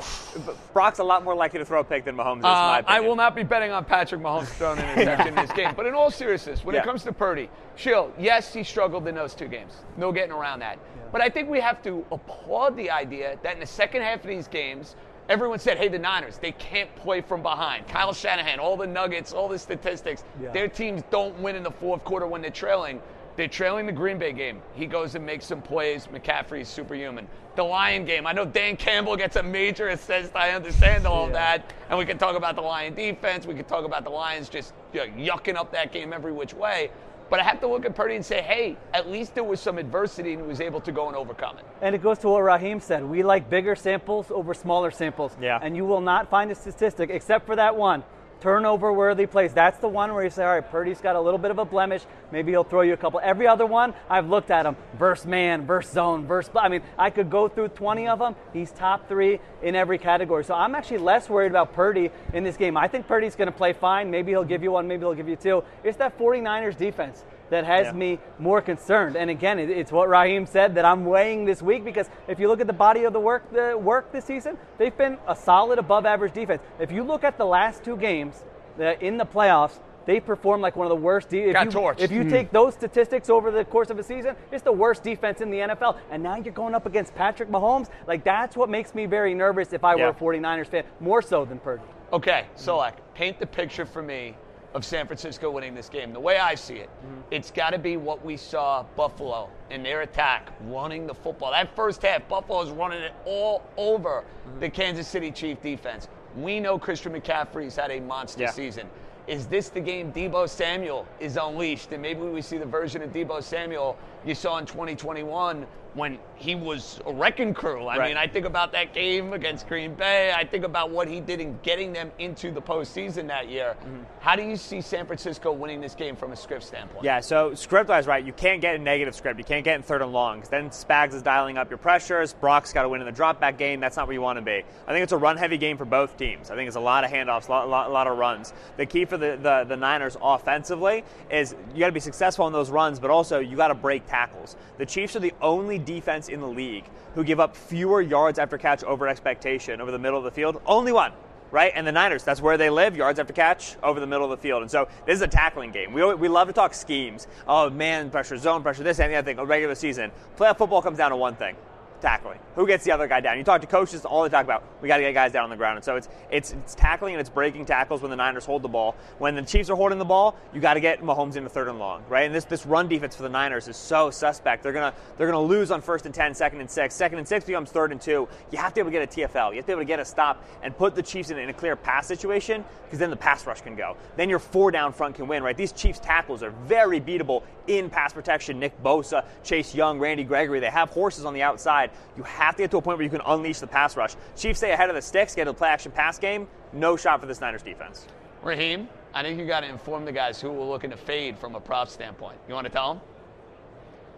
Brock's 0.74 1.00
a 1.00 1.06
lot 1.06 1.24
more 1.24 1.34
likely 1.36 1.60
to 1.60 1.64
throw 1.66 1.80
a 1.80 1.84
pick 1.86 2.04
than 2.04 2.18
Mahomes 2.18 2.40
is. 2.40 2.44
in 2.44 2.52
my 2.52 2.80
Uh, 2.80 2.84
I 2.86 3.00
will 3.00 3.16
not 3.16 3.34
be 3.34 3.44
betting 3.44 3.72
on 3.72 3.86
Patrick 3.86 4.20
Mahomes 4.20 4.48
throwing 4.48 4.80
an 4.80 4.90
interception 5.00 5.28
in 5.30 5.36
this 5.36 5.52
game. 5.54 5.74
But 5.74 5.86
in 5.86 5.94
all 5.94 6.12
seriousness, 6.12 6.66
when 6.66 6.76
Yeah. 6.76 6.82
it 6.82 6.86
comes 6.86 7.04
to 7.06 7.14
Purdy, 7.14 7.50
Sheil, 7.78 8.12
yes, 8.18 8.54
he 8.54 8.64
struggled 8.64 9.08
in 9.08 9.16
those 9.16 9.34
two 9.36 9.48
games. 9.48 9.86
No 9.96 10.12
getting 10.12 10.34
around 10.34 10.60
that. 10.60 10.80
But 11.16 11.22
I 11.22 11.30
think 11.30 11.50
we 11.50 11.62
have 11.62 11.82
to 11.84 12.06
applaud 12.12 12.76
the 12.76 12.92
idea 12.92 13.40
that 13.42 13.54
in 13.54 13.62
the 13.62 13.66
second 13.66 14.02
half 14.02 14.20
of 14.20 14.28
these 14.28 14.50
games, 14.50 14.98
everyone 15.30 15.60
said, 15.60 15.78
hey, 15.78 15.88
the 15.88 15.98
Niners, 15.98 16.40
they 16.40 16.52
can't 16.52 16.94
play 16.98 17.22
from 17.22 17.42
behind. 17.42 17.88
Kyle 17.88 18.12
Shanahan, 18.12 18.60
all 18.60 18.76
the 18.76 18.86
nuggets, 18.86 19.32
all 19.32 19.48
the 19.48 19.58
statistics, 19.58 20.26
Yeah. 20.44 20.52
their 20.52 20.68
teams 20.68 21.04
don't 21.12 21.40
win 21.40 21.56
in 21.56 21.64
the 21.64 21.72
fourth 21.72 22.04
quarter 22.04 22.28
when 22.28 22.42
they're 22.42 22.52
trailing. 22.52 23.02
They're 23.38 23.48
trailing 23.48 23.86
the 23.86 23.94
Green 23.94 24.18
Bay 24.18 24.34
game. 24.34 24.62
He 24.74 24.88
goes 24.88 25.16
and 25.16 25.26
makes 25.26 25.46
some 25.46 25.62
plays. 25.62 26.08
McCaffrey's 26.08 26.68
superhuman. 26.68 27.30
The 27.56 27.64
Lion 27.64 28.04
game. 28.04 28.28
I 28.28 28.34
know 28.34 28.44
Dan 28.44 28.76
Campbell 28.76 29.16
gets 29.16 29.38
a 29.38 29.44
major 29.44 29.88
assist. 29.88 30.36
I 30.36 30.52
understand 30.52 31.08
all 31.08 31.24
of 31.24 31.30
Yeah. 31.30 31.58
that. 31.60 31.74
And 31.90 31.98
we 31.98 32.06
can 32.06 32.18
talk 32.18 32.36
about 32.36 32.58
the 32.58 32.62
Lion 32.62 32.94
defense. 32.94 33.46
We 33.46 33.54
can 33.56 33.64
talk 33.66 33.86
about 33.86 34.04
the 34.04 34.10
Lions 34.10 34.50
just 34.50 34.74
you 34.92 35.00
know, 35.00 35.06
yucking 35.34 35.56
up 35.56 35.72
that 35.72 35.94
game 35.94 36.12
every 36.12 36.34
which 36.34 36.54
way. 36.54 36.92
But 37.30 37.40
I 37.40 37.44
have 37.44 37.60
to 37.62 37.68
look 37.68 37.86
at 37.86 37.96
Purdy 37.96 38.16
and 38.16 38.26
say, 38.26 38.42
hey, 38.42 38.78
at 38.94 39.10
least 39.10 39.34
there 39.34 39.44
was 39.44 39.60
some 39.60 39.78
adversity 39.78 40.34
and 40.34 40.42
he 40.44 40.48
was 40.48 40.62
able 40.62 40.80
to 40.82 40.92
go 40.92 41.08
and 41.08 41.16
overcome 41.16 41.58
it. 41.58 41.66
And 41.82 41.96
it 41.96 42.04
goes 42.04 42.20
to 42.20 42.30
what 42.30 42.42
Raheem 42.42 42.80
said. 42.80 43.04
We 43.04 43.24
like 43.24 43.50
bigger 43.50 43.76
samples 43.76 44.28
over 44.30 44.54
smaller 44.54 44.92
samples. 44.92 45.36
Yeah. 45.42 45.60
And 45.62 45.76
you 45.76 45.86
will 45.86 46.02
not 46.02 46.30
find 46.30 46.52
a 46.52 46.56
statistic 46.56 47.10
except 47.10 47.46
for 47.46 47.56
that 47.56 47.76
one. 47.76 48.04
Turnover 48.46 48.94
worthy 48.94 49.26
plays. 49.26 49.54
That's 49.54 49.80
the 49.80 49.88
one 49.88 50.14
where 50.14 50.24
you 50.24 50.30
say, 50.30 50.44
all 50.44 50.54
right, 50.54 50.70
Purdy's 50.70 51.02
got 51.02 51.16
a 51.16 51.20
little 51.20 51.40
bit 51.40 51.50
of 51.50 51.58
a 51.58 51.66
blemish. 51.66 52.04
Maybe 52.32 52.52
he'll 52.52 52.64
throw 52.64 52.82
you 52.82 52.94
a 52.94 52.98
couple. 52.98 53.20
Every 53.24 53.48
other 53.48 53.66
one, 53.66 53.96
I've 54.08 54.30
looked 54.30 54.52
at 54.52 54.68
him. 54.68 54.76
Verse 55.00 55.26
man, 55.26 55.66
verse 55.66 55.90
zone, 55.90 56.28
verse. 56.28 56.48
I 56.54 56.70
mean, 56.70 56.84
I 56.96 57.10
could 57.10 57.32
go 57.32 57.48
through 57.48 57.70
20 57.70 58.08
of 58.08 58.20
them. 58.20 58.36
He's 58.54 58.70
top 58.70 59.10
three 59.10 59.40
in 59.64 59.74
every 59.74 59.98
category. 59.98 60.44
So 60.44 60.54
I'm 60.54 60.76
actually 60.76 61.00
less 61.00 61.28
worried 61.28 61.54
about 61.54 61.74
Purdy 61.74 62.12
in 62.34 62.44
this 62.44 62.56
game. 62.56 62.78
I 62.78 62.88
think 62.88 63.08
Purdy's 63.08 63.36
going 63.36 63.48
to 63.48 63.52
play 63.52 63.74
fine. 63.74 64.12
Maybe 64.12 64.34
he'll 64.34 64.44
give 64.44 64.62
you 64.62 64.74
one. 64.74 64.88
Maybe 64.88 65.00
he'll 65.00 65.16
give 65.16 65.28
you 65.28 65.38
two. 65.38 65.64
It's 65.84 65.98
that 65.98 66.16
49ers 66.20 66.78
defense 66.78 67.24
that 67.50 67.66
has 67.66 67.88
Yeah. 67.88 67.92
me 67.94 68.20
more 68.40 68.62
concerned. 68.62 69.16
And 69.16 69.30
again, 69.30 69.60
it- 69.60 69.70
it's 69.70 69.92
what 69.92 70.10
Raheem 70.10 70.46
said 70.46 70.76
that 70.76 70.86
I'm 70.86 71.06
weighing 71.06 71.46
this 71.46 71.62
week 71.62 71.84
because 71.84 72.10
if 72.28 72.40
you 72.40 72.48
look 72.48 72.62
at 72.62 72.68
the 72.68 72.74
body 72.74 73.04
of 73.04 73.14
the 73.14 73.20
work, 73.20 73.44
the 73.52 73.78
work 73.78 74.12
this 74.12 74.26
season, 74.26 74.58
they've 74.78 74.96
been 74.98 75.18
a 75.28 75.36
solid 75.36 75.80
above 75.80 76.06
average 76.06 76.34
defense. 76.34 76.62
If 76.80 76.92
you 76.92 77.04
look 77.04 77.24
at 77.24 77.38
the 77.38 77.46
last 77.46 77.84
two 77.84 77.98
games 77.98 78.44
uh, 78.80 78.94
in 79.00 79.18
the 79.18 79.26
playoffs, 79.26 79.80
they 80.06 80.20
performed 80.20 80.62
like 80.62 80.76
one 80.76 80.86
of 80.86 80.90
the 80.90 80.96
worst. 81.04 81.30
De- 81.30 81.46
if 81.46 81.54
Got 81.54 81.74
you. 81.74 81.94
If 81.98 82.12
you 82.12 82.30
take 82.30 82.52
those 82.52 82.74
statistics 82.76 83.30
over 83.30 83.50
the 83.50 83.66
course 83.66 83.90
of 83.90 83.98
a 83.98 84.04
season, 84.04 84.36
it's 84.52 84.62
the 84.62 84.72
worst 84.72 85.02
defense 85.02 85.42
in 85.42 85.50
the 85.50 85.62
NFL. 85.62 85.96
And 86.12 86.22
now 86.22 86.36
you're 86.36 86.54
going 86.54 86.76
up 86.76 86.86
against 86.86 87.16
Patrick 87.16 87.50
Mahomes. 87.50 87.90
Like 88.06 88.24
that's 88.24 88.56
what 88.56 88.70
makes 88.70 88.94
me 88.94 89.06
very 89.08 89.34
nervous 89.34 89.74
if 89.74 89.84
I 89.84 89.96
were 89.96 90.10
a 90.10 90.14
49ers 90.14 90.68
fan, 90.68 90.84
more 91.00 91.22
so 91.22 91.44
than 91.46 91.58
Purdy. 91.60 91.82
Okay, 92.14 92.46
Solak, 92.56 92.94
paint 93.16 93.40
the 93.40 93.48
picture 93.48 93.86
for 93.86 94.02
me 94.04 94.36
of 94.76 94.84
San 94.84 95.08
Francisco 95.08 95.50
winning 95.50 95.74
this 95.74 95.88
game. 95.88 96.12
The 96.12 96.20
way 96.20 96.38
I 96.38 96.54
see 96.54 96.76
it, 96.76 96.90
mm-hmm. 96.90 97.22
it's 97.32 97.50
got 97.50 97.70
to 97.70 97.80
be 97.80 97.96
what 97.96 98.24
we 98.26 98.36
saw 98.36 98.84
Buffalo 98.98 99.50
in 99.70 99.82
their 99.82 100.02
attack, 100.02 100.52
running 100.68 101.08
the 101.08 101.16
football. 101.16 101.52
That 101.52 101.74
first 101.78 102.02
half, 102.02 102.28
Buffalo's 102.28 102.72
running 102.72 103.02
it 103.02 103.14
all 103.26 103.64
over 103.78 104.24
mm-hmm. 104.24 104.60
the 104.60 104.70
Kansas 104.70 105.08
City 105.08 105.32
Chief 105.32 105.62
defense. 105.62 106.10
We 106.36 106.60
know 106.60 106.78
Christian 106.78 107.14
McCaffrey's 107.14 107.78
had 107.78 107.90
a 107.90 108.02
monster 108.02 108.42
Yeah. 108.42 108.52
season. 108.52 108.90
Is 109.28 109.48
this 109.48 109.70
the 109.70 109.80
game 109.80 110.12
Deebo 110.12 110.48
Samuel 110.48 111.08
is 111.22 111.38
unleashed? 111.38 111.94
And 111.94 112.02
maybe 112.02 112.20
we 112.22 112.42
see 112.42 112.58
the 112.58 112.66
version 112.66 113.02
of 113.02 113.12
Deebo 113.12 113.42
Samuel 113.42 113.98
you 114.26 114.36
saw 114.36 114.58
in 114.58 114.66
2021 114.66 115.66
when 115.94 116.20
he 116.36 116.56
was 116.56 117.00
a 117.06 117.14
wrecking 117.14 117.54
crew. 117.54 117.86
I 117.86 117.98
Right. 117.98 118.08
mean, 118.10 118.18
I 118.18 118.28
think 118.28 118.46
about 118.46 118.72
that 118.74 118.94
game 118.94 119.34
against 119.34 119.68
Green 119.68 119.94
Bay. 119.94 120.32
I 120.36 120.44
think 120.46 120.64
about 120.64 120.90
what 120.92 121.08
he 121.08 121.20
did 121.20 121.40
in 121.42 121.58
getting 121.64 121.94
them 121.94 122.12
into 122.20 122.52
the 122.52 122.62
postseason 122.62 123.28
that 123.28 123.50
year. 123.50 123.76
Mm-hmm. 123.80 124.04
How 124.20 124.36
do 124.36 124.44
you 124.44 124.58
see 124.58 124.82
San 124.82 125.06
Francisco 125.06 125.52
winning 125.52 125.82
this 125.82 125.96
game 125.96 126.16
from 126.16 126.32
a 126.32 126.36
script 126.36 126.64
standpoint? 126.64 127.04
Yeah, 127.04 127.20
so 127.20 127.54
script 127.56 127.90
wise, 127.90 128.08
right, 128.08 128.24
you 128.24 128.34
can't 128.34 128.62
get 128.62 128.76
a 128.76 128.80
negative 128.80 129.16
script. 129.16 129.38
You 129.40 129.46
can't 129.46 129.64
get 129.64 129.76
in 129.76 129.82
third 129.84 130.02
and 130.02 130.12
long 130.12 130.36
then 130.50 130.70
Spags 130.70 131.14
is 131.14 131.22
dialing 131.22 131.58
up 131.58 131.70
your 131.70 131.78
pressures. 131.78 132.34
Brock's 132.34 132.74
got 132.74 132.84
to 132.84 132.90
win 132.90 133.02
in 133.02 133.06
the 133.06 133.12
drop 133.12 133.40
back 133.40 133.58
game. 133.58 133.80
That's 133.80 133.98
not 133.98 134.08
where 134.08 134.14
you 134.14 134.22
want 134.22 134.38
to 134.38 134.42
be. 134.42 134.64
I 134.88 134.92
think 134.92 135.04
it's 135.04 135.12
a 135.12 135.18
run 135.18 135.38
heavy 135.38 135.58
game 135.58 135.78
for 135.78 135.86
both 135.86 136.18
teams. 136.18 136.52
I 136.52 136.56
think 136.56 136.68
it's 136.68 136.76
a 136.76 136.82
lot 136.82 137.04
of 137.04 137.12
handoffs, 137.12 137.48
a 137.48 137.52
lot, 137.52 137.70
lot, 137.70 137.92
lot 137.92 138.08
of 138.08 138.18
runs. 138.18 138.54
The 138.78 138.86
key 138.86 139.06
for 139.06 139.18
the, 139.18 139.38
the, 139.42 139.66
the 139.68 139.78
Niners 139.78 140.18
offensively 140.22 141.04
is 141.30 141.56
you 141.74 141.80
got 141.80 141.88
to 141.88 141.92
be 141.92 142.00
successful 142.00 142.48
in 142.48 142.54
those 142.54 142.70
runs, 142.70 143.00
but 143.00 143.10
also 143.10 143.40
you 143.40 143.56
got 143.58 143.70
to 143.70 143.76
break 143.76 144.06
tackles. 144.08 144.56
The 144.78 144.86
Chiefs 144.86 145.16
are 145.16 145.20
the 145.20 145.34
only 145.42 145.80
defense 145.80 146.25
in 146.30 146.40
the 146.40 146.48
league 146.48 146.86
who 147.14 147.24
give 147.24 147.40
up 147.40 147.56
fewer 147.56 148.02
yards 148.02 148.40
after 148.40 148.58
catch 148.58 148.84
over 148.84 149.08
expectation 149.08 149.82
over 149.82 149.92
the 149.92 150.00
middle 150.00 150.18
of 150.18 150.24
the 150.24 150.32
field. 150.32 150.62
Only 150.66 150.92
one 150.92 151.12
right? 151.52 151.72
And 151.74 151.88
the 151.88 151.92
Niners, 151.92 152.24
that's 152.24 152.42
where 152.42 152.58
they 152.58 152.70
live, 152.70 152.98
yards 152.98 153.18
after 153.18 153.32
catch, 153.32 153.78
over 153.82 154.02
the 154.02 154.08
middle 154.08 154.26
of 154.26 154.32
the 154.32 154.42
field. 154.42 154.62
And 154.62 154.70
so 154.70 154.90
this 155.06 155.16
is 155.16 155.22
a 155.22 155.28
tackling 155.28 155.72
game. 155.72 155.94
We, 155.94 156.14
we 156.16 156.28
love 156.28 156.48
to 156.48 156.54
talk 156.54 156.74
schemes. 156.74 157.28
Oh, 157.48 157.70
man 157.70 158.10
pressure, 158.10 158.38
zone 158.38 158.62
pressure, 158.62 158.84
this 158.84 159.00
and 159.00 159.10
the 159.10 159.16
other 159.16 159.26
thing, 159.26 159.40
a 159.40 159.46
regular 159.46 159.74
season. 159.76 160.12
Playoff 160.38 160.58
football 160.58 160.82
comes 160.82 160.98
down 160.98 161.12
to 161.12 161.16
one 161.16 161.36
thing 161.36 161.56
tackling. 162.02 162.40
Who 162.56 162.68
gets 162.68 162.84
the 162.84 162.92
other 162.92 163.08
guy 163.08 163.20
down? 163.22 163.38
You 163.38 163.44
talk 163.44 163.62
to 163.62 163.68
coaches, 163.68 164.06
all 164.06 164.24
they 164.24 164.30
talk 164.30 164.44
about, 164.44 164.64
we 164.82 164.88
got 164.88 164.98
to 164.98 165.04
get 165.04 165.14
guys 165.14 165.32
down 165.32 165.44
on 165.44 165.50
the 165.50 165.56
ground. 165.56 165.78
And 165.78 165.86
so 165.86 165.96
it's, 165.96 166.10
it's 166.32 166.54
it's 166.54 166.76
tackling 166.76 167.14
and 167.14 167.22
it's 167.22 167.30
breaking 167.30 167.66
tackles 167.66 168.02
when 168.02 168.10
the 168.10 168.18
Niners 168.18 168.46
hold 168.46 168.62
the 168.62 168.68
ball. 168.68 168.96
When 169.18 169.36
the 169.36 169.42
Chiefs 169.42 169.70
are 169.70 169.76
holding 169.76 170.00
the 170.00 170.06
ball, 170.06 170.36
you 170.54 170.62
got 170.62 170.76
to 170.76 170.80
get 170.80 171.02
Mahomes 171.02 171.36
into 171.36 171.50
third 171.50 171.68
and 171.68 171.80
long, 171.80 172.04
right? 172.10 172.26
And 172.26 172.34
this 172.34 172.46
this 172.46 172.66
run 172.66 172.88
defense 172.88 173.16
for 173.16 173.24
the 173.24 173.30
Niners 173.30 173.68
is 173.68 173.78
so 173.78 174.10
suspect. 174.12 174.64
They're 174.64 174.74
gonna 174.74 174.94
they're 175.18 175.28
gonna 175.28 175.42
lose 175.42 175.72
on 175.72 175.82
first 175.82 176.06
and 176.06 176.14
10, 176.14 176.34
second 176.36 176.60
and 176.60 176.70
six. 176.70 176.96
Second 176.96 177.20
and 177.20 177.28
six 177.28 177.46
becomes 177.46 177.72
third 177.72 177.92
and 177.92 178.02
two. 178.02 178.28
You 178.52 178.58
have 178.58 178.74
to 178.74 178.76
be 178.76 178.82
able 178.82 178.92
to 178.92 179.06
get 179.06 179.18
a 179.18 179.28
TFL. 179.28 179.52
You 179.52 179.58
have 179.58 179.66
to 179.66 179.68
be 179.68 179.72
able 179.74 179.82
to 179.82 179.86
get 179.86 180.00
a 180.00 180.06
stop 180.06 180.44
and 180.64 180.76
put 180.76 180.96
the 180.96 181.04
Chiefs 181.04 181.30
in, 181.30 181.38
in 181.38 181.50
a 181.50 181.54
clear 181.54 181.76
pass 181.76 182.08
situation 182.08 182.64
because 182.86 183.00
then 183.00 183.10
the 183.10 183.16
pass 183.16 183.46
rush 183.46 183.62
can 183.62 183.76
go. 183.76 183.98
Then 184.16 184.30
your 184.30 184.40
four 184.40 184.72
down 184.72 184.94
front 184.94 185.16
can 185.16 185.28
win, 185.28 185.44
right? 185.44 185.58
These 185.58 185.72
Chiefs 185.72 186.00
tackles 186.00 186.44
are 186.44 186.52
very 186.52 187.00
beatable 187.00 187.44
in 187.68 187.90
pass 187.90 188.14
protection. 188.14 188.60
Nick 188.60 188.82
Bosa, 188.84 189.26
Chase 189.44 189.74
Young, 189.74 190.00
Randy 190.00 190.24
Gregory, 190.24 190.60
they 190.60 190.70
have 190.70 190.90
horses 190.90 191.26
on 191.26 191.34
the 191.34 191.42
outside. 191.42 191.85
You 192.18 192.24
have 192.24 192.56
to 192.56 192.64
get 192.64 192.72
to 192.72 192.78
a 192.78 192.82
point 192.82 192.98
where 192.98 193.04
you 193.04 193.10
can 193.10 193.22
unleash 193.26 193.60
the 193.60 193.68
pass 193.68 193.96
rush. 193.98 194.16
Chiefs 194.36 194.60
stay 194.60 194.72
ahead 194.72 194.90
of 194.90 194.96
the 194.96 195.02
sticks, 195.02 195.36
get 195.36 195.48
a 195.48 195.54
play 195.54 195.70
action 195.70 195.92
pass 195.92 196.18
game. 196.18 196.48
No 196.74 196.96
shot 196.96 197.20
for 197.22 197.26
this 197.26 197.42
Niners 197.42 197.62
defense. 197.62 198.08
Raheem, 198.44 198.88
I 199.14 199.24
think 199.24 199.40
you 199.40 199.46
got 199.46 199.62
to 199.62 199.68
inform 199.68 200.06
the 200.06 200.12
guys 200.12 200.42
who 200.42 200.52
we're 200.52 200.66
looking 200.66 200.92
to 200.92 200.98
fade 200.98 201.38
from 201.38 201.56
a 201.56 201.60
prop 201.60 201.90
standpoint. 201.90 202.38
You 202.48 202.54
want 202.54 202.66
to 202.66 202.72
tell 202.72 202.94
them? 202.94 203.04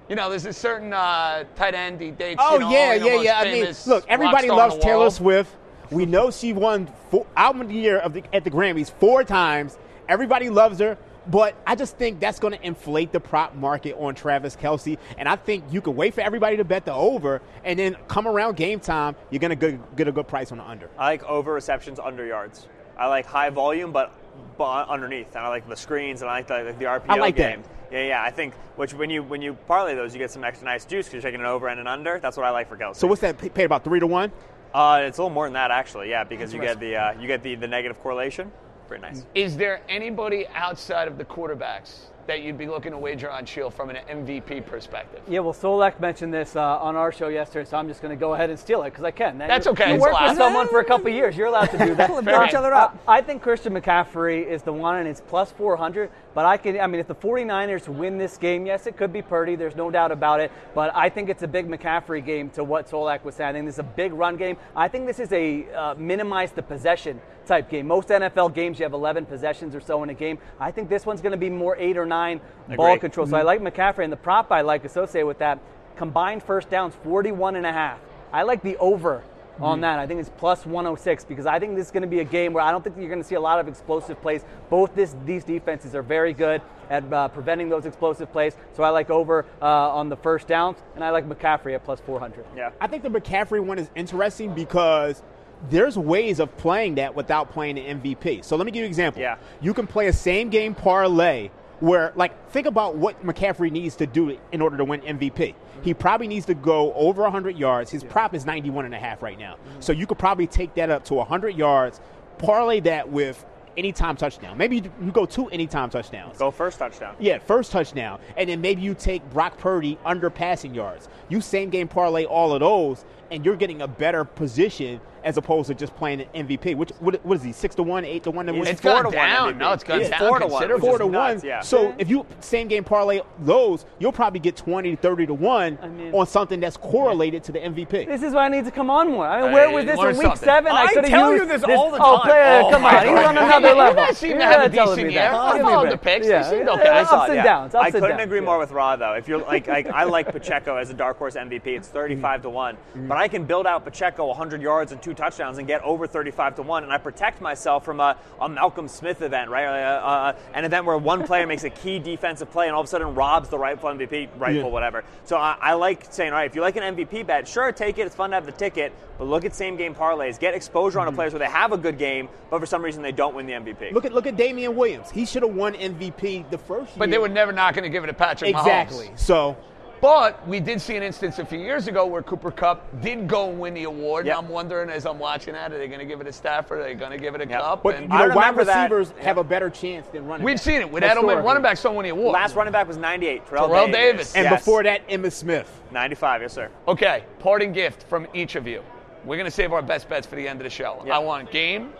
You 0.09 0.15
know, 0.15 0.29
there's 0.29 0.45
a 0.45 0.53
certain 0.53 0.93
uh, 0.93 1.43
tight 1.55 1.73
end 1.73 1.99
he 1.99 2.11
dates. 2.11 2.41
Oh 2.43 2.53
you 2.53 2.59
know, 2.61 2.71
yeah, 2.71 2.93
yeah, 2.93 3.21
yeah. 3.21 3.39
I 3.39 3.43
mean, 3.51 3.75
look, 3.85 4.05
everybody 4.07 4.49
rock 4.49 4.57
star 4.57 4.67
in 4.67 4.69
loves 4.69 4.83
Taylor. 4.83 5.09
Swift. 5.09 5.55
We 5.91 6.05
know 6.05 6.31
she 6.31 6.53
won 6.53 6.89
four, 7.09 7.25
album 7.35 7.61
of 7.61 7.69
the 7.69 7.75
year 7.75 7.99
of 7.99 8.13
the, 8.13 8.23
at 8.33 8.43
the 8.43 8.51
Grammys 8.51 8.91
four 8.91 9.23
times. 9.23 9.77
Everybody 10.09 10.49
loves 10.49 10.79
her, 10.79 10.97
but 11.29 11.55
I 11.65 11.75
just 11.75 11.97
think 11.97 12.19
that's 12.19 12.39
going 12.39 12.53
to 12.53 12.65
inflate 12.65 13.11
the 13.11 13.19
prop 13.19 13.55
market 13.55 13.95
on 13.97 14.15
Travis 14.15 14.55
Kelce. 14.55 14.97
And 15.17 15.27
I 15.27 15.35
think 15.35 15.65
you 15.71 15.81
can 15.81 15.95
wait 15.95 16.13
for 16.13 16.21
everybody 16.21 16.57
to 16.57 16.63
bet 16.63 16.85
the 16.85 16.93
over, 16.93 17.41
and 17.63 17.77
then 17.77 17.95
come 18.07 18.27
around 18.27 18.55
game 18.55 18.79
time, 18.79 19.15
you're 19.29 19.39
going 19.39 19.57
to 19.57 19.79
get 19.95 20.07
a 20.07 20.11
good 20.11 20.27
price 20.27 20.51
on 20.51 20.57
the 20.57 20.67
under. 20.67 20.89
I 20.97 21.05
like 21.05 21.23
over 21.23 21.53
receptions, 21.53 21.99
under 21.99 22.25
yards. 22.25 22.67
I 22.97 23.07
like 23.07 23.25
high 23.25 23.49
volume, 23.49 23.91
but, 23.91 24.11
but 24.57 24.87
underneath. 24.87 25.35
And 25.35 25.45
I 25.45 25.49
like 25.49 25.67
the 25.67 25.75
screens, 25.75 26.21
and 26.21 26.29
I 26.29 26.35
like 26.35 26.47
the, 26.47 26.63
like 26.63 26.79
the 26.79 26.85
RPO 26.85 27.09
I 27.09 27.15
like 27.15 27.35
that. 27.35 27.55
game. 27.55 27.63
Yeah, 27.91 28.07
yeah. 28.07 28.23
I 28.23 28.31
think 28.31 28.53
which 28.75 28.93
when 28.93 29.09
you 29.09 29.23
when 29.23 29.41
you 29.41 29.53
parlay 29.53 29.95
those, 29.95 30.13
you 30.13 30.19
get 30.19 30.29
some 30.29 30.43
extra 30.43 30.65
nice 30.65 30.83
juice 30.83 31.05
because 31.05 31.13
you're 31.23 31.31
taking 31.31 31.39
an 31.39 31.45
over 31.45 31.69
and 31.69 31.79
an 31.79 31.87
under. 31.87 32.19
That's 32.19 32.35
what 32.35 32.45
I 32.45 32.49
like 32.49 32.67
for 32.67 32.75
Kelce. 32.75 32.97
So 32.97 33.07
what's 33.07 33.21
that? 33.21 33.37
Paid 33.37 33.63
about 33.63 33.85
three 33.85 33.99
to 34.01 34.07
one. 34.07 34.31
Uh, 34.73 35.03
it's 35.03 35.17
a 35.17 35.21
little 35.21 35.33
more 35.33 35.45
than 35.45 35.53
that 35.53 35.71
actually. 35.71 36.09
Yeah, 36.09 36.25
because 36.25 36.53
you 36.53 36.59
get 36.59 36.79
the 36.79 36.95
uh, 36.97 37.11
you 37.19 37.27
get 37.27 37.43
the, 37.43 37.55
the 37.55 37.67
negative 37.67 37.99
correlation. 38.01 38.51
Pretty 38.87 39.01
nice. 39.01 39.25
Is 39.35 39.57
there 39.57 39.81
anybody 39.89 40.47
outside 40.55 41.07
of 41.07 41.17
the 41.17 41.25
quarterbacks 41.25 42.05
that 42.25 42.41
you'd 42.41 42.57
be 42.57 42.67
looking 42.67 42.91
to 42.91 42.97
wager 42.97 43.29
on 43.31 43.45
Sheil 43.45 43.69
from 43.69 43.89
an 43.89 43.97
MVP 44.09 44.65
perspective? 44.65 45.21
Yeah, 45.27 45.39
well, 45.39 45.53
Solak 45.53 45.99
mentioned 45.99 46.33
this 46.33 46.55
uh, 46.55 46.61
on 46.79 46.95
our 46.95 47.11
show 47.11 47.27
yesterday, 47.29 47.69
so 47.69 47.77
I'm 47.77 47.87
just 47.87 48.01
going 48.01 48.15
to 48.17 48.19
go 48.19 48.33
ahead 48.33 48.49
and 48.49 48.57
steal 48.59 48.81
it 48.83 48.89
because 48.91 49.03
I 49.03 49.11
can. 49.11 49.37
That's 49.37 49.65
You- 49.65 49.71
okay, 49.73 49.89
You 49.89 49.95
it's 49.95 50.01
work 50.01 50.19
with 50.19 50.37
someone 50.37 50.67
for 50.69 50.79
a 50.79 50.85
couple 50.85 51.09
years. 51.09 51.35
You're 51.37 51.47
allowed 51.47 51.67
to 51.71 51.77
do 51.77 51.95
that. 51.95 52.09
Fair 52.25 52.35
Uh, 52.41 52.45
each 52.47 52.53
other 52.53 52.73
uh, 52.73 52.91
I 53.07 53.21
think 53.21 53.41
Christian 53.41 53.73
McCaffrey 53.73 54.45
is 54.45 54.61
the 54.63 54.73
one, 54.73 54.97
and 54.97 55.07
it's 55.07 55.21
plus 55.21 55.51
400. 55.51 56.09
But 56.37 56.45
I 56.45 56.57
can, 56.57 56.79
I 56.79 56.85
mean, 56.85 56.99
if 56.99 57.07
the 57.07 57.15
49ers 57.15 57.87
win 57.87 58.19
this 58.19 58.37
game, 58.37 58.67
yes, 58.67 58.85
it 58.85 58.95
could 58.95 59.11
be 59.11 59.23
Purdy. 59.23 59.55
There's 59.55 59.75
no 59.75 59.89
doubt 59.89 60.11
about 60.11 60.39
it. 60.39 60.51
But 60.75 60.95
I 60.95 61.09
think 61.09 61.29
it's 61.29 61.41
a 61.41 61.47
big 61.47 61.67
McCaffrey 61.67 62.23
game 62.23 62.51
to 62.51 62.63
what 62.63 62.87
Solak 62.87 63.23
was 63.23 63.33
saying. 63.33 63.49
I 63.49 63.53
think 63.53 63.65
this 63.65 63.73
is 63.73 63.79
a 63.79 63.83
big 63.83 64.13
run 64.13 64.37
game. 64.37 64.55
I 64.75 64.87
think 64.87 65.07
this 65.07 65.19
is 65.19 65.31
a 65.31 65.65
uh, 65.73 65.95
minimize 65.95 66.51
the 66.51 66.61
possession 66.61 67.19
type 67.47 67.71
game. 67.71 67.87
Most 67.87 68.09
NFL 68.09 68.53
games, 68.53 68.77
you 68.77 68.83
have 68.83 68.93
11 68.93 69.25
possessions 69.25 69.73
or 69.73 69.81
so 69.81 70.03
in 70.03 70.11
a 70.11 70.13
game. 70.13 70.37
I 70.59 70.69
think 70.69 70.89
this 70.89 71.07
one's 71.07 71.21
going 71.21 71.31
to 71.31 71.39
be 71.39 71.49
more 71.49 71.75
eight 71.75 71.97
or 71.97 72.05
nine 72.05 72.39
ball 72.75 72.99
control. 72.99 73.25
So 73.25 73.35
I 73.35 73.41
like 73.41 73.59
McCaffrey, 73.59 74.03
and 74.03 74.13
the 74.13 74.17
prop 74.17 74.51
I 74.51 74.61
like 74.61 74.85
associated 74.85 75.25
with 75.25 75.39
that 75.39 75.57
combined 75.95 76.43
first 76.43 76.69
downs 76.69 76.93
41 77.03 77.55
and 77.55 77.65
a 77.65 77.73
half. 77.73 77.97
I 78.31 78.43
like 78.43 78.61
the 78.61 78.77
over 78.77 79.23
on 79.59 79.81
that. 79.81 79.99
I 79.99 80.07
think 80.07 80.19
it's 80.19 80.31
plus 80.37 80.65
106 80.65 81.25
because 81.25 81.45
I 81.45 81.59
think 81.59 81.75
this 81.75 81.87
is 81.87 81.91
going 81.91 82.01
to 82.01 82.07
be 82.07 82.19
a 82.19 82.25
game 82.25 82.53
where 82.53 82.63
I 82.63 82.71
don't 82.71 82.83
think 82.83 82.97
you're 82.97 83.09
going 83.09 83.21
to 83.21 83.27
see 83.27 83.35
a 83.35 83.41
lot 83.41 83.59
of 83.59 83.67
explosive 83.67 84.21
plays. 84.21 84.43
Both 84.69 84.95
this, 84.95 85.15
these 85.25 85.43
defenses 85.43 85.95
are 85.95 86.03
very 86.03 86.33
good 86.33 86.61
at 86.89 87.11
uh, 87.11 87.27
preventing 87.29 87.69
those 87.69 87.85
explosive 87.85 88.31
plays. 88.31 88.55
So 88.73 88.83
I 88.83 88.89
like 88.89 89.09
over 89.09 89.45
uh, 89.61 89.65
on 89.65 90.09
the 90.09 90.17
first 90.17 90.47
downs, 90.47 90.77
and 90.95 91.03
I 91.03 91.09
like 91.09 91.27
McCaffrey 91.27 91.75
at 91.75 91.83
plus 91.83 91.99
400. 92.01 92.45
Yeah. 92.55 92.71
I 92.79 92.87
think 92.87 93.03
the 93.03 93.09
McCaffrey 93.09 93.63
one 93.63 93.79
is 93.79 93.89
interesting 93.95 94.53
because 94.53 95.21
there's 95.69 95.97
ways 95.97 96.39
of 96.39 96.55
playing 96.57 96.95
that 96.95 97.15
without 97.15 97.51
playing 97.51 97.79
an 97.79 98.01
MVP. 98.01 98.45
So 98.45 98.55
let 98.55 98.65
me 98.65 98.71
give 98.71 98.79
you 98.79 98.85
an 98.85 98.91
example. 98.91 99.21
Yeah. 99.21 99.37
You 99.61 99.73
can 99.73 99.87
play 99.87 100.07
a 100.07 100.13
same 100.13 100.49
game 100.49 100.75
parlay 100.75 101.49
where, 101.79 102.11
like, 102.15 102.49
think 102.49 102.67
about 102.67 102.95
what 102.95 103.23
McCaffrey 103.25 103.71
needs 103.71 103.95
to 103.97 104.07
do 104.07 104.37
in 104.51 104.61
order 104.61 104.77
to 104.77 104.85
win 104.85 105.01
MVP. 105.01 105.37
He 105.37 105.53
mm-hmm. 105.53 105.99
probably 105.99 106.27
needs 106.27 106.45
to 106.47 106.55
go 106.55 106.93
over 106.93 107.21
100 107.23 107.57
yards. 107.57 107.91
His 107.91 108.03
prop 108.03 108.33
is 108.33 108.45
91 108.45 108.85
and 108.85 108.95
a 108.95 108.99
half 108.99 109.21
right 109.21 109.37
now. 109.37 109.55
Mm-hmm. 109.55 109.81
So 109.81 109.93
you 109.93 110.07
could 110.07 110.17
probably 110.17 110.47
take 110.47 110.73
that 110.75 110.89
up 110.89 111.05
to 111.05 111.13
100 111.15 111.55
yards, 111.55 112.01
parlay 112.37 112.79
that 112.81 113.09
with 113.09 113.45
anytime 113.77 114.15
touchdown. 114.15 114.57
Maybe 114.57 114.77
you 114.77 114.91
you 115.01 115.11
go 115.11 115.25
two 115.25 115.47
anytime 115.49 115.89
touchdowns. 115.89 116.37
Go 116.37 116.51
first 116.51 116.79
touchdown. 116.79 117.15
Yeah, 117.19 117.37
first 117.37 117.71
touchdown. 117.71 118.19
And 118.35 118.49
then 118.49 118.59
maybe 118.59 118.81
you 118.81 118.95
take 118.95 119.27
Brock 119.29 119.57
Purdy 119.57 119.97
under 120.03 120.29
passing 120.29 120.73
yards. 120.73 121.07
You 121.29 121.39
same 121.39 121.69
game 121.69 121.87
parlay 121.87 122.25
all 122.25 122.53
of 122.53 122.59
those, 122.59 123.05
and 123.31 123.45
you're 123.45 123.55
getting 123.55 123.83
a 123.83 123.87
better 123.87 124.25
position 124.25 124.99
as 125.27 125.35
opposed 125.35 125.67
to 125.67 125.75
just 125.75 125.93
playing 125.97 126.21
an 126.21 126.47
MVP. 126.47 126.73
Which 126.77 126.91
what, 127.01 127.23
what 127.25 127.35
is 127.35 127.43
he? 127.43 127.51
Six 127.51 127.75
to 127.75 127.83
one, 127.83 128.05
eight 128.05 128.23
to 128.23 128.31
one? 128.31 128.45
to 128.45 128.53
He's? 128.53 128.67
It's 128.69 128.79
four 128.81 128.93
gone 128.93 129.03
to 129.03 129.07
one 129.09 129.13
down. 129.15 129.53
MVP. 129.53 129.57
No, 129.57 129.73
it's 129.73 129.83
gone 129.83 129.99
He's 129.99 130.09
down 130.09 130.19
four 130.19 130.39
to 130.39 130.47
one, 130.47 130.53
considerably. 130.53 130.87
four 130.89 130.97
to 130.99 131.09
nuts, 131.09 131.43
one. 131.43 131.47
Yeah. 131.49 131.59
So 131.59 131.93
if 131.97 132.09
you 132.09 132.25
same 132.39 132.69
game 132.69 132.85
parlay 132.85 133.19
those, 133.39 133.85
you'll 133.99 134.13
probably 134.13 134.39
get 134.39 134.55
20 134.55 134.91
to 134.91 135.01
30 135.01 135.25
to 135.27 135.33
one 135.33 135.77
I 135.81 135.87
mean- 135.89 136.13
on 136.13 136.25
something 136.27 136.61
that's 136.61 136.77
correlated 136.77 137.43
to 137.43 137.51
the 137.51 137.59
MVP. 137.59 138.07
This 138.07 138.23
is 138.23 138.33
why 138.33 138.45
I 138.45 138.47
need 138.47 138.63
to 138.65 138.71
come 138.71 138.89
on 138.89 139.11
more. 139.11 139.27
I 139.27 139.41
mean, 139.41 139.51
where 139.51 139.67
Hey, 139.67 139.75
was 139.75 139.85
this 139.85 139.97
learn 139.97 140.11
in 140.11 140.17
week 140.17 140.27
something. 140.27 140.45
seven? 140.47 140.71
I 140.71 140.87
could 140.93 141.03
have 141.03 141.09
tell 141.11 141.31
used 141.33 141.43
you 141.43 141.47
this 141.49 141.63
all 141.65 141.91
the 141.91 141.97
Oh, 142.01 142.17
time. 142.19 142.25
player, 142.27 142.61
Oh 142.63 142.69
come 142.71 142.85
on, 142.85 143.07
he's 143.07 143.25
on 143.27 143.37
another 143.37 143.67
You 143.67 143.75
level. 143.75 144.05
guys 144.05 144.17
seem 144.17 144.31
to 144.31 144.37
You're 144.37 144.45
have 144.45 144.71
a 144.71 144.75
telling 144.75 144.95
decent 144.95 145.07
me 145.07 145.13
year. 145.13 145.21
that. 145.23 145.33
I 145.33 145.57
Give 145.57 145.65
me 145.65 145.71
a 145.71 145.75
followed 145.75 145.91
the 145.91 145.97
picks. 145.97 146.27
They 146.27 146.43
seemed 146.43 146.69
okay. 146.69 146.89
I 146.89 147.03
saw 147.03 147.17
Ups 147.23 147.31
and 147.31 147.43
downs. 147.43 147.75
I 147.75 147.91
couldn't 147.91 148.19
agree 148.21 148.39
more 148.39 148.57
with 148.59 148.71
Raw 148.71 148.95
though. 148.95 149.13
If 149.13 149.27
you're 149.27 149.39
like, 149.39 149.67
like 149.67 149.87
I 149.87 150.05
like 150.05 150.31
Pacheco 150.31 150.77
as 150.77 150.89
a 150.89 150.93
dark 150.93 151.17
horse 151.17 151.35
MVP. 151.35 151.67
It's 151.67 151.87
35 151.89 152.43
to 152.43 152.49
one, 152.49 152.75
mm-hmm. 152.75 153.07
but 153.07 153.17
I 153.17 153.27
can 153.27 153.43
build 153.45 153.67
out 153.67 153.83
Pacheco 153.83 154.27
100 154.27 154.61
yards 154.61 154.91
and 154.91 155.01
two 155.01 155.13
touchdowns 155.17 155.57
and 155.57 155.67
get 155.67 155.81
over 155.81 156.07
35 156.07 156.55
to 156.55 156.61
one, 156.61 156.83
and 156.83 156.93
I 156.93 156.97
protect 156.97 157.41
myself 157.41 157.83
from 157.83 157.99
a, 157.99 158.15
a 158.39 158.47
Malcolm 158.47 158.87
Smith 158.87 159.21
event, 159.21 159.49
right? 159.49 159.65
Uh, 159.65 160.05
uh, 160.05 160.33
an 160.53 160.63
event 160.63 160.85
where 160.85 160.97
one 160.97 161.25
player 161.25 161.45
makes 161.47 161.63
a 161.63 161.69
key 161.69 161.99
defensive 162.11 162.49
play 162.51 162.67
and 162.67 162.75
all 162.75 162.81
of 162.81 162.85
a 162.85 162.89
sudden 162.89 163.15
robs 163.15 163.49
the 163.49 163.57
rightful 163.57 163.89
MVP, 163.89 164.29
rightful 164.37 164.53
Yeah. 164.53 164.63
whatever. 164.67 165.03
So 165.25 165.35
I, 165.37 165.57
I 165.59 165.73
like 165.73 166.05
saying, 166.11 166.31
all 166.31 166.37
right, 166.37 166.49
if 166.49 166.55
you 166.55 166.61
like 166.61 166.77
an 166.77 166.95
MVP 166.95 167.25
bet, 167.27 167.47
sure, 167.47 167.71
take 167.71 167.97
it. 167.97 168.05
It's 168.07 168.15
fun 168.15 168.29
to 168.29 168.35
have 168.35 168.45
the 168.45 168.51
ticket, 168.51 168.93
but 169.17 169.25
look 169.25 169.43
at 169.43 169.55
same 169.55 169.75
game 169.75 169.93
parlays. 169.95 170.39
Get 170.39 170.53
exposure 170.53 170.99
on 170.99 171.07
the 171.07 171.11
players 171.11 171.33
where 171.33 171.39
they 171.39 171.45
have 171.45 171.71
a 171.71 171.77
good 171.77 171.97
game, 171.97 172.29
but 172.49 172.59
for 172.59 172.65
some 172.65 172.81
reason 172.83 173.01
they 173.01 173.11
don't 173.11 173.35
win 173.35 173.45
the 173.47 173.53
MVP. 173.53 173.91
Look 173.91 174.05
at 174.05 174.13
look 174.13 174.27
at 174.27 174.37
Damien 174.37 174.75
Williams. 174.75 175.09
He 175.09 175.25
should 175.25 175.43
have 175.43 175.53
won 175.55 175.73
MVP 175.73 176.49
the 176.49 176.57
first 176.57 176.89
year. 176.91 176.99
But 176.99 177.09
they 177.11 177.17
were 177.17 177.27
never 177.27 177.51
not 177.51 177.73
going 177.73 177.83
to 177.83 177.89
give 177.89 178.03
it 178.03 178.07
to 178.07 178.13
Patrick 178.13 178.53
Mahomes. 178.53 178.61
exactly. 178.61 179.11
So 179.15 179.57
But 180.01 180.47
we 180.47 180.59
did 180.59 180.79
see 180.79 180.95
an 180.95 181.03
instance 181.03 181.39
a 181.39 181.45
few 181.45 181.57
years 181.59 181.87
ago 181.87 182.05
where 182.05 182.21
Cooper 182.21 182.51
Kupp 182.51 183.01
did 183.01 183.27
go 183.27 183.49
and 183.49 183.59
win 183.59 183.73
the 183.73 183.85
award. 183.85 184.25
Yep. 184.27 184.37
And 184.37 184.45
I'm 184.45 184.51
wondering, 184.51 184.89
as 184.89 185.05
I'm 185.05 185.17
watching 185.17 185.53
that, 185.53 185.71
are 185.71 185.77
they 185.77 185.87
going 185.87 185.99
to 185.99 186.05
give 186.05 186.21
it 186.21 186.25
to 186.25 186.33
Stafford? 186.33 186.79
Are 186.79 186.83
they 186.83 186.93
going 186.93 187.11
to 187.11 187.17
give 187.17 187.33
it 187.33 187.41
a 187.41 187.47
Yep. 187.47 187.61
Kupp? 187.61 187.83
But 187.83 187.95
And 187.95 188.03
you 188.03 188.09
know, 188.09 188.15
I 188.15 188.19
wide 188.27 188.35
remember 188.35 188.63
that. 188.65 188.91
receivers 188.91 189.13
have 189.23 189.37
a 189.37 189.43
better 189.43 189.69
chance 189.69 190.07
than 190.09 190.27
running. 190.27 190.45
we've 190.45 190.55
backs, 190.55 190.63
seen 190.65 190.81
it 190.81 190.91
with 190.91 191.03
Edelman. 191.03 191.07
historically. 191.15 191.43
Running 191.43 191.63
backs 191.63 191.81
don't 191.81 191.95
win 191.95 192.03
the 192.03 192.09
award. 192.11 192.33
Last 192.33 192.55
running 192.55 192.71
back 192.73 192.87
was 192.87 192.97
98, 192.97 193.47
Terrell, 193.47 193.67
Terrell 193.69 193.85
Davis. 193.87 193.93
Davis. 193.93 194.35
And 194.35 194.43
Yes. 194.45 194.61
before 194.61 194.83
that, 194.83 195.07
Emmitt 195.09 195.31
Smith. 195.33 195.81
95, 195.91 196.41
yes, 196.43 196.53
sir. 196.53 196.69
Okay, 196.87 197.23
parting 197.39 197.71
gift 197.73 198.03
from 198.03 198.27
each 198.33 198.55
of 198.55 198.67
you. 198.67 198.83
We're 199.25 199.37
going 199.37 199.45
to 199.45 199.51
save 199.51 199.73
our 199.73 199.81
best 199.81 200.07
bets 200.07 200.27
for 200.27 200.35
the 200.35 200.47
end 200.47 200.59
of 200.61 200.63
the 200.63 200.69
show. 200.69 201.01
Yeah. 201.05 201.15
I 201.15 201.19
want 201.19 201.51
game, 201.51 201.91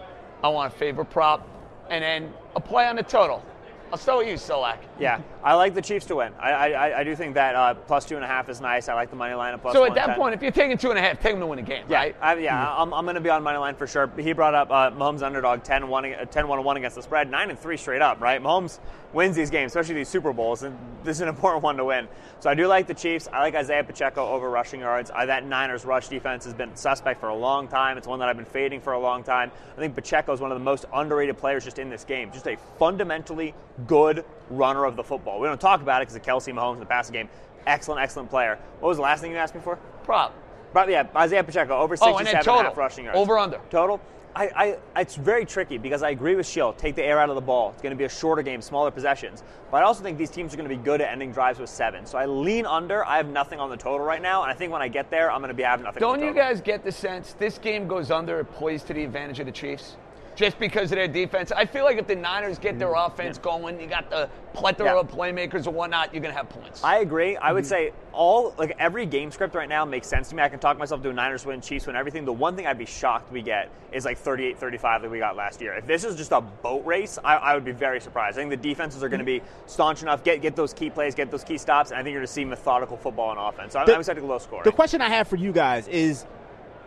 I 0.44 0.50
want 0.50 0.74
a 0.74 0.78
favorite 0.78 1.10
prop, 1.10 1.48
and 1.90 2.04
then 2.04 2.32
a 2.56 2.60
play 2.60 2.86
on 2.88 2.96
the 2.96 3.04
total. 3.04 3.44
I'll 3.90 3.98
start 3.98 4.18
with 4.20 4.28
you, 4.28 4.34
Solak. 4.34 4.80
Yeah, 5.00 5.22
I 5.42 5.54
like 5.54 5.74
the 5.74 5.82
Chiefs 5.82 6.06
to 6.08 6.18
win. 6.18 6.34
I, 6.40 6.52
I, 6.74 7.00
I 7.00 7.04
do 7.06 7.16
think 7.16 7.36
that 7.36 7.56
uh, 7.56 7.74
plus 7.74 8.04
two 8.04 8.16
and 8.16 8.24
a 8.24 8.28
half 8.28 8.50
is 8.50 8.60
nice. 8.60 8.90
I 8.90 8.94
like 8.96 9.10
the 9.10 9.16
money 9.16 9.34
line 9.34 9.54
at 9.54 9.62
plus 9.62 9.74
So 9.74 9.86
at 9.86 9.96
that 9.96 10.18
110. 10.18 10.20
point, 10.22 10.36
if 10.36 10.42
you're 10.42 10.52
taking 10.52 10.78
two 10.78 10.90
and 10.90 11.00
a 11.00 11.02
half, 11.02 11.22
take 11.22 11.32
them 11.32 11.40
to 11.40 11.48
win 11.48 11.60
a 11.60 11.62
game, 11.62 11.86
yeah, 11.88 11.98
right? 11.98 12.16
I, 12.20 12.36
yeah, 12.36 12.76
I'm, 12.76 12.94
I'm 12.94 13.06
going 13.06 13.16
to 13.16 13.22
be 13.22 13.30
on 13.30 13.42
money 13.44 13.58
line 13.58 13.76
for 13.76 13.88
sure. 13.88 14.12
He 14.18 14.34
brought 14.34 14.54
up 14.56 14.70
uh, 14.72 14.92
Mahomes 14.92 15.22
underdog 15.22 15.64
10 15.64 15.88
1 15.88 16.06
uh, 16.14 16.26
10 16.26 16.48
1 16.50 16.64
1 16.64 16.78
against 16.78 16.96
the 16.98 17.02
spread, 17.02 17.32
9 17.32 17.50
and 17.50 17.58
3 17.58 17.78
straight 17.78 18.02
up, 18.02 18.20
right? 18.20 18.42
Mahomes 18.42 18.80
wins 19.14 19.36
these 19.36 19.50
games, 19.50 19.72
especially 19.72 19.96
these 19.96 20.10
Super 20.10 20.34
Bowls, 20.34 20.64
and 20.64 20.78
this 21.04 21.18
is 21.18 21.22
an 21.22 21.28
important 21.38 21.64
one 21.64 21.78
to 21.78 21.86
win. 21.86 22.08
So 22.40 22.50
I 22.50 22.54
do 22.54 22.68
like 22.68 22.88
the 22.88 22.94
Chiefs. 22.94 23.28
I 23.32 23.40
like 23.42 23.56
Isaiah 23.56 23.84
Pacheco 23.84 24.28
over 24.28 24.50
rushing 24.50 24.82
yards. 24.82 25.10
I, 25.14 25.26
that 25.26 25.46
Niners 25.46 25.86
rush 25.86 26.08
defense 26.08 26.46
has 26.46 26.54
been 26.54 26.76
suspect 26.76 27.20
for 27.20 27.30
a 27.30 27.36
long 27.36 27.68
time. 27.68 27.98
It's 27.98 28.08
one 28.08 28.20
that 28.20 28.30
I've 28.30 28.36
been 28.38 28.46
fading 28.46 28.82
for 28.82 28.94
a 28.94 29.00
long 29.00 29.24
time. 29.24 29.52
I 29.76 29.80
think 29.80 29.96
Pacheco 29.96 30.34
is 30.34 30.40
one 30.42 30.52
of 30.52 30.58
the 30.60 30.64
most 30.64 30.86
underrated 30.94 31.38
players 31.38 31.64
just 31.64 31.80
in 31.80 31.90
this 31.90 32.04
game. 32.04 32.32
Just 32.32 32.48
a 32.48 32.58
fundamentally 32.78 33.54
good 33.88 34.24
runner 34.50 34.86
of 34.86 34.96
the 34.96 35.04
football. 35.04 35.40
We 35.40 35.48
don't 35.48 35.60
talk 35.62 35.82
about 35.82 36.02
it 36.02 36.08
because 36.08 36.16
of 36.16 36.22
Kelce 36.24 36.54
Mahomes 36.54 36.76
in 36.76 36.80
the 36.82 36.86
passing 36.86 37.14
game. 37.14 37.30
Excellent, 37.66 38.02
excellent 38.02 38.30
player. 38.30 38.60
What 38.80 38.90
was 38.90 38.98
the 38.98 39.04
last 39.04 39.22
thing 39.22 39.32
you 39.32 39.38
asked 39.38 39.56
me 39.56 39.62
for? 39.62 39.78
Prop. 40.04 40.34
But 40.74 40.90
yeah, 40.90 41.08
Isaiah 41.16 41.44
Pacheco 41.44 41.76
over 41.78 41.96
Oh, 42.02 42.18
and 42.18 42.28
67 42.28 42.28
and 42.28 42.42
a 42.42 42.44
total. 42.44 42.64
half 42.64 42.78
rushing 42.78 43.06
yards. 43.06 43.18
Over, 43.18 43.38
under. 43.40 43.60
Total. 43.70 44.00
I, 44.38 44.78
I, 44.96 45.02
it's 45.02 45.16
very 45.16 45.46
tricky 45.46 45.80
because 45.80 46.04
I 46.04 46.12
agree 46.12 46.36
with 46.36 46.46
Sheil. 46.46 46.74
Take 46.74 46.94
the 46.94 47.04
air 47.04 47.20
out 47.20 47.30
of 47.30 47.36
the 47.36 47.42
ball. 47.42 47.72
It's 47.72 47.82
going 47.82 47.92
to 47.92 47.98
be 47.98 48.04
a 48.04 48.10
shorter 48.10 48.44
game, 48.44 48.62
smaller 48.62 48.92
possessions. 48.92 49.42
But 49.72 49.78
I 49.78 49.86
also 49.86 50.04
think 50.04 50.20
these 50.20 50.30
teams 50.30 50.54
are 50.54 50.58
going 50.58 50.70
to 50.70 50.76
be 50.76 50.82
good 50.82 51.02
at 51.02 51.12
ending 51.12 51.32
drives 51.32 51.58
with 51.58 51.72
seven. 51.72 52.06
So 52.06 52.20
I 52.20 52.28
lean 52.28 52.68
under. 52.68 53.04
I 53.04 53.18
have 53.18 53.28
nothing 53.28 53.60
on 53.60 53.72
the 53.72 53.78
total 53.78 54.06
right 54.06 54.22
now, 54.22 54.44
and 54.44 54.52
I 54.52 54.54
think 54.54 54.72
when 54.72 54.82
I 54.84 54.90
get 54.90 55.10
there, 55.10 55.32
I'm 55.32 55.40
going 55.40 55.50
to 55.50 55.56
be 55.56 55.64
having 55.64 55.86
nothing. 55.86 56.02
Don't 56.02 56.16
on 56.16 56.20
the 56.20 56.28
you 56.28 56.34
guys 56.36 56.62
get 56.62 56.84
the 56.84 56.92
sense 56.92 57.34
this 57.34 57.58
game 57.58 57.88
goes 57.88 58.12
under, 58.12 58.40
it 58.40 58.52
plays 58.54 58.84
to 58.84 58.94
the 58.94 59.04
advantage 59.04 59.40
of 59.40 59.48
the 59.48 59.52
Chiefs? 59.52 59.96
Just 60.38 60.60
because 60.60 60.92
of 60.92 60.98
their 60.98 61.08
defense. 61.08 61.52
I 61.52 61.66
feel 61.66 61.84
like 61.84 61.98
if 61.98 62.06
the 62.06 62.16
Niners 62.16 62.60
get 62.60 62.78
their 62.78 62.94
offense 62.94 63.40
going, 63.40 63.80
you 63.82 63.88
got 63.88 64.12
the 64.12 64.30
plethora 64.54 64.86
Yeah. 64.94 65.00
of 65.00 65.08
playmakers 65.10 65.66
and 65.66 65.76
whatnot, 65.76 66.14
you're 66.14 66.22
going 66.22 66.32
to 66.32 66.38
have 66.38 66.48
points. 66.48 66.84
I 66.84 67.00
agree. 67.00 67.36
I 67.38 67.52
would 67.52 67.64
Mm-hmm. 67.64 67.70
say 67.70 67.92
all 68.14 68.54
like 68.60 68.76
every 68.78 69.08
game 69.08 69.32
script 69.32 69.56
right 69.56 69.68
now 69.68 69.84
makes 69.84 70.08
sense 70.08 70.30
to 70.30 70.36
me. 70.36 70.44
I 70.44 70.50
can 70.50 70.60
talk 70.60 70.78
myself 70.78 71.02
to 71.02 71.10
a 71.10 71.14
Niners 71.14 71.44
win, 71.44 71.60
Chiefs 71.60 71.88
win, 71.88 71.96
everything. 71.96 72.24
The 72.24 72.32
one 72.34 72.56
thing 72.56 72.68
I'd 72.68 72.78
be 72.78 72.86
shocked 72.86 73.32
we 73.32 73.42
get 73.42 73.72
is 73.92 74.06
like 74.06 74.24
38-35 74.24 75.02
that 75.02 75.10
we 75.10 75.18
got 75.18 75.36
last 75.36 75.60
year. 75.60 75.74
If 75.74 75.88
this 75.88 76.04
is 76.04 76.16
just 76.16 76.32
a 76.32 76.42
boat 76.42 76.86
race, 76.86 77.18
I, 77.24 77.38
I 77.38 77.54
would 77.56 77.66
be 77.66 77.72
very 77.72 78.00
surprised. 78.00 78.38
I 78.38 78.42
think 78.42 78.52
the 78.52 78.58
defenses 78.70 79.02
are 79.04 79.10
going 79.10 79.20
to 79.20 79.26
be 79.26 79.42
staunch 79.66 80.04
enough, 80.04 80.24
get 80.24 80.42
get 80.44 80.56
those 80.56 80.72
key 80.72 80.92
plays, 80.92 81.16
get 81.16 81.32
those 81.32 81.44
key 81.44 81.58
stops, 81.58 81.90
and 81.90 82.00
I 82.00 82.04
think 82.04 82.14
you're 82.14 82.22
going 82.22 82.28
to 82.28 82.34
see 82.34 82.46
methodical 82.46 82.96
football 82.96 83.30
on 83.30 83.40
offense. 83.40 83.74
So 83.74 83.80
I'm, 83.80 83.88
The- 83.88 83.94
I'm 83.96 84.00
expecting 84.02 84.28
low 84.28 84.38
score. 84.38 84.64
The 84.64 84.72
question 84.72 85.02
I 85.02 85.10
have 85.10 85.28
for 85.28 85.36
you 85.38 85.52
guys 85.52 85.88
is 85.88 86.26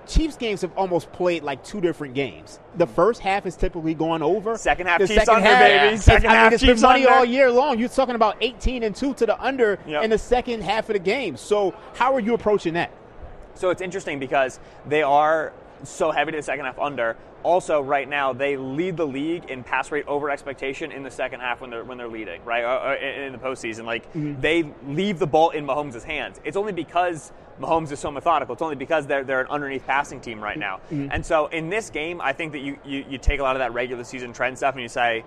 Chiefs 0.07 0.37
games 0.37 0.61
have 0.63 0.73
almost 0.77 1.13
played 1.13 1.43
like 1.43 1.63
two 1.63 1.81
different 1.81 2.15
games. 2.15 2.59
The 2.77 2.87
first 2.87 3.21
half 3.21 3.47
is 3.47 3.57
typically 3.57 3.95
going 3.95 4.23
over. 4.23 4.57
Second 4.57 4.87
half, 4.89 4.99
the 5.01 5.07
Chiefs 5.07 5.21
second 5.27 5.35
under, 5.37 5.49
half, 5.49 5.59
baby. 5.61 5.97
Second 5.99 6.27
I 6.27 6.33
mean, 6.33 6.37
half, 6.39 6.53
it's 6.53 6.63
Chiefs 6.63 6.81
been 6.81 6.89
money 6.89 7.07
under. 7.07 7.19
all 7.19 7.25
year 7.25 7.51
long. 7.51 7.79
You're 7.79 7.89
talking 7.89 8.15
about 8.17 8.37
18 8.41 8.83
and 8.83 8.95
two 8.97 9.15
to 9.15 9.27
the 9.27 9.41
under 9.41 9.79
Yep. 9.87 10.03
in 10.05 10.11
the 10.11 10.19
second 10.19 10.63
half 10.63 10.89
of 10.89 10.95
the 10.95 10.99
game. 10.99 11.37
So 11.37 11.75
how 11.95 12.15
are 12.15 12.21
you 12.21 12.35
approaching 12.35 12.75
that? 12.75 12.91
So 13.55 13.71
it's 13.71 13.83
interesting 13.83 14.19
because 14.19 14.59
they 14.87 15.03
are 15.03 15.53
so 15.85 16.11
heavy 16.11 16.33
to 16.33 16.39
the 16.39 16.43
second 16.43 16.65
half 16.65 16.79
under. 16.79 17.17
Also, 17.43 17.81
right 17.81 18.07
now 18.09 18.35
they 18.35 18.57
lead 18.59 18.97
the 18.99 19.07
league 19.07 19.49
in 19.51 19.65
pass 19.65 19.91
rate 19.91 20.07
over 20.07 20.29
expectation 20.31 20.93
in 20.93 21.03
the 21.03 21.11
second 21.11 21.41
half 21.41 21.61
when 21.63 21.71
they're 21.71 21.85
when 21.85 21.97
they're 21.97 22.09
leading, 22.09 22.45
right? 22.45 22.65
Uh, 22.65 22.91
uh, 22.91 22.97
in 23.01 23.23
in 23.23 23.33
the 23.33 23.39
postseason, 23.39 23.85
like 23.85 24.05
they 24.13 24.65
leave 24.87 25.19
the 25.19 25.27
ball 25.27 25.51
in 25.51 25.67
Mahomes' 25.67 26.03
hands. 26.03 26.39
It's 26.45 26.57
only 26.59 26.73
because 26.73 27.33
Mahomes 27.59 27.93
is 27.93 27.99
so 27.99 28.11
methodical. 28.11 28.53
It's 28.53 28.61
only 28.63 28.77
because 28.77 29.07
they're 29.07 29.25
they're 29.25 29.41
an 29.41 29.47
underneath 29.49 29.87
passing 29.87 30.21
team 30.21 30.43
right 30.43 30.59
now. 30.59 30.81
And 30.91 31.25
so 31.25 31.47
in 31.47 31.71
this 31.71 31.89
game, 31.89 32.21
I 32.21 32.35
think 32.35 32.53
that 32.53 32.59
you, 32.61 32.79
you 32.85 33.07
you 33.09 33.17
take 33.19 33.41
a 33.41 33.43
lot 33.43 33.57
of 33.57 33.61
that 33.61 33.73
regular 33.73 34.05
season 34.05 34.35
trend 34.35 34.59
stuff 34.59 34.75
and 34.75 34.83
you 34.83 34.89
say, 34.89 35.25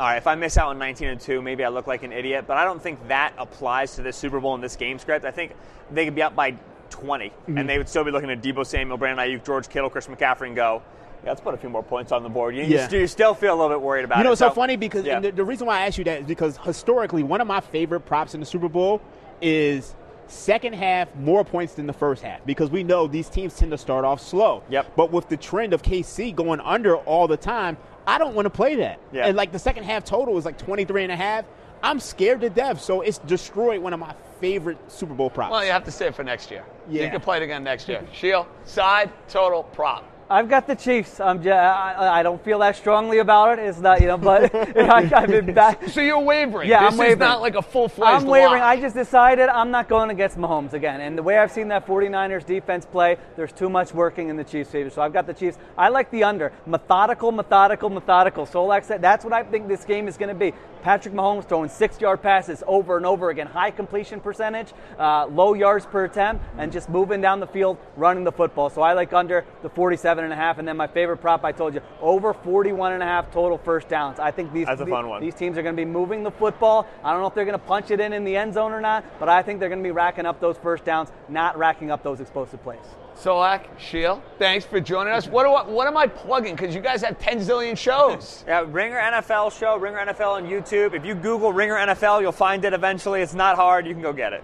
all 0.00 0.06
right, 0.06 0.16
if 0.16 0.26
I 0.26 0.34
miss 0.34 0.56
out 0.58 0.68
on 0.68 0.78
19 0.80 1.08
and 1.08 1.20
two, 1.20 1.40
maybe 1.42 1.64
I 1.64 1.68
look 1.68 1.86
like 1.86 2.02
an 2.02 2.12
idiot. 2.12 2.46
But 2.48 2.56
I 2.56 2.64
don't 2.64 2.82
think 2.82 3.06
that 3.06 3.34
applies 3.38 3.94
to 3.96 4.02
this 4.02 4.16
Super 4.16 4.40
Bowl 4.40 4.54
and 4.54 4.62
this 4.64 4.74
game 4.74 4.98
script. 4.98 5.24
I 5.24 5.30
think 5.30 5.54
they 5.92 6.04
could 6.04 6.14
be 6.16 6.22
up 6.22 6.34
by 6.34 6.56
20, 6.92 7.24
and 7.24 7.56
mm-hmm. 7.56 7.66
they 7.66 7.78
would 7.78 7.88
still 7.88 8.04
be 8.04 8.10
looking 8.10 8.30
at 8.30 8.42
Deebo 8.42 8.64
Samuel, 8.64 8.96
Brandon 8.96 9.26
Aiyuk, 9.26 9.44
George 9.44 9.68
Kittle, 9.68 9.90
Chris 9.90 10.06
McCaffrey, 10.06 10.46
and 10.46 10.56
go, 10.56 10.82
yeah, 11.24 11.30
let's 11.30 11.40
put 11.40 11.54
a 11.54 11.56
few 11.56 11.68
more 11.68 11.82
points 11.82 12.12
on 12.12 12.22
the 12.22 12.28
board. 12.28 12.54
You, 12.54 12.62
you 12.62 12.76
Yeah. 12.76 12.86
st- 12.86 13.00
you 13.00 13.06
still 13.06 13.34
feel 13.34 13.54
a 13.54 13.56
little 13.56 13.70
bit 13.70 13.80
worried 13.80 14.04
about 14.04 14.18
You 14.18 14.20
it. 14.22 14.24
know, 14.24 14.32
it's 14.32 14.38
so 14.40 14.50
funny 14.50 14.76
because 14.76 15.04
yeah. 15.04 15.16
and 15.16 15.24
the, 15.24 15.30
the 15.32 15.44
reason 15.44 15.66
why 15.66 15.80
I 15.80 15.86
asked 15.86 15.98
you 15.98 16.04
that 16.04 16.20
is 16.20 16.26
because 16.26 16.58
historically, 16.58 17.22
one 17.22 17.40
of 17.40 17.46
my 17.46 17.60
favorite 17.60 18.00
props 18.00 18.34
in 18.34 18.40
the 18.40 18.46
Super 18.46 18.68
Bowl 18.68 19.00
is 19.40 19.94
second 20.26 20.74
half 20.74 21.14
more 21.16 21.44
points 21.44 21.74
than 21.74 21.86
the 21.86 21.92
first 21.92 22.22
half 22.22 22.44
because 22.46 22.70
we 22.70 22.82
know 22.82 23.06
these 23.06 23.28
teams 23.28 23.54
tend 23.56 23.70
to 23.70 23.78
start 23.78 24.04
off 24.04 24.20
slow. 24.20 24.62
Yep. 24.70 24.96
But 24.96 25.12
with 25.12 25.28
the 25.28 25.36
trend 25.36 25.72
of 25.72 25.82
KC 25.82 26.34
going 26.34 26.60
under 26.60 26.96
all 26.96 27.28
the 27.28 27.36
time, 27.36 27.76
I 28.06 28.18
don't 28.18 28.34
want 28.34 28.46
to 28.46 28.50
play 28.50 28.74
that. 28.76 28.98
Yeah. 29.12 29.26
And 29.26 29.36
like 29.36 29.52
the 29.52 29.58
second 29.58 29.84
half 29.84 30.04
total 30.04 30.36
is 30.38 30.44
like 30.44 30.58
23 30.58 31.04
and 31.04 31.12
a 31.12 31.16
half. 31.16 31.44
I'm 31.82 32.00
scared 32.00 32.40
to 32.42 32.50
death. 32.50 32.80
So 32.80 33.00
it's 33.00 33.18
destroyed 33.18 33.80
one 33.80 33.92
of 33.92 34.00
my 34.00 34.14
favorite 34.40 34.78
Super 34.90 35.14
Bowl 35.14 35.30
props. 35.30 35.52
well, 35.52 35.64
you 35.64 35.70
have 35.72 35.84
to 35.84 35.90
save 35.90 36.08
it 36.08 36.14
for 36.14 36.24
next 36.24 36.50
year. 36.50 36.64
You 36.88 37.08
can 37.08 37.20
play 37.20 37.36
it 37.38 37.42
again 37.42 37.62
next 37.64 37.88
year. 37.88 38.06
Sheil, 38.12 38.46
side, 38.64 39.10
total, 39.28 39.62
prop. 39.64 40.04
I've 40.32 40.48
got 40.48 40.66
the 40.66 40.74
Chiefs. 40.74 41.20
I'm 41.20 41.42
just, 41.42 41.52
I, 41.54 42.20
I 42.20 42.22
don't 42.22 42.42
feel 42.42 42.58
that 42.60 42.74
strongly 42.76 43.18
about 43.18 43.58
it. 43.58 43.66
It's 43.66 43.78
not, 43.80 44.00
you 44.00 44.06
know, 44.06 44.16
but 44.16 44.54
I, 44.78 45.10
I've 45.14 45.28
been 45.28 45.52
back. 45.54 45.86
So 45.90 46.00
you're 46.00 46.18
wavering. 46.20 46.70
Yeah, 46.70 46.80
this 46.84 46.88
I'm 46.88 46.94
is 46.94 46.98
wavering. 47.00 47.18
not 47.18 47.42
like 47.42 47.54
a 47.54 47.60
full-fledged 47.60 48.22
I'm 48.22 48.26
wavering. 48.26 48.60
lock. 48.60 48.62
I 48.62 48.80
just 48.80 48.94
decided 48.94 49.50
I'm 49.50 49.70
not 49.70 49.90
going 49.90 50.08
against 50.08 50.38
Mahomes 50.38 50.72
again. 50.72 51.02
And 51.02 51.18
the 51.18 51.22
way 51.22 51.36
I've 51.36 51.52
seen 51.52 51.68
that 51.68 51.86
49ers 51.86 52.46
defense 52.46 52.86
play, 52.86 53.18
there's 53.36 53.52
too 53.52 53.68
much 53.68 53.92
working 53.92 54.30
in 54.30 54.36
the 54.36 54.44
Chiefs' 54.44 54.70
favor. 54.70 54.88
So 54.88 55.02
I've 55.02 55.12
got 55.12 55.26
the 55.26 55.34
Chiefs. 55.34 55.58
I 55.76 55.90
like 55.90 56.10
the 56.10 56.24
under. 56.24 56.50
Methodical, 56.64 57.30
methodical, 57.30 57.90
methodical. 57.90 58.46
Solak 58.46 58.84
said 58.84 59.02
that's 59.02 59.24
what 59.26 59.34
I 59.34 59.42
think 59.42 59.68
this 59.68 59.84
game 59.84 60.08
is 60.08 60.16
going 60.16 60.30
to 60.30 60.34
be. 60.34 60.54
Patrick 60.82 61.14
Mahomes 61.14 61.48
throwing 61.48 61.68
six-yard 61.68 62.22
passes 62.22 62.64
over 62.66 62.96
and 62.96 63.06
over 63.06 63.30
again, 63.30 63.46
high 63.46 63.70
completion 63.70 64.18
percentage, 64.18 64.72
uh, 64.98 65.26
low 65.26 65.54
yards 65.54 65.86
per 65.86 66.06
attempt, 66.06 66.44
and 66.58 66.72
just 66.72 66.88
moving 66.88 67.20
down 67.20 67.38
the 67.38 67.46
field, 67.46 67.76
running 67.96 68.24
the 68.24 68.32
football. 68.32 68.68
So 68.68 68.82
I 68.82 68.94
like 68.94 69.12
under 69.12 69.44
the 69.62 69.68
47 69.68 70.21
and 70.22 70.32
a 70.32 70.36
half. 70.36 70.58
And 70.58 70.66
then 70.66 70.76
my 70.76 70.86
favorite 70.86 71.18
prop, 71.18 71.44
I 71.44 71.52
told 71.52 71.74
you, 71.74 71.80
over 72.00 72.32
41 72.32 72.92
and 72.92 73.02
a 73.02 73.06
half 73.06 73.30
total 73.30 73.58
first 73.58 73.88
downs. 73.88 74.18
I 74.18 74.30
think 74.30 74.52
these 74.52 74.66
That's 74.66 74.80
a 74.80 74.86
fun 74.86 75.08
one. 75.08 75.20
these 75.20 75.34
teams 75.34 75.56
are 75.58 75.62
going 75.62 75.76
to 75.76 75.80
be 75.80 75.90
moving 75.90 76.22
the 76.22 76.30
football. 76.30 76.86
I 77.04 77.12
don't 77.12 77.20
know 77.20 77.26
if 77.26 77.34
they're 77.34 77.44
going 77.44 77.58
to 77.58 77.64
punch 77.66 77.90
it 77.90 78.00
in 78.00 78.12
in 78.12 78.24
the 78.24 78.36
end 78.36 78.54
zone 78.54 78.72
or 78.72 78.80
not, 78.80 79.04
but 79.18 79.28
I 79.28 79.42
think 79.42 79.60
they're 79.60 79.68
going 79.68 79.82
to 79.82 79.86
be 79.86 79.90
racking 79.92 80.26
up 80.26 80.40
those 80.40 80.56
first 80.58 80.84
downs, 80.84 81.10
not 81.28 81.56
racking 81.58 81.90
up 81.90 82.02
those 82.02 82.20
explosive 82.20 82.62
plays. 82.62 82.80
Solak, 83.14 83.66
Sheil, 83.78 84.22
thanks 84.38 84.64
for 84.64 84.80
joining 84.80 85.12
us. 85.12 85.28
What, 85.28 85.44
do 85.44 85.50
I, 85.50 85.66
what 85.68 85.86
am 85.86 85.96
I 85.96 86.06
plugging? 86.06 86.56
Because 86.56 86.74
you 86.74 86.80
guys 86.80 87.02
have 87.02 87.18
10 87.18 87.40
zillion 87.40 87.76
shows. 87.76 88.44
Yeah, 88.52 88.64
Ringer 88.66 88.98
NFL 88.98 89.58
show, 89.58 89.76
Ringer 89.76 89.98
NFL 89.98 90.32
on 90.32 90.44
YouTube. 90.44 90.94
If 90.94 91.04
you 91.04 91.14
Google 91.14 91.52
Ringer 91.52 91.76
NFL, 91.76 92.20
you'll 92.22 92.32
find 92.32 92.64
it 92.64 92.72
eventually. 92.72 93.20
It's 93.22 93.34
not 93.34 93.56
hard. 93.56 93.86
You 93.86 93.92
can 93.92 94.02
go 94.02 94.12
get 94.12 94.32
it. 94.32 94.42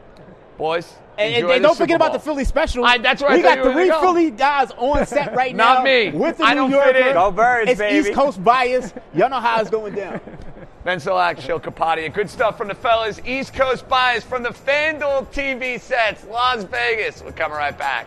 Boys, 0.59 0.93
And, 1.17 1.35
and- 1.35 1.51
and 1.51 1.63
don't 1.63 1.73
Super 1.75 1.85
forget 1.85 1.97
about 1.97 2.13
the 2.13 2.19
Philly 2.19 2.45
special. 2.45 2.85
I- 2.85 2.99
that's 2.99 3.23
right. 3.23 3.37
We 3.37 3.43
thought 3.43 3.63
got 3.63 3.73
three 3.73 3.89
go. 3.89 4.01
Philly 4.01 4.31
guys 4.33 4.71
on 4.77 5.07
set 5.07 5.35
right 5.35 5.55
now. 5.57 5.75
Not 5.75 5.85
me. 5.85 6.11
With 6.11 6.37
the 6.39 6.45
I 6.45 6.51
New 6.51 6.63
don't 6.63 6.71
Yorker. 6.73 6.93
fit 6.93 7.07
in. 7.07 7.15
Go 7.15 7.31
Birds, 7.31 7.71
it's 7.71 7.79
baby. 7.79 8.09
East 8.09 8.13
Coast 8.15 8.43
bias. 8.45 8.93
Y'all 9.15 9.31
know 9.31 9.41
how 9.41 9.61
it's 9.61 9.71
going 9.71 9.95
down. 9.95 10.21
Ben 10.85 10.99
Solak, 10.99 11.41
Sheil 11.41 11.61
Kapadia. 11.61 12.13
Good 12.13 12.31
stuff 12.31 12.57
from 12.57 12.69
the 12.69 12.75
fellas. 12.75 13.21
East 13.25 13.53
Coast 13.55 13.89
bias 13.89 14.25
from 14.25 14.43
the 14.43 14.51
FanDuel 14.51 15.27
TV 15.33 15.81
sets, 15.81 16.25
Las 16.31 16.65
Vegas. 16.65 17.23
We're 17.23 17.33
coming 17.33 17.57
right 17.59 17.77
back. 17.77 18.07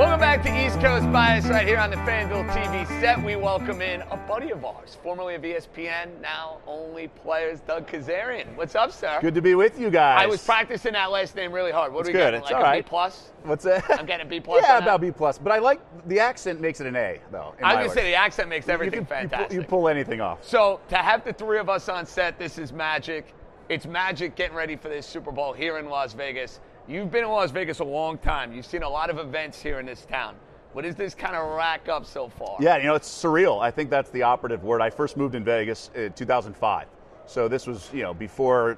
Welcome 0.00 0.20
back 0.20 0.42
to 0.44 0.66
East 0.66 0.80
Coast 0.80 1.12
Bias 1.12 1.44
right 1.44 1.68
here 1.68 1.76
on 1.76 1.90
the 1.90 1.96
FanDuel 1.96 2.48
TV 2.54 2.88
set. 3.02 3.22
We 3.22 3.36
welcome 3.36 3.82
in 3.82 4.00
a 4.10 4.16
buddy 4.16 4.50
of 4.50 4.64
ours, 4.64 4.96
formerly 5.02 5.34
of 5.34 5.42
ESPN, 5.42 6.18
now 6.22 6.56
only 6.66 7.08
players, 7.08 7.60
Doug 7.60 7.86
Kezirian. 7.86 8.46
What's 8.56 8.74
up, 8.74 8.92
sir? 8.92 9.18
Good 9.20 9.34
to 9.34 9.42
be 9.42 9.54
with 9.54 9.78
you 9.78 9.90
guys. 9.90 10.22
I 10.22 10.24
was 10.26 10.42
practicing 10.42 10.94
that 10.94 11.10
last 11.10 11.36
name 11.36 11.52
really 11.52 11.70
hard. 11.70 11.92
What 11.92 12.00
It's 12.00 12.08
do 12.08 12.12
we 12.14 12.18
good. 12.18 12.30
get? 12.30 12.34
It's 12.34 12.44
like 12.50 12.54
all 12.54 12.62
a 12.62 12.64
B 12.64 12.76
right. 12.78 12.86
plus? 12.86 13.28
What's 13.42 13.64
that? 13.64 13.84
I'm 13.90 14.06
getting 14.06 14.26
a 14.26 14.30
B 14.30 14.40
plus. 14.40 14.62
yeah, 14.66 14.78
about 14.78 15.02
B 15.02 15.10
plus. 15.10 15.36
But 15.36 15.52
I 15.52 15.58
like 15.58 15.82
the 16.08 16.18
accent 16.18 16.62
makes 16.62 16.80
it 16.80 16.86
an 16.86 16.96
A 16.96 17.20
though. 17.30 17.54
I 17.62 17.74
was 17.74 17.88
gonna 17.88 18.00
say 18.00 18.10
the 18.10 18.16
accent 18.16 18.48
makes 18.48 18.68
You 18.68 18.72
everything 18.72 19.04
can- 19.04 19.22
you 19.22 19.28
pull- 19.28 19.28
fantastic. 19.28 19.52
You 19.52 19.62
pull, 19.64 19.86
anything 19.86 20.22
off. 20.22 20.42
So 20.42 20.80
to 20.88 20.96
have 20.96 21.24
the 21.26 21.34
three 21.34 21.58
of 21.58 21.68
us 21.68 21.90
on 21.90 22.06
set, 22.06 22.38
this 22.38 22.56
is 22.56 22.72
magic. 22.72 23.34
It's 23.68 23.84
magic 23.84 24.34
getting 24.34 24.56
ready 24.56 24.76
for 24.76 24.88
this 24.88 25.06
Super 25.06 25.30
Bowl 25.30 25.52
here 25.52 25.76
in 25.76 25.90
Las 25.90 26.14
Vegas. 26.14 26.60
You've 26.90 27.12
been 27.12 27.22
in 27.22 27.30
Las 27.30 27.52
Vegas 27.52 27.78
a 27.78 27.84
long 27.84 28.18
time. 28.18 28.52
You've 28.52 28.66
seen 28.66 28.82
a 28.82 28.88
lot 28.88 29.10
of 29.10 29.18
events 29.18 29.62
here 29.62 29.78
in 29.78 29.86
this 29.86 30.04
town. 30.06 30.34
What 30.72 30.82
does 30.82 30.96
this 30.96 31.14
kind 31.14 31.36
of 31.36 31.56
rack 31.56 31.88
up 31.88 32.04
so 32.04 32.28
far? 32.28 32.56
Yeah, 32.58 32.78
you 32.78 32.84
know, 32.84 32.96
it's 32.96 33.08
surreal. 33.08 33.62
I 33.62 33.70
think 33.70 33.90
that's 33.90 34.10
the 34.10 34.24
operative 34.24 34.64
word. 34.64 34.82
I 34.82 34.90
first 34.90 35.16
moved 35.16 35.36
in 35.36 35.44
Vegas 35.44 35.92
in 35.94 36.12
2005. 36.14 36.88
So 37.26 37.46
this 37.46 37.68
was, 37.68 37.88
you 37.92 38.02
know, 38.02 38.12
before 38.12 38.76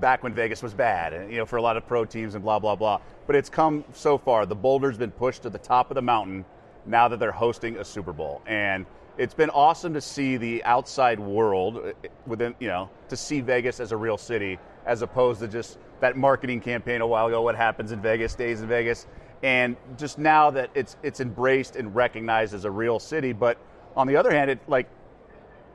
back 0.00 0.22
when 0.22 0.32
Vegas 0.32 0.62
was 0.62 0.72
bad 0.72 1.12
and 1.12 1.30
you 1.30 1.38
know 1.38 1.46
for 1.46 1.56
a 1.56 1.62
lot 1.62 1.76
of 1.76 1.86
pro 1.86 2.04
teams 2.04 2.36
and 2.36 2.44
blah 2.44 2.60
blah 2.60 2.76
blah. 2.76 3.00
But 3.26 3.34
it's 3.34 3.48
come 3.48 3.84
so 3.92 4.18
far. 4.18 4.46
The 4.46 4.54
boulder's 4.54 4.96
been 4.96 5.10
pushed 5.10 5.42
to 5.42 5.50
the 5.50 5.58
top 5.58 5.90
of 5.90 5.96
the 5.96 6.02
mountain 6.02 6.44
now 6.86 7.08
that 7.08 7.18
they're 7.18 7.32
hosting 7.32 7.76
a 7.78 7.84
Super 7.84 8.12
Bowl. 8.12 8.40
And 8.46 8.86
it's 9.16 9.34
been 9.34 9.50
awesome 9.50 9.92
to 9.94 10.00
see 10.00 10.36
the 10.36 10.62
outside 10.62 11.18
world 11.18 11.78
uh, 11.78 12.08
within, 12.24 12.54
you 12.60 12.68
know, 12.68 12.88
to 13.08 13.16
see 13.16 13.40
Vegas 13.40 13.80
as 13.80 13.90
a 13.90 13.96
real 13.96 14.16
city 14.16 14.60
as 14.88 15.02
opposed 15.02 15.40
to 15.40 15.46
just 15.46 15.78
that 16.00 16.16
marketing 16.16 16.60
campaign 16.60 17.00
a 17.00 17.06
while 17.06 17.26
ago 17.26 17.42
what 17.42 17.54
happens 17.54 17.92
in 17.92 18.00
Vegas 18.00 18.32
stays 18.32 18.62
in 18.62 18.68
Vegas 18.68 19.06
and 19.42 19.76
just 19.96 20.18
now 20.18 20.50
that 20.50 20.70
it's 20.74 20.96
it's 21.02 21.20
embraced 21.20 21.76
and 21.76 21.94
recognized 21.94 22.54
as 22.54 22.64
a 22.64 22.70
real 22.70 22.98
city 22.98 23.32
but 23.32 23.58
on 23.96 24.06
the 24.06 24.16
other 24.16 24.32
hand 24.32 24.50
it 24.50 24.58
like 24.66 24.88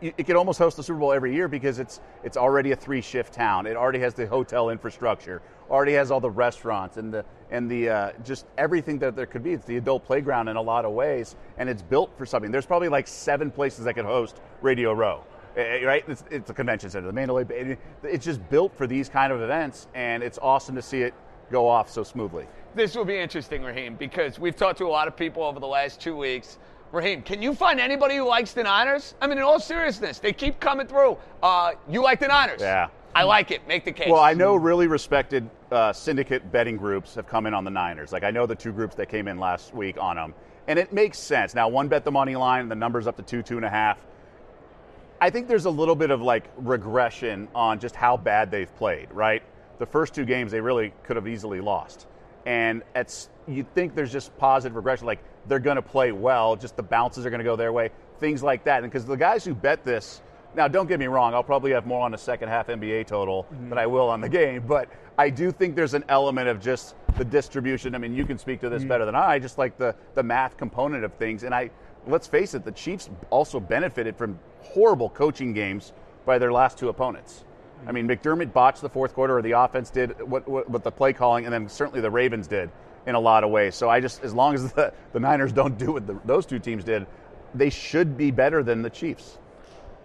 it, 0.03 0.25
could 0.25 0.35
almost 0.35 0.59
host 0.59 0.75
the 0.75 0.83
Super 0.83 0.99
Bowl 0.99 1.13
every 1.13 1.33
year 1.33 1.47
because 1.47 1.79
it's 1.79 2.01
it's 2.23 2.35
already 2.35 2.71
a 2.71 2.75
three 2.75 3.01
shift 3.01 3.33
town. 3.33 3.65
It 3.65 3.77
already 3.77 3.99
has 3.99 4.13
the 4.13 4.27
hotel 4.27 4.69
infrastructure, 4.69 5.41
already 5.69 5.93
has 5.93 6.11
all 6.11 6.19
the 6.19 6.29
restaurants 6.29 6.97
and 6.97 7.13
the 7.13 7.23
and 7.51 7.69
the 7.71 7.89
uh, 7.89 8.11
just 8.23 8.45
everything 8.57 8.99
that 8.99 9.15
there 9.15 9.25
could 9.25 9.43
be. 9.43 9.53
It's 9.53 9.65
the 9.65 9.77
adult 9.77 10.05
playground 10.05 10.49
in 10.49 10.57
a 10.57 10.61
lot 10.61 10.83
of 10.85 10.91
ways, 10.91 11.35
and 11.57 11.69
it's 11.69 11.81
built 11.81 12.11
for 12.17 12.25
something. 12.25 12.51
There's 12.51 12.65
probably 12.65 12.89
like 12.89 13.07
seven 13.07 13.49
places 13.49 13.85
that 13.85 13.93
could 13.93 14.05
host 14.05 14.41
Radio 14.61 14.91
Row. 14.91 15.23
Eh, 15.55 15.61
eh, 15.61 15.85
Right, 15.85 16.03
it's, 16.07 16.23
it's 16.29 16.49
a 16.49 16.53
convention 16.53 16.89
center, 16.89 17.07
the 17.07 17.13
Mandalay 17.13 17.43
Bay. 17.43 17.77
It's 18.03 18.25
just 18.25 18.47
built 18.49 18.75
for 18.75 18.87
these 18.87 19.09
kind 19.09 19.31
of 19.31 19.41
events, 19.41 19.87
and 19.93 20.23
it's 20.23 20.39
awesome 20.41 20.75
to 20.75 20.81
see 20.81 21.01
it 21.01 21.13
go 21.51 21.67
off 21.67 21.89
so 21.89 22.03
smoothly. 22.03 22.47
This 22.75 22.95
will 22.95 23.05
be 23.05 23.17
interesting, 23.17 23.63
Raheem, 23.63 23.95
because 23.95 24.39
we've 24.39 24.55
talked 24.55 24.79
to 24.79 24.85
a 24.85 24.89
lot 24.89 25.07
of 25.07 25.15
people 25.15 25.43
over 25.43 25.59
the 25.59 25.67
last 25.67 26.01
two 26.01 26.15
weeks. 26.15 26.57
Raheem, 26.91 27.21
can 27.23 27.41
you 27.41 27.53
find 27.55 27.79
anybody 27.79 28.17
who 28.17 28.27
likes 28.27 28.53
the 28.53 28.63
Niners? 28.63 29.15
I 29.21 29.27
mean, 29.27 29.37
in 29.37 29.43
all 29.43 29.59
seriousness, 29.59 30.19
they 30.19 30.33
keep 30.33 30.59
coming 30.59 30.87
through. 30.87 31.17
Uh, 31.41 31.73
you 31.89 32.03
like 32.03 32.19
the 32.19 32.27
Niners? 32.27 32.61
Yeah. 32.61 32.87
I 33.15 33.23
like 33.23 33.51
it. 33.51 33.67
Make 33.67 33.85
the 33.85 33.91
case. 33.91 34.09
Well, 34.09 34.21
I 34.21 34.33
know 34.33 34.55
really 34.55 34.87
respected 34.87 35.47
uh, 35.71 35.93
syndicate 35.93 36.51
betting 36.51 36.77
groups 36.77 37.13
have 37.15 37.27
come 37.27 37.45
in 37.45 37.53
on 37.53 37.63
the 37.63 37.71
Niners. 37.71 38.11
Like 38.11 38.23
I 38.23 38.31
know 38.31 38.45
the 38.45 38.55
two 38.55 38.71
groups 38.71 38.95
that 38.95 39.09
came 39.09 39.27
in 39.27 39.37
last 39.37 39.73
week 39.73 39.97
on 39.99 40.15
them, 40.15 40.33
and 40.67 40.79
it 40.79 40.91
makes 40.93 41.19
sense. 41.19 41.53
Now, 41.53 41.67
one 41.67 41.87
bet 41.87 42.03
the 42.03 42.11
money 42.11 42.35
line, 42.35 42.67
the 42.69 42.75
numbers 42.75 43.05
up 43.05 43.15
to 43.17 43.23
two, 43.23 43.43
two 43.43 43.57
and 43.57 43.65
a 43.65 43.69
half. 43.69 43.99
I 45.23 45.29
think 45.29 45.47
there's 45.47 45.63
a 45.63 45.69
little 45.69 45.95
bit 45.95 46.11
of 46.11 46.21
like 46.21 46.51
regression 46.57 47.47
on 47.55 47.79
just 47.79 47.95
how 47.95 48.17
bad 48.17 48.51
they've 48.51 48.75
played. 48.75 49.07
Right, 49.09 49.41
the 49.79 49.85
first 49.85 50.13
two 50.13 50.25
games 50.25 50.51
they 50.51 50.59
really 50.59 50.91
could 51.03 51.15
have 51.15 51.29
easily 51.29 51.61
lost, 51.61 52.07
and 52.45 52.83
it's 52.93 53.29
you 53.47 53.65
think 53.73 53.95
there's 53.95 54.11
just 54.11 54.37
positive 54.37 54.75
regression, 54.75 55.07
like 55.07 55.23
they're 55.47 55.59
going 55.59 55.77
to 55.77 55.81
play 55.81 56.11
well, 56.11 56.57
just 56.57 56.75
the 56.75 56.83
bounces 56.83 57.25
are 57.25 57.29
going 57.29 57.39
to 57.39 57.45
go 57.45 57.55
their 57.55 57.71
way, 57.71 57.89
things 58.19 58.43
like 58.43 58.65
that. 58.65 58.83
And 58.83 58.91
because 58.91 59.05
the 59.05 59.15
guys 59.15 59.45
who 59.45 59.55
bet 59.55 59.85
this 59.85 60.21
now, 60.55 60.67
don't 60.67 60.87
get 60.87 60.99
me 60.99 61.07
wrong, 61.07 61.33
I'll 61.33 61.41
probably 61.41 61.71
have 61.71 61.85
more 61.85 62.01
on 62.01 62.11
the 62.11 62.17
second 62.17 62.49
half 62.49 62.67
NBA 62.67 63.07
total 63.07 63.43
mm-hmm. 63.43 63.69
than 63.69 63.77
I 63.77 63.87
will 63.87 64.09
on 64.09 64.19
the 64.19 64.27
game, 64.27 64.67
but 64.67 64.89
I 65.17 65.29
do 65.29 65.53
think 65.53 65.77
there's 65.77 65.93
an 65.93 66.03
element 66.09 66.49
of 66.49 66.59
just 66.59 66.95
the 67.17 67.23
distribution. 67.23 67.95
I 67.95 67.97
mean, 67.97 68.13
you 68.13 68.25
can 68.25 68.37
speak 68.37 68.59
to 68.59 68.69
this 68.69 68.83
mm. 68.83 68.89
better 68.89 69.05
than 69.05 69.15
I, 69.15 69.39
just 69.39 69.57
like 69.57 69.77
the, 69.77 69.95
the 70.15 70.23
math 70.23 70.57
component 70.57 71.05
of 71.05 71.13
things. 71.13 71.43
And 71.43 71.53
I 71.53 71.69
let's 72.07 72.27
face 72.27 72.53
it, 72.53 72.63
the 72.63 72.71
Chiefs 72.71 73.09
also 73.29 73.59
benefited 73.59 74.15
from 74.15 74.39
horrible 74.61 75.09
coaching 75.09 75.53
games 75.53 75.93
by 76.25 76.37
their 76.37 76.51
last 76.51 76.77
two 76.77 76.89
opponents. 76.89 77.43
I 77.85 77.91
mean, 77.91 78.07
McDermott 78.07 78.53
botched 78.53 78.81
the 78.81 78.89
fourth 78.89 79.13
quarter, 79.13 79.37
or 79.37 79.41
the 79.41 79.51
offense 79.51 79.89
did 79.89 80.21
what, 80.21 80.47
what, 80.47 80.69
what 80.69 80.83
the 80.83 80.91
play 80.91 81.13
calling, 81.13 81.45
and 81.45 81.53
then 81.53 81.67
certainly 81.67 82.01
the 82.01 82.11
Ravens 82.11 82.47
did 82.47 82.69
in 83.05 83.15
a 83.15 83.19
lot 83.19 83.43
of 83.43 83.49
ways. 83.49 83.75
So 83.75 83.89
I 83.89 83.99
just, 83.99 84.23
as 84.23 84.33
long 84.33 84.53
as 84.55 84.71
the, 84.71 84.93
the 85.11 85.19
Niners 85.19 85.51
don't 85.51 85.77
do 85.77 85.93
what 85.93 86.07
the, 86.07 86.19
those 86.23 86.45
two 86.45 86.59
teams 86.59 86.83
did, 86.83 87.05
they 87.53 87.69
should 87.69 88.17
be 88.17 88.31
better 88.31 88.63
than 88.63 88.81
the 88.81 88.89
Chiefs. 88.89 89.37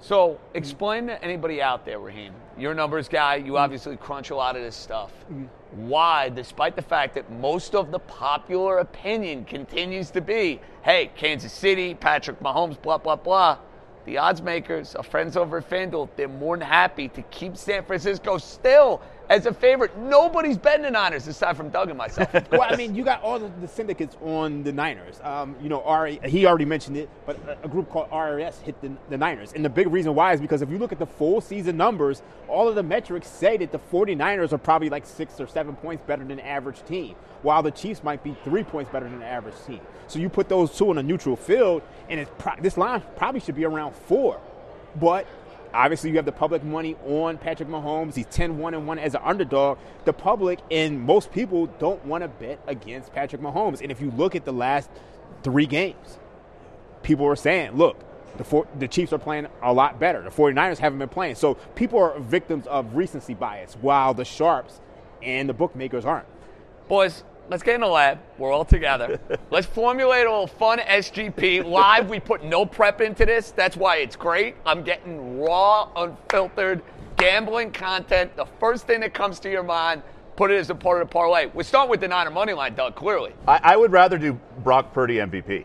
So, 0.01 0.39
explain 0.55 1.09
to 1.09 1.23
anybody 1.25 1.61
out 1.61 1.85
there, 1.85 1.99
Raheem, 1.99 2.33
you're 2.57 2.73
a 2.73 2.75
numbers 2.75 3.09
guy, 3.09 3.37
you 3.37 3.53
mm. 3.53 3.59
obviously 3.59 3.97
crunch 3.97 4.31
a 4.31 4.37
lot 4.37 4.55
of 4.55 4.63
this 4.63 4.77
stuff. 4.77 5.13
Mm-hmm. 5.25 5.89
Why, 5.89 6.29
despite 6.29 6.77
the 6.77 6.83
fact 6.83 7.15
that 7.15 7.31
most 7.33 7.75
of 7.75 7.91
the 7.91 7.99
popular 7.99 8.79
opinion 8.79 9.45
continues 9.45 10.11
to 10.13 10.21
be, 10.21 10.61
hey, 10.83 11.11
Kansas 11.17 11.53
City, 11.53 11.95
Patrick 11.95 12.41
Mahomes, 12.41 12.81
blah, 12.81 12.99
blah, 12.99 13.17
blah, 13.17 13.59
the 14.07 14.17
odds 14.17 14.41
makers, 14.41 14.95
our 14.95 15.03
friends 15.03 15.37
over 15.37 15.59
at 15.59 15.69
FanDuel, 15.69 16.09
they're 16.17 16.29
more 16.29 16.57
than 16.57 16.67
happy 16.67 17.09
to 17.09 17.23
keep 17.23 17.57
San 17.57 17.85
Francisco 17.85 18.39
still 18.39 19.03
as 19.29 19.47
a 19.47 19.53
favorite. 19.53 19.97
Nobody's 19.99 20.57
betting 20.57 20.83
the 20.83 20.91
Niners 20.91 21.27
aside 21.27 21.57
from 21.57 21.69
Doug 21.69 21.89
and 21.89 21.99
myself. 21.99 22.33
well, 22.51 22.63
I 22.63 22.77
mean, 22.77 22.95
you 22.95 23.05
got 23.05 23.23
all 23.23 23.39
the, 23.39 23.69
syndicates 23.69 24.17
on 24.23 24.63
the 24.63 24.73
Niners. 24.73 25.21
Um, 25.23 25.57
you 25.63 25.69
know, 25.69 25.83
R- 25.83 26.07
he 26.07 26.47
already 26.47 26.65
mentioned 26.65 26.97
it, 26.97 27.11
but 27.27 27.39
a, 27.63 27.69
group 27.69 27.91
called 27.91 28.11
RRS 28.11 28.61
hit 28.63 28.81
the, 28.81 28.93
the 29.11 29.19
Niners. 29.19 29.53
And 29.53 29.65
the 29.65 29.69
big 29.69 29.89
reason 29.89 30.15
why 30.15 30.33
is 30.33 30.41
because 30.41 30.63
if 30.63 30.71
you 30.71 30.79
look 30.79 30.93
at 30.93 30.99
the 30.99 31.07
full 31.07 31.41
season 31.41 31.77
numbers, 31.77 32.23
all 32.49 32.69
of 32.69 32.75
the 32.75 32.83
metrics 32.83 33.29
say 33.29 33.57
that 33.59 33.73
the 33.73 33.79
49ers 33.79 34.53
are 34.53 34.59
probably 34.59 34.89
like 34.89 35.07
six 35.07 35.39
or 35.41 35.47
seven 35.47 35.77
points 35.77 36.03
better 36.07 36.25
than 36.25 36.41
average 36.41 36.83
team, 36.85 37.15
while 37.43 37.63
the 37.63 37.71
Chiefs 37.71 38.03
might 38.03 38.23
be 38.25 38.37
three 38.45 38.65
points 38.65 38.91
better 38.91 39.09
than 39.09 39.23
average 39.23 39.55
team. 39.67 39.81
So 40.07 40.19
you 40.19 40.31
put 40.31 40.49
those 40.49 40.75
two 40.77 40.89
on 40.91 40.99
a 40.99 41.03
neutral 41.03 41.37
field, 41.37 41.83
and 42.09 42.19
it's 42.19 42.31
pro- 42.39 42.61
this 42.61 42.79
line 42.79 43.03
probably 43.17 43.41
should 43.41 43.57
be 43.57 43.65
around 43.65 43.95
four. 43.95 44.41
But 44.97 45.27
Obviously, 45.75 46.11
you 46.11 46.17
have 46.17 46.25
the 46.25 46.33
public 46.33 46.65
money 46.65 46.97
on 47.07 47.39
Patrick 47.39 47.69
Mahomes. 47.69 48.15
He's 48.15 48.27
10 48.27 48.59
1 48.59 48.75
and 48.75 48.87
1 48.87 48.99
as 48.99 49.15
an 49.15 49.21
underdog. 49.25 49.79
The 50.05 50.13
public 50.13 50.61
and 50.71 51.01
most 51.01 51.33
people 51.33 51.67
don't 51.79 52.05
want 52.05 52.23
to 52.23 52.29
bet 52.29 52.61
against 52.67 53.13
Patrick 53.13 53.43
Mahomes. 53.43 53.81
And 53.81 53.91
if 53.91 54.01
you 54.01 54.11
look 54.11 54.35
at 54.35 54.45
the 54.45 54.53
last 54.53 54.91
three 55.43 55.67
games, 55.67 56.19
people 57.03 57.27
are 57.27 57.37
saying, 57.37 57.77
look, 57.77 57.97
the, 58.37 58.45
four, 58.45 58.67
the 58.79 58.89
Chiefs 58.89 59.13
are 59.13 59.19
playing 59.19 59.49
a 59.63 59.73
lot 59.73 59.99
better. 59.99 60.23
The 60.23 60.31
49ers 60.31 60.79
haven't 60.79 60.99
been 60.99 61.09
playing. 61.09 61.35
So 61.35 61.55
people 61.75 61.99
are 61.99 62.19
victims 62.21 62.67
of 62.67 62.95
recency 62.95 63.35
bias, 63.35 63.75
while 63.81 64.15
the 64.15 64.25
Sharps 64.25 64.81
and 65.23 65.49
the 65.49 65.55
bookmakers 65.55 66.05
aren't. 66.05 66.27
Boys, 66.89 67.25
let's 67.49 67.63
get 67.63 67.75
in 67.75 67.81
the 67.81 67.87
lab. 67.87 68.19
We're 68.39 68.53
all 68.53 68.65
together. 68.65 69.19
let's 69.51 69.67
formulate 69.67 70.27
a 70.27 70.31
little 70.31 70.47
fun 70.47 70.79
SGP 70.79 71.65
live. 71.65 72.09
We 72.09 72.21
put 72.21 72.45
no 72.45 72.67
prep 72.67 73.01
into 73.01 73.25
this. 73.27 73.51
That's 73.51 73.77
why 73.77 73.97
it's 73.97 74.17
great. 74.17 74.57
I'm 74.67 74.83
getting 74.83 75.41
raw, 75.41 75.91
unfiltered 75.97 76.83
gambling 77.17 77.73
content. 77.73 78.35
The 78.37 78.47
first 78.61 78.87
thing 78.87 79.01
that 79.01 79.15
comes 79.15 79.41
to 79.41 79.51
your 79.51 79.63
mind, 79.63 80.03
put 80.37 80.51
it 80.51 80.57
as 80.57 80.71
a 80.71 80.75
part 80.75 81.03
of 81.03 81.09
the 81.09 81.13
parlay. 81.13 81.47
We're 81.47 81.65
starting 81.65 81.91
with 81.91 82.01
the 82.01 82.09
Niner 82.09 82.31
money 82.31 82.53
line, 82.53 82.75
Doug. 82.75 82.95
Clearly, 82.95 83.33
I, 83.47 83.61
I 83.63 83.77
would 83.77 83.93
rather 83.93 84.19
do 84.19 84.39
Brock 84.63 84.93
Purdy 84.93 85.17
MVP. 85.17 85.65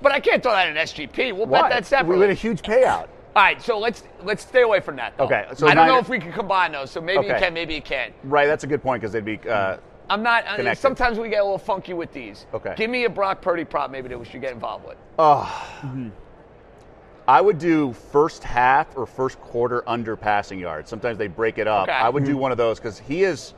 but 0.00 0.12
I 0.12 0.20
can't 0.20 0.42
throw 0.42 0.52
that 0.52 0.68
in 0.68 0.76
SGP. 0.76 1.36
We'll 1.36 1.46
Why? 1.46 1.62
bet 1.62 1.70
that 1.70 1.86
separately. 1.86 2.16
We 2.16 2.20
win 2.20 2.30
a 2.30 2.34
huge 2.34 2.62
payout. 2.62 3.08
All 3.34 3.42
right, 3.42 3.62
so 3.62 3.78
let's 3.78 4.02
let's 4.24 4.42
stay 4.42 4.60
away 4.60 4.80
from 4.80 4.96
that. 4.96 5.16
Though. 5.16 5.24
Okay, 5.24 5.46
so 5.54 5.66
I 5.66 5.74
don't 5.74 5.86
know 5.86 5.98
if 5.98 6.10
we 6.10 6.18
can 6.18 6.32
combine 6.32 6.72
those. 6.72 6.90
So 6.90 7.00
maybe 7.00 7.26
you 7.26 7.34
can, 7.34 7.54
maybe 7.54 7.74
you 7.74 7.80
can't. 7.80 8.12
Right, 8.24 8.46
that's 8.46 8.64
a 8.64 8.66
good 8.66 8.82
point 8.82 9.00
because 9.00 9.12
they'd 9.12 9.24
be. 9.24 9.38
Uh, 9.48 9.78
I'm 10.12 10.22
not. 10.22 10.46
uh, 10.46 10.56
Connected. 10.56 10.80
Sometimes 10.80 11.18
we 11.18 11.30
get 11.30 11.40
a 11.40 11.44
little 11.44 11.56
funky 11.56 11.94
with 11.94 12.12
these. 12.12 12.44
Okay. 12.52 12.74
Give 12.76 12.90
me 12.90 13.04
a 13.04 13.10
Brock 13.10 13.40
Purdy 13.40 13.64
prop, 13.64 13.90
maybe 13.90 14.08
that 14.08 14.18
we 14.18 14.26
should 14.26 14.42
get 14.42 14.52
involved 14.52 14.86
with. 14.86 14.98
I 17.28 17.40
would 17.40 17.58
do 17.58 17.92
first 17.94 18.42
half 18.44 18.94
or 18.96 19.06
first 19.06 19.40
quarter 19.40 19.88
under 19.88 20.14
passing 20.16 20.58
yards. 20.58 20.90
Sometimes 20.90 21.16
they 21.16 21.28
break 21.28 21.56
it 21.56 21.66
up. 21.66 21.84
Okay. 21.84 21.92
I 21.92 22.10
would 22.10 22.24
do 22.24 22.36
one 22.36 22.50
of 22.50 22.58
those 22.58 22.78
because 22.78 22.98
he 22.98 23.22
is, 23.22 23.54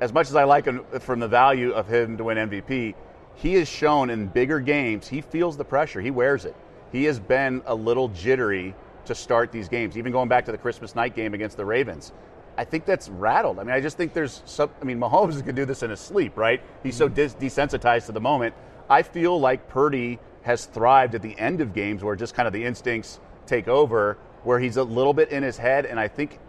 as 0.00 0.12
much 0.12 0.28
as 0.28 0.36
I 0.36 0.44
like 0.44 0.66
him 0.66 0.84
from 1.00 1.18
the 1.18 1.26
value 1.26 1.72
of 1.72 1.88
him 1.88 2.16
to 2.18 2.24
win 2.24 2.36
MVP, 2.36 2.94
he 3.34 3.54
has 3.54 3.66
shown 3.68 4.10
in 4.10 4.26
bigger 4.26 4.60
games 4.60 5.08
he 5.08 5.20
feels 5.20 5.56
the 5.56 5.64
pressure. 5.64 6.00
He 6.00 6.10
wears 6.12 6.44
it. 6.44 6.54
He 6.92 7.04
has 7.04 7.18
been 7.18 7.62
a 7.66 7.74
little 7.74 8.08
jittery 8.08 8.74
to 9.06 9.14
start 9.14 9.50
these 9.50 9.68
games, 9.68 9.96
even 9.96 10.12
going 10.12 10.28
back 10.28 10.44
to 10.44 10.52
the 10.52 10.58
Christmas 10.58 10.94
night 10.94 11.16
game 11.16 11.34
against 11.34 11.56
the 11.56 11.64
Ravens. 11.64 12.12
I 12.58 12.64
think 12.64 12.84
that's 12.84 13.08
rattled. 13.08 13.60
I 13.60 13.62
mean, 13.62 13.72
I 13.72 13.80
just 13.80 13.96
think 13.96 14.12
there's 14.12 14.42
some. 14.44 14.70
I 14.82 14.84
mean, 14.84 14.98
Mahomes 14.98 15.42
can 15.44 15.54
do 15.54 15.64
this 15.64 15.84
in 15.84 15.90
his 15.90 16.00
sleep, 16.00 16.36
right? 16.36 16.60
He's 16.82 16.96
so 16.96 17.06
mm-hmm. 17.06 17.14
dis- 17.14 17.34
desensitized 17.34 18.06
to 18.06 18.12
the 18.12 18.20
moment. 18.20 18.54
I 18.90 19.02
feel 19.02 19.38
like 19.38 19.68
Purdy 19.68 20.18
has 20.42 20.64
thrived 20.66 21.14
at 21.14 21.22
the 21.22 21.38
end 21.38 21.60
of 21.60 21.72
games 21.72 22.02
where 22.02 22.16
just 22.16 22.34
kind 22.34 22.48
of 22.48 22.52
the 22.52 22.64
instincts 22.64 23.20
take 23.46 23.68
over, 23.68 24.18
where 24.42 24.58
he's 24.58 24.76
a 24.76 24.82
little 24.82 25.14
bit 25.14 25.30
in 25.30 25.42
his 25.42 25.56
head. 25.56 25.86
And 25.86 26.00
I 26.00 26.08
think 26.08 26.40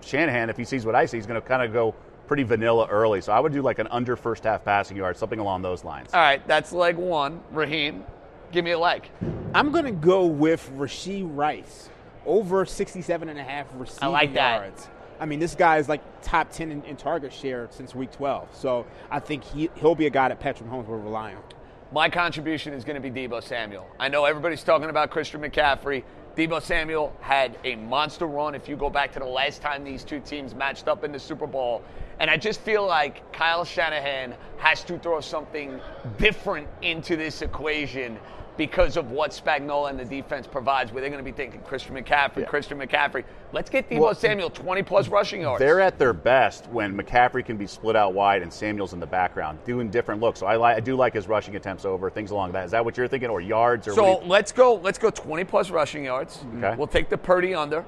Shanahan, 0.00 0.48
if 0.48 0.56
he 0.56 0.64
sees 0.64 0.86
what 0.86 0.94
I 0.94 1.04
see, 1.04 1.18
he's 1.18 1.26
going 1.26 1.40
to 1.40 1.46
kind 1.46 1.62
of 1.62 1.72
go 1.72 1.94
pretty 2.26 2.44
vanilla 2.44 2.86
early. 2.88 3.20
So 3.20 3.32
I 3.32 3.40
would 3.40 3.52
do 3.52 3.60
like 3.60 3.78
an 3.78 3.88
under 3.88 4.16
first 4.16 4.44
half 4.44 4.64
passing 4.64 4.96
yard, 4.96 5.18
something 5.18 5.38
along 5.38 5.62
those 5.62 5.84
lines. 5.84 6.14
All 6.14 6.20
right, 6.20 6.46
that's 6.48 6.72
leg 6.72 6.96
one. 6.96 7.42
Raheem, 7.50 8.04
give 8.52 8.64
me 8.64 8.70
a 8.70 8.78
leg. 8.78 9.10
I'm 9.52 9.70
going 9.72 9.84
to 9.84 9.92
go 9.92 10.24
with 10.24 10.70
Rashee 10.76 11.28
Rice 11.28 11.90
over 12.24 12.64
67 12.64 13.28
and 13.28 13.38
a 13.38 13.42
half 13.42 13.66
receiving 13.74 14.12
like 14.12 14.34
that. 14.34 14.60
yards. 14.60 14.88
I 15.20 15.26
mean, 15.26 15.40
this 15.40 15.54
guy 15.54 15.78
is 15.78 15.88
like 15.88 16.00
top 16.22 16.50
10 16.50 16.70
in, 16.70 16.82
in 16.84 16.96
target 16.96 17.32
share 17.32 17.68
since 17.70 17.94
week 17.94 18.12
12. 18.12 18.54
So 18.54 18.86
I 19.10 19.20
think 19.20 19.44
he, 19.44 19.70
he'll 19.76 19.94
be 19.94 20.06
a 20.06 20.10
guy 20.10 20.28
that 20.28 20.40
Patrick 20.40 20.68
Mahomes 20.68 20.86
will 20.86 20.98
rely 20.98 21.34
on. 21.34 21.42
My 21.90 22.10
contribution 22.10 22.74
is 22.74 22.84
going 22.84 23.00
to 23.00 23.10
be 23.10 23.10
Deebo 23.10 23.42
Samuel. 23.42 23.88
I 23.98 24.08
know 24.08 24.26
everybody's 24.26 24.62
talking 24.62 24.90
about 24.90 25.10
Christian 25.10 25.40
McCaffrey. 25.40 26.04
Deebo 26.36 26.62
Samuel 26.62 27.16
had 27.20 27.58
a 27.64 27.74
monster 27.76 28.26
run 28.26 28.54
if 28.54 28.68
you 28.68 28.76
go 28.76 28.90
back 28.90 29.10
to 29.12 29.18
the 29.18 29.24
last 29.24 29.62
time 29.62 29.82
these 29.82 30.04
two 30.04 30.20
teams 30.20 30.54
matched 30.54 30.86
up 30.86 31.02
in 31.02 31.10
the 31.10 31.18
Super 31.18 31.46
Bowl. 31.46 31.82
And 32.20 32.30
I 32.30 32.36
just 32.36 32.60
feel 32.60 32.86
like 32.86 33.32
Kyle 33.32 33.64
Shanahan 33.64 34.34
has 34.58 34.84
to 34.84 34.98
throw 34.98 35.20
something 35.20 35.80
different 36.18 36.68
into 36.82 37.16
this 37.16 37.42
equation 37.42 38.18
because 38.58 38.98
of 38.98 39.10
what 39.12 39.30
Spagnuolo 39.30 39.88
and 39.88 39.98
the 39.98 40.04
defense 40.04 40.46
provides, 40.46 40.92
where 40.92 41.00
they're 41.00 41.08
going 41.10 41.24
to 41.24 41.30
be 41.30 41.34
thinking 41.34 41.60
Christian 41.62 41.94
McCaffrey, 41.94 42.46
Christian 42.46 42.78
McCaffrey. 42.78 43.24
Let's 43.52 43.70
get 43.70 43.88
Deebo 43.88 44.00
Well, 44.00 44.14
Samuel 44.14 44.50
20 44.50 44.82
plus 44.82 45.08
rushing 45.08 45.40
yards. 45.40 45.60
They're 45.60 45.80
at 45.80 45.98
their 45.98 46.12
best 46.12 46.66
when 46.66 46.94
McCaffrey 46.94 47.42
can 47.44 47.56
be 47.56 47.66
split 47.66 47.96
out 47.96 48.12
wide 48.12 48.42
and 48.42 48.52
Samuel's 48.52 48.92
in 48.92 49.00
the 49.00 49.06
background 49.06 49.60
doing 49.64 49.88
different 49.88 50.20
looks. 50.20 50.40
So 50.40 50.46
I, 50.46 50.56
li- 50.56 50.74
I 50.76 50.80
do 50.80 50.96
like 50.96 51.14
his 51.14 51.28
rushing 51.28 51.56
attempts 51.56 51.86
over 51.86 52.10
things 52.10 52.32
along 52.32 52.52
that. 52.52 52.66
Is 52.66 52.72
that 52.72 52.84
what 52.84 52.98
you're 52.98 53.08
thinking, 53.08 53.30
or 53.30 53.40
yards, 53.40 53.88
or 53.88 53.94
So 53.94 54.20
you- 54.20 54.28
let's 54.28 54.52
go. 54.52 54.74
Let's 54.74 54.98
go 54.98 55.08
20 55.08 55.44
plus 55.44 55.70
rushing 55.70 56.04
yards. 56.04 56.44
Okay. 56.58 56.74
We'll 56.76 56.86
take 56.88 57.08
the 57.08 57.16
Purdy 57.16 57.54
under. 57.54 57.84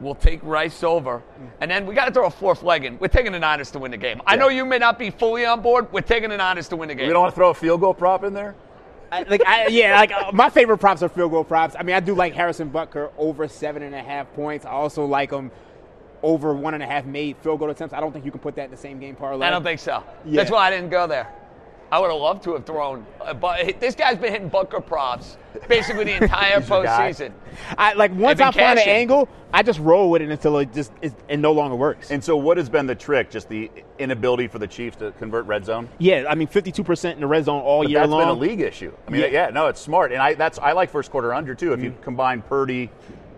We'll 0.00 0.14
take 0.16 0.40
Rice 0.42 0.82
over, 0.82 1.22
and 1.60 1.70
then 1.70 1.86
we 1.86 1.94
got 1.94 2.06
to 2.06 2.10
throw 2.12 2.26
a 2.26 2.30
fourth 2.30 2.64
leg 2.64 2.84
in. 2.84 2.98
We're 2.98 3.06
taking 3.06 3.30
the 3.30 3.38
Niners 3.38 3.70
to 3.72 3.78
win 3.78 3.92
the 3.92 3.96
game. 3.96 4.20
I 4.26 4.34
know 4.34 4.48
you 4.48 4.64
may 4.64 4.78
not 4.78 4.98
be 4.98 5.10
fully 5.10 5.46
on 5.46 5.60
board. 5.60 5.92
We're 5.92 6.00
taking 6.00 6.30
the 6.30 6.36
Niners 6.38 6.66
to 6.70 6.76
win 6.76 6.88
the 6.88 6.94
game. 6.96 7.06
we 7.06 7.12
don't 7.12 7.22
want 7.22 7.32
to 7.32 7.36
throw 7.36 7.50
a 7.50 7.54
field 7.54 7.80
goal 7.82 7.94
prop 7.94 8.24
in 8.24 8.32
there? 8.32 8.56
I, 9.12 9.22
like 9.24 9.46
I, 9.46 9.66
yeah, 9.66 9.94
like 9.96 10.10
uh, 10.10 10.32
my 10.32 10.48
favorite 10.48 10.78
props 10.78 11.02
are 11.02 11.08
field 11.10 11.32
goal 11.32 11.44
props. 11.44 11.76
I 11.78 11.82
mean, 11.82 11.94
I 11.94 12.00
do 12.00 12.14
like 12.14 12.32
Harrison 12.32 12.70
Butker 12.70 13.10
over 13.18 13.46
seven 13.46 13.82
and 13.82 13.94
a 13.94 14.02
half 14.02 14.32
points. 14.32 14.64
I 14.64 14.70
also 14.70 15.04
like 15.04 15.30
him 15.30 15.50
over 16.22 16.54
one 16.54 16.72
and 16.72 16.82
a 16.82 16.86
half 16.86 17.04
made 17.04 17.36
field 17.38 17.58
goal 17.58 17.68
attempts. 17.68 17.92
I 17.92 18.00
don't 18.00 18.12
think 18.12 18.24
you 18.24 18.30
can 18.30 18.40
put 18.40 18.56
that 18.56 18.64
in 18.64 18.70
the 18.70 18.76
same 18.76 18.98
game 18.98 19.14
parlay. 19.14 19.46
I 19.46 19.50
don't 19.50 19.62
think 19.62 19.80
so. 19.80 20.02
Yeah. 20.24 20.36
That's 20.36 20.50
why 20.50 20.66
I 20.66 20.70
didn't 20.70 20.88
go 20.88 21.06
there. 21.06 21.28
I 21.92 21.98
would 21.98 22.10
have 22.10 22.18
loved 22.20 22.42
to 22.44 22.54
have 22.54 22.64
thrown, 22.64 23.04
uh, 23.20 23.34
but 23.34 23.78
this 23.78 23.94
guy's 23.94 24.16
been 24.16 24.32
hitting 24.32 24.48
Butker 24.50 24.84
props 24.84 25.36
basically 25.68 26.04
the 26.04 26.22
entire 26.22 26.58
He's 26.60 26.68
your 26.70 26.78
postseason. 26.86 27.32
I 27.76 27.92
like 27.92 28.14
once 28.14 28.38
been 28.38 28.48
I 28.48 28.50
find 28.50 28.78
an 28.78 28.88
angle, 28.88 29.28
I 29.52 29.62
just 29.62 29.78
roll 29.78 30.10
with 30.10 30.22
it 30.22 30.30
until 30.30 30.56
it 30.56 30.72
just 30.72 30.90
is, 31.02 31.12
it 31.28 31.36
no 31.36 31.52
longer 31.52 31.76
works. 31.76 32.10
And 32.10 32.24
so, 32.24 32.34
what 32.34 32.56
has 32.56 32.70
been 32.70 32.86
the 32.86 32.94
trick? 32.94 33.30
Just 33.30 33.50
the 33.50 33.70
inability 33.98 34.48
for 34.48 34.58
the 34.58 34.66
Chiefs 34.66 34.96
to 34.96 35.12
convert 35.12 35.44
red 35.44 35.66
zone. 35.66 35.86
yeah, 35.98 36.24
I 36.30 36.34
mean, 36.34 36.48
fifty-two 36.48 36.82
percent 36.82 37.16
in 37.16 37.20
the 37.20 37.26
red 37.26 37.44
zone 37.44 37.60
all 37.60 37.82
But 37.82 37.90
year 37.90 38.00
that's 38.00 38.10
long. 38.10 38.20
That's 38.20 38.38
been 38.40 38.48
a 38.48 38.50
league 38.50 38.60
issue. 38.62 38.92
I 39.06 39.10
mean, 39.10 39.20
Yeah. 39.20 39.26
yeah. 39.26 39.50
no, 39.50 39.66
it's 39.66 39.78
smart, 39.80 40.12
and 40.12 40.22
I 40.22 40.32
that's 40.32 40.58
I 40.58 40.72
like 40.72 40.88
first 40.88 41.10
quarter 41.10 41.34
under 41.34 41.54
too. 41.54 41.74
If 41.74 41.82
you 41.82 41.90
Mm-hmm. 41.90 42.02
combine 42.02 42.40
Purdy, 42.40 42.88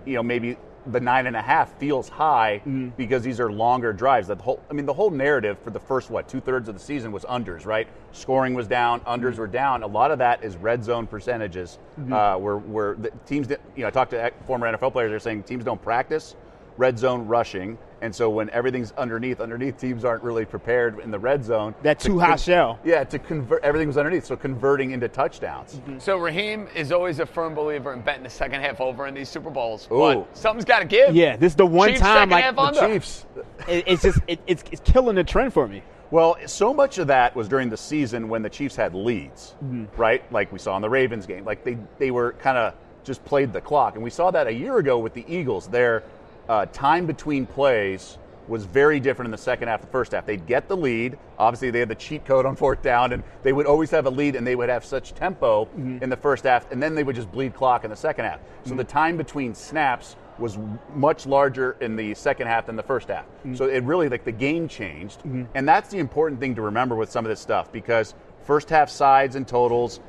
you 0.07 0.15
know, 0.15 0.23
maybe 0.23 0.57
the 0.87 1.01
nine 1.01 1.27
and 1.27 1.35
a 1.37 1.43
half 1.43 1.73
feels 1.79 2.09
high 2.09 2.61
Mm-hmm. 2.65 2.89
because 2.97 3.23
these 3.23 3.41
are 3.41 3.51
longer 3.51 3.93
drives. 3.93 4.29
That 4.29 4.41
whole, 4.41 4.61
I 4.71 4.75
mean, 4.75 4.87
the 4.87 4.93
whole 4.93 5.11
narrative 5.11 5.59
for 5.61 5.71
the 5.71 5.81
first 5.81 6.11
what 6.11 6.29
two 6.29 6.41
thirds 6.41 6.69
of 6.69 6.75
the 6.75 6.81
season 6.81 7.11
was 7.13 7.25
unders, 7.25 7.65
right? 7.67 7.89
Scoring 8.13 8.55
was 8.55 8.67
down, 8.67 9.01
unders 9.01 9.33
Mm-hmm. 9.33 9.41
were 9.41 9.47
down. 9.47 9.83
A 9.83 9.87
lot 9.87 10.11
of 10.11 10.19
that 10.19 10.45
is 10.45 10.57
red 10.57 10.85
zone 10.85 11.07
percentages, 11.07 11.79
uh, 12.13 12.37
where 12.37 12.57
where 12.59 12.95
the 12.95 13.11
teams, 13.27 13.49
you 13.49 13.83
know, 13.83 13.87
I 13.89 13.91
talked 13.91 14.11
to 14.13 14.31
former 14.47 14.71
NFL 14.71 14.93
players. 14.93 15.11
They're 15.11 15.19
saying 15.19 15.45
teams 15.45 15.65
don't 15.65 15.81
practice 15.83 16.35
red 16.77 16.99
zone 16.99 17.27
rushing. 17.27 17.79
And 18.05 18.15
so 18.15 18.29
when 18.29 18.51
everything's 18.51 18.93
underneath, 18.93 19.41
underneath 19.41 19.79
teams 19.79 20.05
aren't 20.05 20.23
really 20.23 20.45
prepared 20.45 21.01
in 21.01 21.11
the 21.11 21.19
red 21.19 21.43
zone. 21.43 21.75
That 21.81 21.99
to 22.01 22.09
too 22.09 22.19
high 22.19 22.29
con- 22.29 22.39
shell. 22.39 22.79
yeah, 22.85 23.03
to 23.03 23.19
convert 23.19 23.65
everything 23.65 23.89
was 23.89 23.97
underneath, 23.97 24.27
so 24.27 24.37
converting 24.37 24.91
into 24.91 25.09
touchdowns. 25.09 25.77
Mm-hmm. 25.77 26.01
So 26.01 26.19
Raheem 26.19 26.69
is 26.75 26.93
always 26.93 27.19
a 27.19 27.25
firm 27.25 27.55
believer 27.55 27.95
in 27.95 28.03
betting 28.03 28.23
the 28.23 28.29
second 28.29 28.61
half 28.61 28.79
over 28.83 29.07
in 29.07 29.15
these 29.15 29.31
Super 29.31 29.49
Bowls. 29.49 29.89
Ooh. 29.91 29.99
But 30.01 30.37
something's 30.37 30.67
got 30.67 30.81
to 30.81 30.85
give. 30.85 31.17
yeah, 31.17 31.37
this 31.37 31.53
is 31.53 31.57
the 31.57 31.65
one 31.65 31.89
Chiefs 31.89 32.03
time 32.03 32.17
second 32.17 32.31
like 32.31 32.45
half 32.45 32.57
the 32.57 32.61
under. 32.61 32.89
Chiefs. 32.93 33.25
it, 33.67 33.85
it's 33.87 34.03
just 34.03 34.19
it, 34.27 34.39
it's, 34.47 34.65
it's 34.71 34.83
killing 34.85 35.17
the 35.17 35.25
trend 35.25 35.55
for 35.55 35.67
me. 35.67 35.83
Well, 36.11 36.37
so 36.45 36.75
much 36.75 36.99
of 36.99 37.07
that 37.07 37.35
was 37.35 37.49
during 37.49 37.71
the 37.71 37.79
season 37.79 38.29
when 38.29 38.43
the 38.43 38.51
Chiefs 38.51 38.77
had 38.77 38.95
leads, 38.95 39.55
mm-hmm. 39.65 39.87
right? 39.99 40.31
Like 40.31 40.53
we 40.53 40.59
saw 40.59 40.77
in 40.77 40.83
the 40.83 40.91
Ravens 40.91 41.25
game. 41.25 41.47
Like 41.47 41.65
they 41.65 41.79
they 41.97 42.11
were 42.11 42.33
kind 42.35 42.59
of 42.59 42.75
just 43.03 43.25
played 43.25 43.55
the 43.55 43.63
clock, 43.63 43.95
and 43.95 44.05
we 44.05 44.11
saw 44.11 44.31
that 44.31 44.47
a 44.47 44.53
year 44.53 44.77
ago 44.77 44.99
with 44.99 45.15
the 45.15 45.25
Eagles. 45.27 45.69
Their 45.69 46.03
uh, 46.49 46.67
time 46.67 47.07
between 47.07 47.47
plays 47.47 48.19
was 48.49 48.65
very 48.65 49.01
different 49.01 49.29
in 49.29 49.31
the 49.31 49.39
second 49.39 49.69
half, 49.69 49.81
the 49.81 49.87
first 49.87 50.13
half. 50.13 50.27
They'd 50.27 50.47
get 50.47 50.69
the 50.69 50.77
lead. 50.77 51.19
Obviously, 51.39 51.71
they 51.71 51.79
had 51.79 51.89
the 51.89 51.95
cheat 51.95 52.25
code 52.25 52.47
on 52.47 52.57
fourth 52.57 52.83
down, 52.83 53.13
and 53.13 53.23
they 53.43 53.53
would 53.53 53.67
always 53.67 53.91
have 53.91 54.07
a 54.07 54.11
lead, 54.11 54.37
and 54.37 54.47
they 54.47 54.55
would 54.55 54.69
have 54.69 54.85
such 54.85 55.15
tempo 55.15 55.65
mm-hmm. 55.65 56.03
in 56.03 56.11
the 56.11 56.17
first 56.17 56.45
half, 56.45 56.71
and 56.71 56.83
then 56.83 56.95
they 56.95 57.05
would 57.05 57.17
just 57.17 57.33
bleed 57.33 57.55
clock 57.55 57.85
in 57.85 57.91
the 57.91 57.97
second 57.97 58.27
half. 58.27 58.41
So 58.65 58.71
mm-hmm. 58.71 58.77
the 58.79 58.85
time 58.85 59.17
between 59.17 59.55
snaps 59.55 60.17
was 60.39 60.59
much 60.95 61.27
larger 61.27 61.77
in 61.81 61.97
the 61.97 62.15
second 62.15 62.49
half 62.49 62.67
than 62.67 62.77
the 62.77 62.83
first 62.83 63.09
half. 63.09 63.25
Mm-hmm. 63.25 63.55
So 63.55 63.67
it 63.67 63.83
really 63.85 64.09
like 64.09 64.25
the 64.25 64.33
game 64.33 64.69
changed, 64.69 65.23
and 65.55 65.67
that's 65.67 65.91
the 65.91 65.99
important 65.99 66.41
thing 66.41 66.55
to 66.57 66.63
remember 66.63 66.97
with 66.97 67.11
some 67.11 67.25
of 67.25 67.31
this 67.31 67.41
stuff 67.41 67.73
because 67.73 68.15
first 68.43 68.69
half 68.69 68.91
sides 68.91 69.37
and 69.37 69.47
totals 69.47 70.01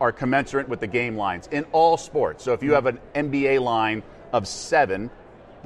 are 0.00 0.12
commensurate 0.12 0.68
with 0.68 0.80
the 0.80 0.86
game 0.86 1.16
lines 1.16 1.48
in 1.50 1.64
all 1.72 1.96
sports. 1.96 2.44
So 2.44 2.52
if 2.52 2.62
you 2.62 2.72
have 2.72 2.86
an 2.86 3.00
NBA 3.14 3.60
line 3.60 4.02
of 4.32 4.46
seven, 4.46 5.10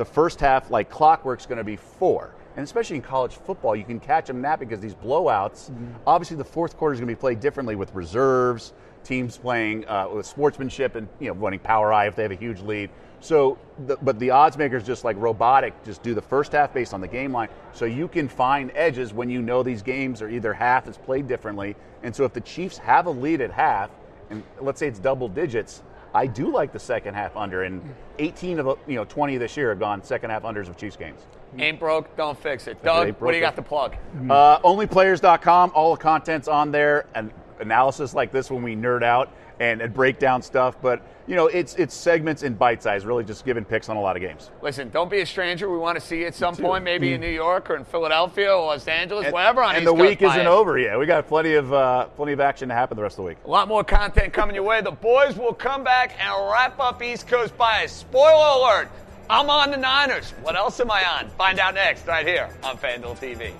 the 0.00 0.04
first 0.06 0.40
half, 0.40 0.70
like 0.70 0.88
clockwork's 0.88 1.44
going 1.44 1.58
to 1.58 1.64
be 1.64 1.76
four. 1.76 2.34
And 2.56 2.64
especially 2.64 2.96
in 2.96 3.02
college 3.02 3.34
football, 3.34 3.76
you 3.76 3.84
can 3.84 4.00
catch 4.00 4.28
them 4.28 4.40
napping 4.40 4.66
because 4.66 4.80
these 4.80 4.94
blowouts. 4.94 5.70
Obviously, 6.06 6.38
the 6.38 6.44
fourth 6.44 6.78
quarter 6.78 6.94
is 6.94 7.00
going 7.00 7.08
to 7.08 7.14
be 7.14 7.20
played 7.20 7.38
differently 7.38 7.76
with 7.76 7.94
reserves, 7.94 8.72
teams 9.04 9.36
playing 9.36 9.86
uh, 9.86 10.08
with 10.08 10.24
sportsmanship, 10.24 10.96
and 10.96 11.06
you 11.20 11.28
know 11.28 11.34
running 11.34 11.60
power 11.60 11.92
I 11.92 12.06
if 12.06 12.16
they 12.16 12.22
have 12.22 12.32
a 12.32 12.34
huge 12.34 12.60
lead. 12.60 12.88
So, 13.20 13.58
the, 13.86 13.98
but 13.98 14.18
the 14.18 14.30
odds 14.30 14.56
makers 14.56 14.82
just 14.84 15.04
like 15.04 15.18
robotic, 15.18 15.74
just 15.84 16.02
do 16.02 16.14
the 16.14 16.22
first 16.22 16.52
half 16.52 16.72
based 16.72 16.94
on 16.94 17.02
the 17.02 17.08
game 17.08 17.30
line, 17.30 17.50
so 17.74 17.84
you 17.84 18.08
can 18.08 18.26
find 18.26 18.72
edges 18.74 19.12
when 19.12 19.28
you 19.28 19.42
know 19.42 19.62
these 19.62 19.82
games 19.82 20.22
are 20.22 20.30
either 20.30 20.54
half 20.54 20.88
is 20.88 20.96
played 20.96 21.28
differently. 21.28 21.76
And 22.02 22.16
so, 22.16 22.24
if 22.24 22.32
the 22.32 22.40
Chiefs 22.40 22.78
have 22.78 23.04
a 23.04 23.10
lead 23.10 23.42
at 23.42 23.50
half, 23.50 23.90
and 24.30 24.42
let's 24.62 24.80
say 24.80 24.88
it's 24.88 24.98
double 24.98 25.28
digits, 25.28 25.82
I 26.14 26.26
do 26.26 26.50
like 26.50 26.72
the 26.72 26.78
second 26.78 27.14
half 27.14 27.36
under. 27.36 27.62
And 27.62 27.82
18 28.18 28.58
of 28.58 28.66
the, 28.66 28.76
you 28.86 28.96
know 28.96 29.04
20 29.04 29.36
this 29.36 29.56
year 29.56 29.70
have 29.70 29.78
gone 29.78 30.02
second 30.02 30.30
half 30.30 30.42
unders 30.42 30.68
of 30.68 30.76
Chiefs 30.76 30.96
games. 30.96 31.20
Ain't 31.58 31.80
broke, 31.80 32.16
don't 32.16 32.40
fix 32.40 32.66
it. 32.66 32.82
Doug, 32.82 33.20
what 33.20 33.32
do 33.32 33.36
you 33.36 33.42
got 33.42 33.56
to 33.56 33.62
plug? 33.62 33.96
Uh, 34.28 34.60
onlyplayers.com, 34.60 35.72
all 35.74 35.94
the 35.96 36.00
content's 36.00 36.46
on 36.46 36.70
there, 36.70 37.06
and 37.14 37.32
analysis 37.58 38.14
like 38.14 38.32
this 38.32 38.50
when 38.50 38.62
we 38.62 38.76
nerd 38.76 39.02
out 39.02 39.32
and, 39.60 39.80
and 39.80 39.94
break 39.94 40.18
down 40.18 40.42
stuff. 40.42 40.80
But 40.82 41.06
you 41.28 41.36
know, 41.36 41.46
it's 41.46 41.74
it's 41.76 41.94
segments 41.94 42.42
in 42.42 42.54
bite 42.54 42.82
size, 42.82 43.06
really 43.06 43.22
just 43.22 43.44
giving 43.44 43.64
picks 43.64 43.88
on 43.88 43.96
a 43.96 44.00
lot 44.00 44.16
of 44.16 44.22
games. 44.22 44.50
Listen, 44.62 44.88
don't 44.88 45.10
be 45.10 45.20
a 45.20 45.26
stranger. 45.26 45.70
We 45.70 45.78
want 45.78 46.00
to 46.00 46.04
see 46.04 46.20
you 46.20 46.26
at 46.26 46.34
some 46.34 46.56
point, 46.56 46.82
maybe 46.82 47.12
in 47.12 47.20
New 47.20 47.30
York 47.30 47.70
or 47.70 47.76
in 47.76 47.84
Philadelphia 47.84 48.52
or 48.52 48.66
Los 48.66 48.88
Angeles, 48.88 49.32
wherever 49.32 49.62
on 49.62 49.76
and 49.76 49.82
East 49.82 49.84
the 49.84 49.92
Coast 49.92 50.08
week 50.08 50.22
isn't 50.22 50.46
over 50.46 50.78
yet. 50.78 50.98
We 50.98 51.06
got 51.06 51.28
plenty 51.28 51.54
of 51.54 51.72
uh, 51.72 52.06
plenty 52.06 52.32
of 52.32 52.40
action 52.40 52.68
to 52.70 52.74
happen 52.74 52.96
the 52.96 53.02
rest 53.02 53.14
of 53.14 53.24
the 53.24 53.28
week. 53.28 53.38
A 53.44 53.50
lot 53.50 53.68
more 53.68 53.84
content 53.84 54.32
coming 54.32 54.56
your 54.56 54.64
way. 54.64 54.80
The 54.80 54.90
boys 54.90 55.36
will 55.36 55.54
come 55.54 55.84
back 55.84 56.16
and 56.18 56.50
wrap 56.50 56.80
up 56.80 57.00
East 57.02 57.28
Coast 57.28 57.56
bias. 57.56 57.92
Spoiler 57.92 58.58
alert, 58.58 58.88
I'm 59.28 59.50
on 59.50 59.70
the 59.70 59.76
Niners. 59.76 60.30
What 60.42 60.56
else 60.56 60.80
am 60.80 60.90
I 60.90 61.04
on? 61.04 61.28
Find 61.30 61.60
out 61.60 61.74
next, 61.74 62.06
right 62.06 62.26
here 62.26 62.50
on 62.64 62.76
FanDuel 62.76 63.18
TV. 63.18 63.52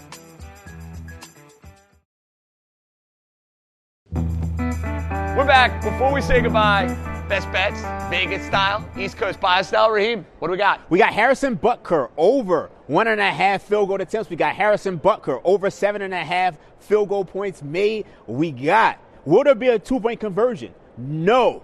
We're 5.41 5.47
back. 5.47 5.83
Before 5.83 6.13
we 6.13 6.21
say 6.21 6.43
goodbye, 6.43 6.85
best 7.27 7.51
bets, 7.51 7.81
Vegas 8.11 8.45
style, 8.45 8.87
East 8.95 9.17
Coast 9.17 9.41
bias 9.41 9.69
style. 9.69 9.91
Raheem, 9.91 10.27
what 10.39 10.49
do 10.49 10.53
we 10.53 10.59
got? 10.59 10.83
We 10.91 10.99
got 10.99 11.15
Harrison 11.15 11.57
Butker 11.57 12.11
over 12.19 12.69
one 12.89 13.09
and 13.09 13.19
a 13.23 13.31
half 13.31 13.63
field 13.63 13.89
goal 13.89 14.03
attempts. 14.03 14.29
We 14.29 14.37
got 14.37 14.55
Harrison 14.55 15.01
Butker 15.01 15.41
over 15.43 15.71
seven 15.71 16.03
and 16.03 16.13
a 16.13 16.23
half 16.23 16.59
field 16.81 17.09
goal 17.09 17.25
points 17.25 17.63
made. 17.63 18.05
We 18.27 18.51
got 18.51 18.99
will 19.25 19.43
there 19.43 19.55
be 19.55 19.69
a 19.69 19.79
two 19.79 19.99
point 19.99 20.21
conversion? 20.21 20.75
No. 20.99 21.63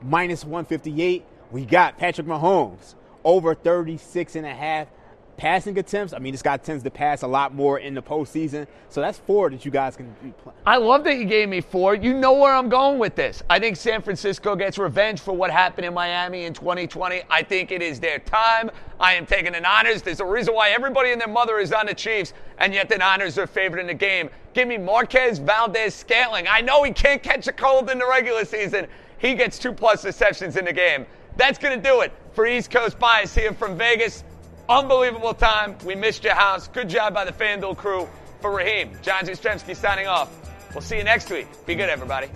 Minus 0.00 0.42
158. 0.46 1.22
We 1.50 1.66
got 1.66 1.98
Patrick 1.98 2.26
Mahomes 2.26 2.94
over 3.24 3.54
36 3.54 4.36
and 4.36 4.46
a 4.46 4.54
half 4.54 4.88
passing 5.36 5.78
attempts. 5.78 6.12
I 6.12 6.18
mean, 6.18 6.32
this 6.32 6.42
guy 6.42 6.56
tends 6.56 6.82
to 6.84 6.90
pass 6.90 7.22
a 7.22 7.26
lot 7.26 7.54
more 7.54 7.78
in 7.78 7.94
the 7.94 8.02
postseason. 8.02 8.66
So 8.88 9.00
that's 9.00 9.18
four 9.18 9.50
that 9.50 9.64
you 9.64 9.70
guys 9.70 9.96
can 9.96 10.14
be 10.22 10.32
playing. 10.42 10.58
I 10.66 10.76
love 10.76 11.04
that 11.04 11.16
you 11.16 11.24
gave 11.24 11.48
me 11.48 11.60
four. 11.60 11.94
You 11.94 12.14
know 12.14 12.34
where 12.34 12.54
I'm 12.54 12.68
going 12.68 12.98
with 12.98 13.14
this. 13.14 13.42
I 13.50 13.58
think 13.58 13.76
San 13.76 14.02
Francisco 14.02 14.56
gets 14.56 14.78
revenge 14.78 15.20
for 15.20 15.32
what 15.32 15.50
happened 15.50 15.86
in 15.86 15.94
Miami 15.94 16.44
in 16.44 16.54
2020. 16.54 17.22
I 17.28 17.42
think 17.42 17.70
it 17.70 17.82
is 17.82 18.00
their 18.00 18.18
time. 18.20 18.70
I 18.98 19.14
am 19.14 19.26
taking 19.26 19.52
the 19.52 19.60
Niners. 19.60 20.02
There's 20.02 20.20
a 20.20 20.24
reason 20.24 20.54
why 20.54 20.70
everybody 20.70 21.12
and 21.12 21.20
their 21.20 21.28
mother 21.28 21.58
is 21.58 21.72
on 21.72 21.86
the 21.86 21.94
Chiefs, 21.94 22.32
and 22.58 22.72
yet 22.72 22.88
the 22.88 22.96
Niners 22.96 23.36
are 23.38 23.46
favored 23.46 23.78
in 23.78 23.86
the 23.86 23.94
game. 23.94 24.30
Give 24.54 24.66
me 24.66 24.78
Marquez 24.78 25.38
Valdes 25.38 25.94
Scantling. 25.94 26.46
I 26.48 26.62
know 26.62 26.82
he 26.82 26.92
can't 26.92 27.22
catch 27.22 27.46
a 27.46 27.52
cold 27.52 27.90
in 27.90 27.98
the 27.98 28.06
regular 28.06 28.44
season. 28.44 28.86
He 29.18 29.34
gets 29.34 29.58
two 29.58 29.72
plus 29.72 30.04
receptions 30.04 30.56
in 30.56 30.64
the 30.64 30.72
game. 30.72 31.06
That's 31.36 31.58
going 31.58 31.80
to 31.80 31.88
do 31.88 32.00
it 32.00 32.12
for 32.32 32.46
East 32.46 32.70
Coast 32.70 32.98
Bias 32.98 33.34
here 33.34 33.52
from 33.52 33.76
Vegas. 33.76 34.24
Unbelievable 34.68 35.34
time. 35.34 35.76
We 35.84 35.94
missed 35.94 36.24
your 36.24 36.34
house. 36.34 36.68
Good 36.68 36.88
job 36.88 37.14
by 37.14 37.24
the 37.24 37.32
FanDuel 37.32 37.76
crew. 37.76 38.08
For 38.40 38.50
Raheem, 38.50 38.92
John 39.02 39.24
Jastremski 39.24 39.74
signing 39.74 40.06
off. 40.06 40.30
We'll 40.74 40.82
see 40.82 40.98
you 40.98 41.04
next 41.04 41.30
week. 41.30 41.46
Be 41.64 41.74
good, 41.74 41.88
everybody. 41.88 42.28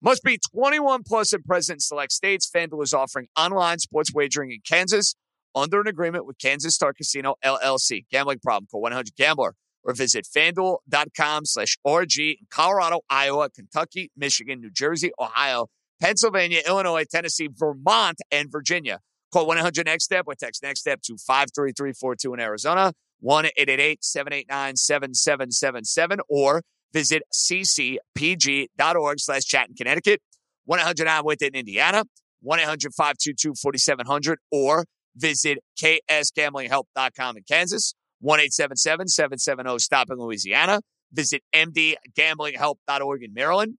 Must 0.00 0.22
be 0.24 0.38
21 0.52 1.04
plus 1.04 1.32
and 1.32 1.44
present 1.44 1.76
in 1.76 1.80
select 1.80 2.10
states. 2.10 2.50
FanDuel 2.52 2.82
is 2.82 2.92
offering 2.92 3.28
online 3.38 3.78
sports 3.78 4.12
wagering 4.12 4.50
in 4.50 4.58
Kansas 4.68 5.14
under 5.54 5.80
an 5.80 5.86
agreement 5.86 6.26
with 6.26 6.38
Kansas 6.38 6.74
Star 6.74 6.92
Casino 6.92 7.36
LLC. 7.44 8.06
Gambling 8.10 8.40
problem? 8.40 8.66
Call 8.70 8.82
1-800-GAMBLER 8.82 9.54
or 9.84 9.94
visit 9.94 10.26
FanDuel.com 10.34 11.44
slash 11.44 11.76
RG 11.86 12.30
in 12.40 12.46
Colorado, 12.50 13.02
Iowa, 13.08 13.50
Kentucky, 13.50 14.10
Michigan, 14.16 14.60
New 14.60 14.70
Jersey, 14.70 15.12
Ohio, 15.20 15.68
Pennsylvania, 16.02 16.60
Illinois, 16.66 17.04
Tennessee, 17.08 17.48
Vermont, 17.48 18.20
and 18.32 18.50
Virginia. 18.50 18.98
Call 19.32 19.46
1-800-NEXT-STEP 19.46 20.24
or 20.26 20.34
text 20.34 20.64
NEXT 20.64 20.80
STEP 20.80 21.00
to 21.02 21.16
53342 21.16 22.34
in 22.34 22.40
Arizona, 22.40 22.92
1-888-789-7777 23.24 26.18
or 26.28 26.62
visit 26.92 27.22
ccpg.org 27.32 29.20
slash 29.20 29.44
chat 29.44 29.68
in 29.68 29.76
Connecticut, 29.76 30.20
1-800 30.68 31.24
with 31.24 31.40
it 31.40 31.54
in 31.54 31.60
Indiana, 31.60 32.02
1-800-522-4700 32.44 34.34
or 34.50 34.84
visit 35.14 35.58
ksgamblinghelp.com 35.80 37.36
in 37.36 37.44
Kansas, 37.48 37.94
1-877-770-STOP 38.24 40.10
in 40.10 40.18
Louisiana, 40.18 40.80
visit 41.12 41.44
mdgamblinghelp.org 41.54 43.22
in 43.22 43.32
Maryland, 43.32 43.78